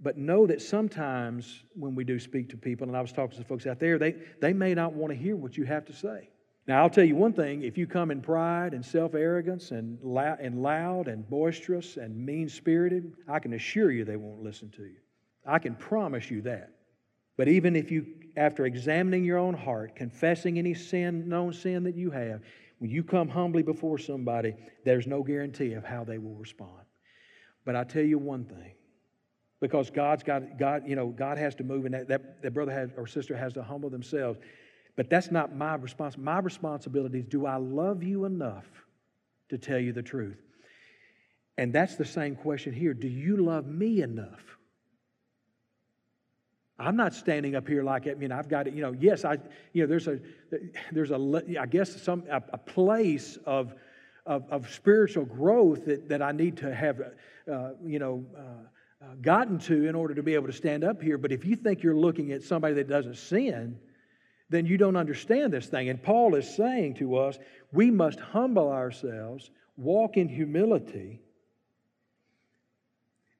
but 0.00 0.18
know 0.18 0.46
that 0.46 0.60
sometimes 0.60 1.64
when 1.74 1.94
we 1.94 2.04
do 2.04 2.18
speak 2.18 2.50
to 2.50 2.56
people, 2.56 2.86
and 2.86 2.96
I 2.96 3.00
was 3.00 3.12
talking 3.12 3.38
to 3.38 3.44
folks 3.44 3.66
out 3.66 3.78
there, 3.78 3.98
they, 3.98 4.16
they 4.40 4.52
may 4.52 4.74
not 4.74 4.92
want 4.92 5.12
to 5.12 5.18
hear 5.18 5.36
what 5.36 5.56
you 5.56 5.64
have 5.64 5.84
to 5.86 5.92
say. 5.92 6.28
Now, 6.68 6.82
I'll 6.82 6.90
tell 6.90 7.04
you 7.04 7.16
one 7.16 7.32
thing 7.32 7.62
if 7.62 7.76
you 7.76 7.86
come 7.86 8.10
in 8.10 8.20
pride 8.20 8.72
and 8.72 8.84
self 8.84 9.14
arrogance 9.14 9.72
and, 9.72 9.98
loud, 10.02 10.38
and 10.38 10.62
loud 10.62 11.08
and 11.08 11.28
boisterous 11.28 11.96
and 11.96 12.14
mean 12.16 12.48
spirited, 12.48 13.12
I 13.28 13.40
can 13.40 13.54
assure 13.54 13.90
you 13.90 14.04
they 14.04 14.16
won't 14.16 14.42
listen 14.42 14.70
to 14.76 14.84
you. 14.84 14.96
I 15.44 15.58
can 15.58 15.74
promise 15.74 16.30
you 16.30 16.42
that. 16.42 16.70
But 17.36 17.48
even 17.48 17.74
if 17.74 17.90
you, 17.90 18.06
after 18.36 18.64
examining 18.66 19.24
your 19.24 19.38
own 19.38 19.54
heart, 19.54 19.96
confessing 19.96 20.58
any 20.58 20.74
sin, 20.74 21.28
known 21.28 21.52
sin 21.52 21.82
that 21.84 21.96
you 21.96 22.10
have, 22.10 22.42
when 22.82 22.90
you 22.90 23.04
come 23.04 23.28
humbly 23.28 23.62
before 23.62 23.96
somebody, 23.96 24.56
there's 24.84 25.06
no 25.06 25.22
guarantee 25.22 25.74
of 25.74 25.84
how 25.84 26.02
they 26.02 26.18
will 26.18 26.34
respond. 26.34 26.82
But 27.64 27.76
I 27.76 27.84
tell 27.84 28.02
you 28.02 28.18
one 28.18 28.44
thing, 28.44 28.72
because 29.60 29.88
God's 29.88 30.24
got 30.24 30.58
God, 30.58 30.82
you 30.84 30.96
know, 30.96 31.06
God 31.06 31.38
has 31.38 31.54
to 31.54 31.62
move, 31.62 31.84
and 31.84 31.94
that, 31.94 32.08
that, 32.08 32.42
that 32.42 32.50
brother 32.52 32.72
has, 32.72 32.90
or 32.96 33.06
sister 33.06 33.36
has 33.36 33.52
to 33.52 33.62
humble 33.62 33.88
themselves. 33.88 34.40
But 34.96 35.08
that's 35.08 35.30
not 35.30 35.54
my 35.54 35.76
response. 35.76 36.18
My 36.18 36.40
responsibility 36.40 37.20
is 37.20 37.24
do 37.26 37.46
I 37.46 37.54
love 37.54 38.02
you 38.02 38.24
enough 38.24 38.66
to 39.50 39.58
tell 39.58 39.78
you 39.78 39.92
the 39.92 40.02
truth? 40.02 40.42
And 41.56 41.72
that's 41.72 41.94
the 41.94 42.04
same 42.04 42.34
question 42.34 42.72
here. 42.72 42.94
Do 42.94 43.06
you 43.06 43.36
love 43.36 43.64
me 43.64 44.02
enough? 44.02 44.58
I'm 46.82 46.96
not 46.96 47.14
standing 47.14 47.54
up 47.54 47.68
here 47.68 47.84
like, 47.84 48.08
I 48.08 48.14
mean, 48.14 48.32
I've 48.32 48.48
got 48.48 48.66
it, 48.66 48.74
you 48.74 48.82
know, 48.82 48.92
yes, 48.98 49.24
I, 49.24 49.38
you 49.72 49.82
know, 49.82 49.86
there's 49.86 50.08
a, 50.08 50.18
there's 50.90 51.12
a, 51.12 51.42
I 51.60 51.66
guess 51.66 52.02
some, 52.02 52.24
a, 52.28 52.42
a 52.52 52.58
place 52.58 53.38
of, 53.46 53.74
of, 54.26 54.50
of, 54.50 54.68
spiritual 54.68 55.24
growth 55.24 55.84
that, 55.86 56.08
that 56.08 56.22
I 56.22 56.32
need 56.32 56.56
to 56.58 56.74
have, 56.74 57.00
uh, 57.50 57.70
you 57.84 58.00
know, 58.00 58.24
uh, 58.36 58.40
uh, 59.04 59.14
gotten 59.20 59.58
to 59.58 59.86
in 59.86 59.94
order 59.94 60.14
to 60.14 60.22
be 60.22 60.34
able 60.34 60.46
to 60.46 60.52
stand 60.52 60.82
up 60.82 61.00
here. 61.00 61.18
But 61.18 61.30
if 61.30 61.44
you 61.44 61.56
think 61.56 61.82
you're 61.82 61.96
looking 61.96 62.32
at 62.32 62.42
somebody 62.42 62.74
that 62.74 62.88
doesn't 62.88 63.16
sin, 63.16 63.78
then 64.50 64.66
you 64.66 64.76
don't 64.76 64.96
understand 64.96 65.52
this 65.52 65.66
thing. 65.66 65.88
And 65.88 66.02
Paul 66.02 66.34
is 66.34 66.52
saying 66.52 66.94
to 66.94 67.16
us, 67.16 67.38
we 67.72 67.90
must 67.90 68.18
humble 68.18 68.70
ourselves, 68.70 69.50
walk 69.76 70.16
in 70.16 70.28
humility 70.28 71.20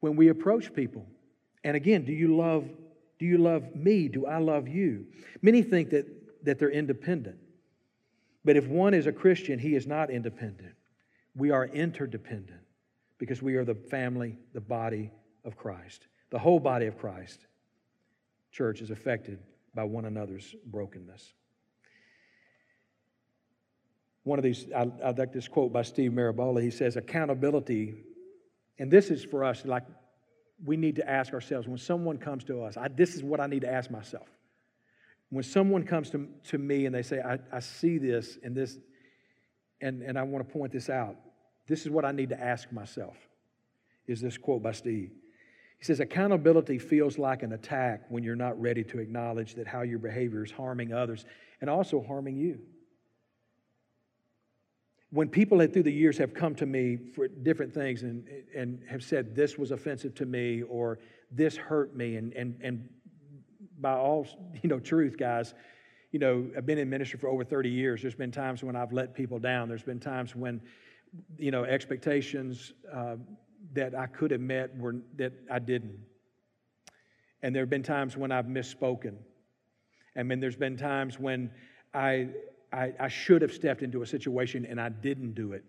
when 0.00 0.16
we 0.16 0.28
approach 0.28 0.72
people. 0.72 1.06
And 1.64 1.76
again, 1.76 2.04
do 2.04 2.12
you 2.12 2.36
love 2.36 2.68
Do 3.22 3.28
you 3.28 3.38
love 3.38 3.76
me? 3.76 4.08
Do 4.08 4.26
I 4.26 4.38
love 4.38 4.66
you? 4.66 5.06
Many 5.42 5.62
think 5.62 5.90
that, 5.90 6.08
that 6.44 6.58
they're 6.58 6.72
independent. 6.72 7.36
But 8.44 8.56
if 8.56 8.66
one 8.66 8.94
is 8.94 9.06
a 9.06 9.12
Christian, 9.12 9.60
he 9.60 9.76
is 9.76 9.86
not 9.86 10.10
independent. 10.10 10.74
We 11.36 11.52
are 11.52 11.64
interdependent 11.64 12.62
because 13.18 13.40
we 13.40 13.54
are 13.54 13.64
the 13.64 13.76
family, 13.76 14.38
the 14.54 14.60
body 14.60 15.12
of 15.44 15.56
Christ. 15.56 16.08
The 16.30 16.38
whole 16.40 16.58
body 16.58 16.86
of 16.86 16.98
Christ, 16.98 17.46
church, 18.50 18.80
is 18.80 18.90
affected 18.90 19.38
by 19.72 19.84
one 19.84 20.04
another's 20.04 20.56
brokenness. 20.66 21.32
One 24.24 24.40
of 24.40 24.42
these, 24.42 24.66
I, 24.74 24.90
I 25.00 25.10
like 25.12 25.32
this 25.32 25.46
quote 25.46 25.72
by 25.72 25.82
Steve 25.82 26.10
Maraboli. 26.10 26.62
He 26.62 26.72
says, 26.72 26.96
Accountability, 26.96 28.02
and 28.80 28.90
this 28.90 29.12
is 29.12 29.24
for 29.24 29.44
us, 29.44 29.64
like 29.64 29.84
we 30.64 30.76
need 30.76 30.96
to 30.96 31.08
ask 31.08 31.32
ourselves 31.32 31.66
when 31.66 31.78
someone 31.78 32.18
comes 32.18 32.44
to 32.44 32.62
us, 32.62 32.76
I, 32.76 32.88
this 32.88 33.14
is 33.14 33.22
what 33.22 33.40
I 33.40 33.46
need 33.46 33.62
to 33.62 33.72
ask 33.72 33.90
myself. 33.90 34.28
When 35.30 35.42
someone 35.42 35.84
comes 35.84 36.10
to, 36.10 36.28
to 36.48 36.58
me 36.58 36.86
and 36.86 36.94
they 36.94 37.02
say, 37.02 37.20
I, 37.20 37.38
I 37.52 37.60
see 37.60 37.98
this 37.98 38.38
and 38.42 38.54
this, 38.54 38.78
and, 39.80 40.02
and 40.02 40.18
I 40.18 40.22
want 40.22 40.46
to 40.46 40.52
point 40.52 40.72
this 40.72 40.88
out, 40.88 41.16
this 41.66 41.82
is 41.82 41.90
what 41.90 42.04
I 42.04 42.12
need 42.12 42.28
to 42.28 42.40
ask 42.40 42.70
myself, 42.70 43.16
is 44.06 44.20
this 44.20 44.36
quote 44.36 44.62
by 44.62 44.72
Steve. 44.72 45.10
He 45.78 45.84
says, 45.84 46.00
Accountability 46.00 46.78
feels 46.78 47.18
like 47.18 47.42
an 47.42 47.52
attack 47.52 48.02
when 48.08 48.22
you're 48.22 48.36
not 48.36 48.60
ready 48.60 48.84
to 48.84 48.98
acknowledge 48.98 49.54
that 49.54 49.66
how 49.66 49.82
your 49.82 49.98
behavior 49.98 50.44
is 50.44 50.50
harming 50.50 50.92
others 50.92 51.24
and 51.60 51.68
also 51.68 52.04
harming 52.06 52.36
you 52.36 52.60
when 55.12 55.28
people 55.28 55.58
through 55.68 55.82
the 55.82 55.92
years 55.92 56.16
have 56.16 56.32
come 56.32 56.54
to 56.54 56.64
me 56.64 56.96
for 56.96 57.28
different 57.28 57.72
things 57.72 58.02
and, 58.02 58.26
and 58.56 58.82
have 58.88 59.02
said 59.02 59.36
this 59.36 59.58
was 59.58 59.70
offensive 59.70 60.14
to 60.14 60.24
me 60.24 60.62
or 60.62 60.98
this 61.30 61.54
hurt 61.54 61.94
me 61.94 62.16
and, 62.16 62.32
and, 62.32 62.58
and 62.62 62.88
by 63.78 63.92
all 63.92 64.26
you 64.62 64.68
know 64.68 64.80
truth 64.80 65.16
guys 65.18 65.52
you 66.12 66.18
know 66.18 66.48
i've 66.56 66.64
been 66.64 66.78
in 66.78 66.88
ministry 66.88 67.18
for 67.18 67.28
over 67.28 67.44
30 67.44 67.68
years. 67.68 68.00
There's 68.02 68.14
been 68.14 68.32
times 68.32 68.64
when 68.64 68.74
i've 68.74 68.92
let 68.92 69.14
people 69.14 69.38
down. 69.38 69.68
There's 69.68 69.82
been 69.82 70.00
times 70.00 70.34
when 70.34 70.60
you 71.36 71.50
know 71.50 71.64
expectations 71.64 72.72
uh, 72.92 73.16
that 73.74 73.94
i 73.94 74.06
could 74.06 74.30
have 74.30 74.40
met 74.40 74.76
were 74.76 74.96
that 75.16 75.32
i 75.50 75.58
didn't. 75.58 75.98
And 77.42 77.54
there 77.54 77.62
have 77.62 77.70
been 77.70 77.82
times 77.82 78.16
when 78.16 78.32
i've 78.32 78.46
misspoken. 78.46 79.16
And 80.14 80.30
then 80.30 80.40
there's 80.40 80.56
been 80.56 80.76
times 80.78 81.18
when 81.18 81.50
i 81.92 82.28
I, 82.72 82.92
I 82.98 83.08
should 83.08 83.42
have 83.42 83.52
stepped 83.52 83.82
into 83.82 84.02
a 84.02 84.06
situation 84.06 84.64
and 84.64 84.80
I 84.80 84.88
didn't 84.88 85.34
do 85.34 85.52
it. 85.52 85.64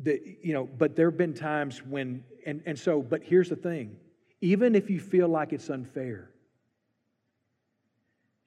The, 0.00 0.20
you 0.42 0.52
know, 0.52 0.64
but 0.64 0.96
there 0.96 1.10
have 1.10 1.18
been 1.18 1.34
times 1.34 1.82
when, 1.84 2.24
and, 2.46 2.62
and 2.66 2.78
so, 2.78 3.02
but 3.02 3.22
here's 3.22 3.48
the 3.48 3.56
thing 3.56 3.96
even 4.40 4.74
if 4.74 4.90
you 4.90 5.00
feel 5.00 5.28
like 5.28 5.52
it's 5.52 5.70
unfair, 5.70 6.30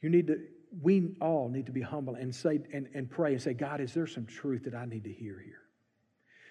you 0.02 0.10
need 0.10 0.28
to, 0.28 0.40
we 0.82 1.16
all 1.22 1.50
need 1.50 1.66
to 1.66 1.72
be 1.72 1.82
humble 1.82 2.16
and 2.16 2.34
say, 2.34 2.60
and, 2.72 2.88
and 2.94 3.10
pray 3.10 3.34
and 3.34 3.42
say, 3.42 3.54
God, 3.54 3.82
is 3.82 3.94
there 3.94 4.06
some 4.06 4.26
truth 4.26 4.66
that 4.66 4.76
I 4.76 4.86
need 4.86 5.06
to 5.06 5.12
hear 5.12 5.40
here? 5.44 5.62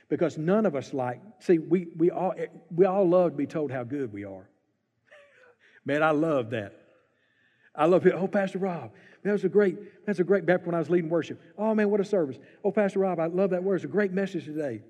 Because 0.09 0.38
none 0.38 0.66
of 0.66 0.74
us 0.74 0.94
like, 0.94 1.20
see, 1.40 1.59
we, 1.59 1.88
we, 1.97 2.11
all, 2.11 2.34
we 2.74 2.86
all 2.86 3.09
love 3.09 3.32
to 3.32 3.36
be 3.36 3.47
told 3.47 3.70
how 3.70 3.84
good 3.84 4.12
we 4.12 4.24
are. 4.24 4.49
Man, 5.84 6.03
I 6.03 6.11
love 6.11 6.51
that. 6.51 6.86
I 7.77 7.87
love 7.87 8.07
it. 8.07 8.14
Oh, 8.14 8.27
Pastor 8.27 8.59
Rob, 8.59 8.91
that 9.22 9.33
was 9.33 9.45
a 9.45 9.49
great, 9.49 10.07
that's 10.07 10.18
a 10.18 10.24
great, 10.24 10.47
back 10.47 10.64
when 10.64 10.74
I 10.74 10.79
was 10.79 10.89
leading 10.89 11.11
worship. 11.11 11.41
Oh 11.59 11.74
man, 11.74 11.91
what 11.91 12.01
a 12.01 12.05
service. 12.05 12.39
Oh, 12.64 12.72
Pastor 12.72 13.01
Rob, 13.01 13.20
I 13.20 13.27
love 13.27 13.51
that 13.51 13.62
word. 13.62 13.77
It's 13.77 13.85
a 13.85 13.89
great 13.89 14.12
message 14.12 14.45
today. 14.45 14.83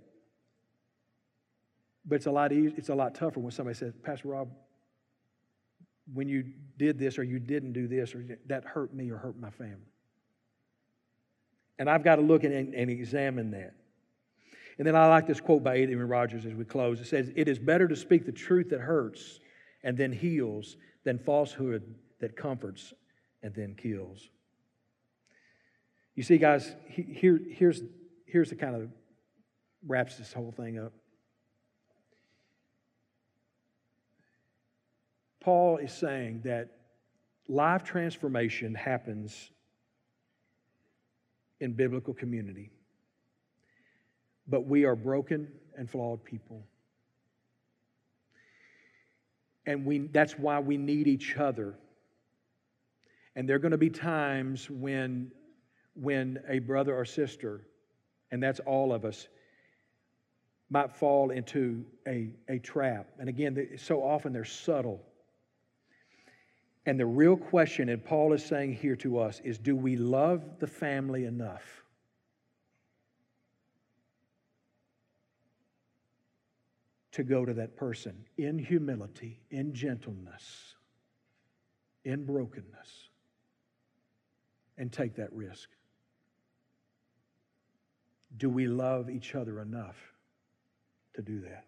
But 2.05 2.17
it's 2.17 2.27
a 2.27 2.31
lot 2.31 2.53
easier, 2.53 2.73
it's 2.77 2.89
a 2.89 2.95
lot 2.95 3.15
tougher 3.15 3.41
when 3.41 3.51
somebody 3.51 3.77
says, 3.77 3.93
Pastor 4.03 4.29
Rob, 4.29 4.49
when 6.13 6.29
you 6.29 6.45
did 6.79 6.99
this 6.99 7.19
or 7.19 7.25
you 7.25 7.41
didn't 7.41 7.73
do 7.73 7.89
this 7.89 8.15
or 8.15 8.25
that 8.47 8.65
hurt 8.65 8.95
me 8.95 9.11
or 9.11 9.17
hurt 9.17 9.39
my 9.39 9.51
family. 9.51 9.91
And 11.79 11.91
I've 11.91 12.05
got 12.05 12.17
to 12.17 12.23
look 12.23 12.45
and, 12.45 12.75
and 12.75 12.91
examine 12.91 13.51
that. 13.51 13.75
And 14.79 14.87
then 14.87 14.95
I 14.95 15.09
like 15.09 15.27
this 15.27 15.41
quote 15.41 15.65
by 15.65 15.75
Adrian 15.75 16.07
Rogers 16.07 16.47
as 16.47 16.55
we 16.55 16.65
close. 16.65 17.01
It 17.01 17.07
says, 17.07 17.33
It 17.35 17.49
is 17.49 17.59
better 17.59 17.89
to 17.89 17.97
speak 17.97 18.25
the 18.25 18.33
truth 18.33 18.71
that 18.71 18.81
hurts 18.81 19.41
and 19.83 19.97
then 19.97 20.13
heals 20.13 20.77
than 21.05 21.19
falsehood 21.19 21.83
that 22.21 22.37
comforts 22.37 22.95
and 23.43 23.55
then 23.55 23.75
kills. 23.75 24.29
You 26.15 26.23
see, 26.23 26.39
guys, 26.39 26.75
here, 26.89 27.41
here's, 27.51 27.83
here's 28.25 28.51
the 28.51 28.57
kind 28.57 28.75
of 28.75 28.89
wraps 29.87 30.17
this 30.17 30.33
whole 30.33 30.53
thing 30.53 30.79
up. 30.79 30.93
Paul 35.41 35.77
is 35.77 35.93
saying 35.93 36.41
that 36.45 36.71
life 37.49 37.85
transformation 37.85 38.75
happens 38.75 39.51
in 41.61 41.73
biblical 41.73 42.15
community. 42.15 42.71
But 44.49 44.67
we 44.67 44.85
are 44.85 44.97
broken 44.97 45.49
and 45.77 45.89
flawed 45.89 46.25
people. 46.25 46.63
And 49.67 49.85
we, 49.85 49.99
that's 49.99 50.39
why 50.39 50.61
we 50.61 50.77
need 50.77 51.09
each 51.09 51.37
other 51.37 51.75
and 53.37 53.47
there 53.47 53.55
are 53.55 53.61
going 53.61 53.73
to 53.73 53.79
be 53.79 53.91
times 53.91 54.71
when, 54.71 55.31
when 55.95 56.41
a 56.49 56.59
brother 56.59 56.97
or 56.97 57.05
sister, 57.05 57.61
and 58.31 58.43
that's 58.43 58.61
all 58.61 58.95
of 58.95 59.05
us, 59.05 59.29
might 60.71 60.91
fall 60.91 61.31
into 61.31 61.85
a, 62.09 62.31
a 62.49 62.59
trap. 62.59 63.07
And 63.21 63.29
again, 63.29 63.69
so 63.77 64.03
often 64.03 64.33
they're 64.33 64.45
subtle. 64.45 65.03
And 66.87 66.99
the 66.99 67.07
real 67.07 67.37
question, 67.37 67.91
and 67.91 68.03
Paul 68.03 68.33
is 68.33 68.45
saying 68.45 68.75
here 68.75 68.97
to 68.97 69.19
us, 69.19 69.41
is 69.45 69.59
do 69.59 69.77
we 69.77 69.97
love 69.97 70.59
the 70.59 70.67
family 70.67 71.27
enough? 71.27 71.83
To 77.13 77.23
go 77.23 77.45
to 77.45 77.55
that 77.55 77.77
person 77.77 78.25
in 78.37 78.59
humility, 78.59 79.41
in 79.51 79.73
gentleness, 79.75 80.75
in 82.05 82.25
brokenness 82.25 83.09
and 84.79 84.93
take 84.93 85.17
that 85.17 85.33
risk? 85.33 85.69
Do 88.37 88.51
we 88.51 88.67
love 88.67 89.09
each 89.09 89.35
other 89.35 89.61
enough 89.61 89.97
to 91.15 91.23
do 91.23 91.41
that? 91.41 91.65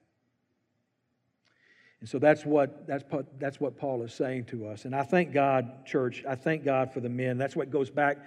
And 2.01 2.09
so 2.09 2.19
that's 2.19 2.45
what, 2.45 2.87
that's, 2.87 3.05
that's 3.39 3.59
what 3.59 3.77
Paul 3.77 4.03
is 4.03 4.15
saying 4.15 4.45
to 4.47 4.69
us. 4.69 4.85
And 4.85 4.95
I 4.95 5.03
thank 5.03 5.33
God, 5.33 5.85
church, 5.85 6.25
I 6.29 6.37
thank 6.37 6.65
God 6.65 6.93
for 6.93 7.01
the 7.01 7.09
men. 7.09 7.39
That's 7.39 7.57
what 7.57 7.71
goes 7.71 7.91
back 7.91 8.19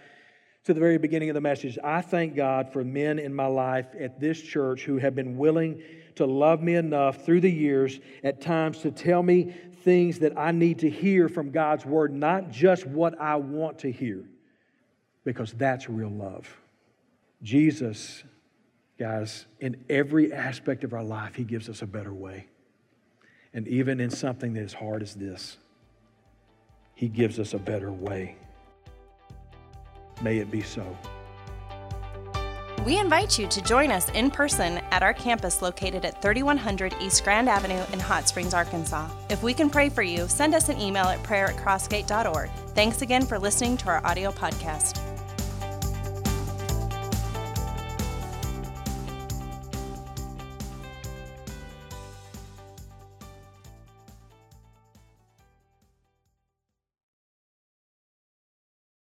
to 0.65 0.73
the 0.73 0.79
very 0.79 0.97
beginning 0.97 1.29
of 1.29 1.35
the 1.35 1.41
message. 1.41 1.77
I 1.83 2.01
thank 2.01 2.35
God 2.35 2.71
for 2.73 2.83
men 2.83 3.17
in 3.17 3.33
my 3.33 3.45
life 3.45 3.87
at 3.99 4.19
this 4.19 4.41
church 4.41 4.83
who 4.83 4.97
have 4.97 5.15
been 5.15 5.37
willing 5.37 5.81
to 6.15 6.25
love 6.25 6.61
me 6.61 6.75
enough 6.75 7.25
through 7.25 7.41
the 7.41 7.51
years 7.51 7.99
at 8.23 8.41
times 8.41 8.79
to 8.79 8.91
tell 8.91 9.23
me 9.23 9.55
things 9.83 10.19
that 10.19 10.37
I 10.37 10.51
need 10.51 10.79
to 10.79 10.89
hear 10.89 11.29
from 11.29 11.51
God's 11.51 11.85
word, 11.85 12.13
not 12.13 12.51
just 12.51 12.85
what 12.85 13.19
I 13.19 13.37
want 13.37 13.79
to 13.79 13.91
hear 13.91 14.25
because 15.23 15.53
that's 15.53 15.89
real 15.89 16.09
love. 16.09 16.57
Jesus, 17.43 18.23
guys, 18.99 19.45
in 19.59 19.83
every 19.89 20.31
aspect 20.31 20.83
of 20.83 20.93
our 20.93 21.03
life, 21.03 21.35
He 21.35 21.43
gives 21.43 21.69
us 21.69 21.81
a 21.81 21.87
better 21.87 22.13
way. 22.13 22.47
And 23.53 23.67
even 23.67 23.99
in 23.99 24.09
something 24.09 24.53
that 24.53 24.61
is 24.61 24.73
hard 24.73 25.01
as 25.01 25.15
this, 25.15 25.57
He 26.95 27.07
gives 27.07 27.39
us 27.39 27.53
a 27.53 27.59
better 27.59 27.91
way. 27.91 28.35
May 30.21 30.37
it 30.37 30.51
be 30.51 30.61
so. 30.61 30.97
We 32.85 32.97
invite 32.97 33.37
you 33.37 33.47
to 33.47 33.61
join 33.61 33.91
us 33.91 34.09
in 34.09 34.31
person 34.31 34.79
at 34.89 35.03
our 35.03 35.13
campus 35.13 35.61
located 35.61 36.03
at 36.03 36.19
3100 36.19 36.95
East 36.99 37.23
Grand 37.23 37.47
Avenue 37.47 37.83
in 37.93 37.99
Hot 37.99 38.27
Springs, 38.27 38.55
Arkansas. 38.55 39.07
If 39.29 39.43
we 39.43 39.53
can 39.53 39.69
pray 39.69 39.89
for 39.89 40.01
you, 40.01 40.27
send 40.27 40.55
us 40.55 40.67
an 40.69 40.81
email 40.81 41.05
at 41.05 41.21
prayer 41.21 41.47
at 41.47 41.57
crossgate.org. 41.57 42.49
Thanks 42.73 43.03
again 43.03 43.23
for 43.23 43.37
listening 43.37 43.77
to 43.77 43.89
our 43.89 44.03
audio 44.03 44.31
podcast. 44.31 45.10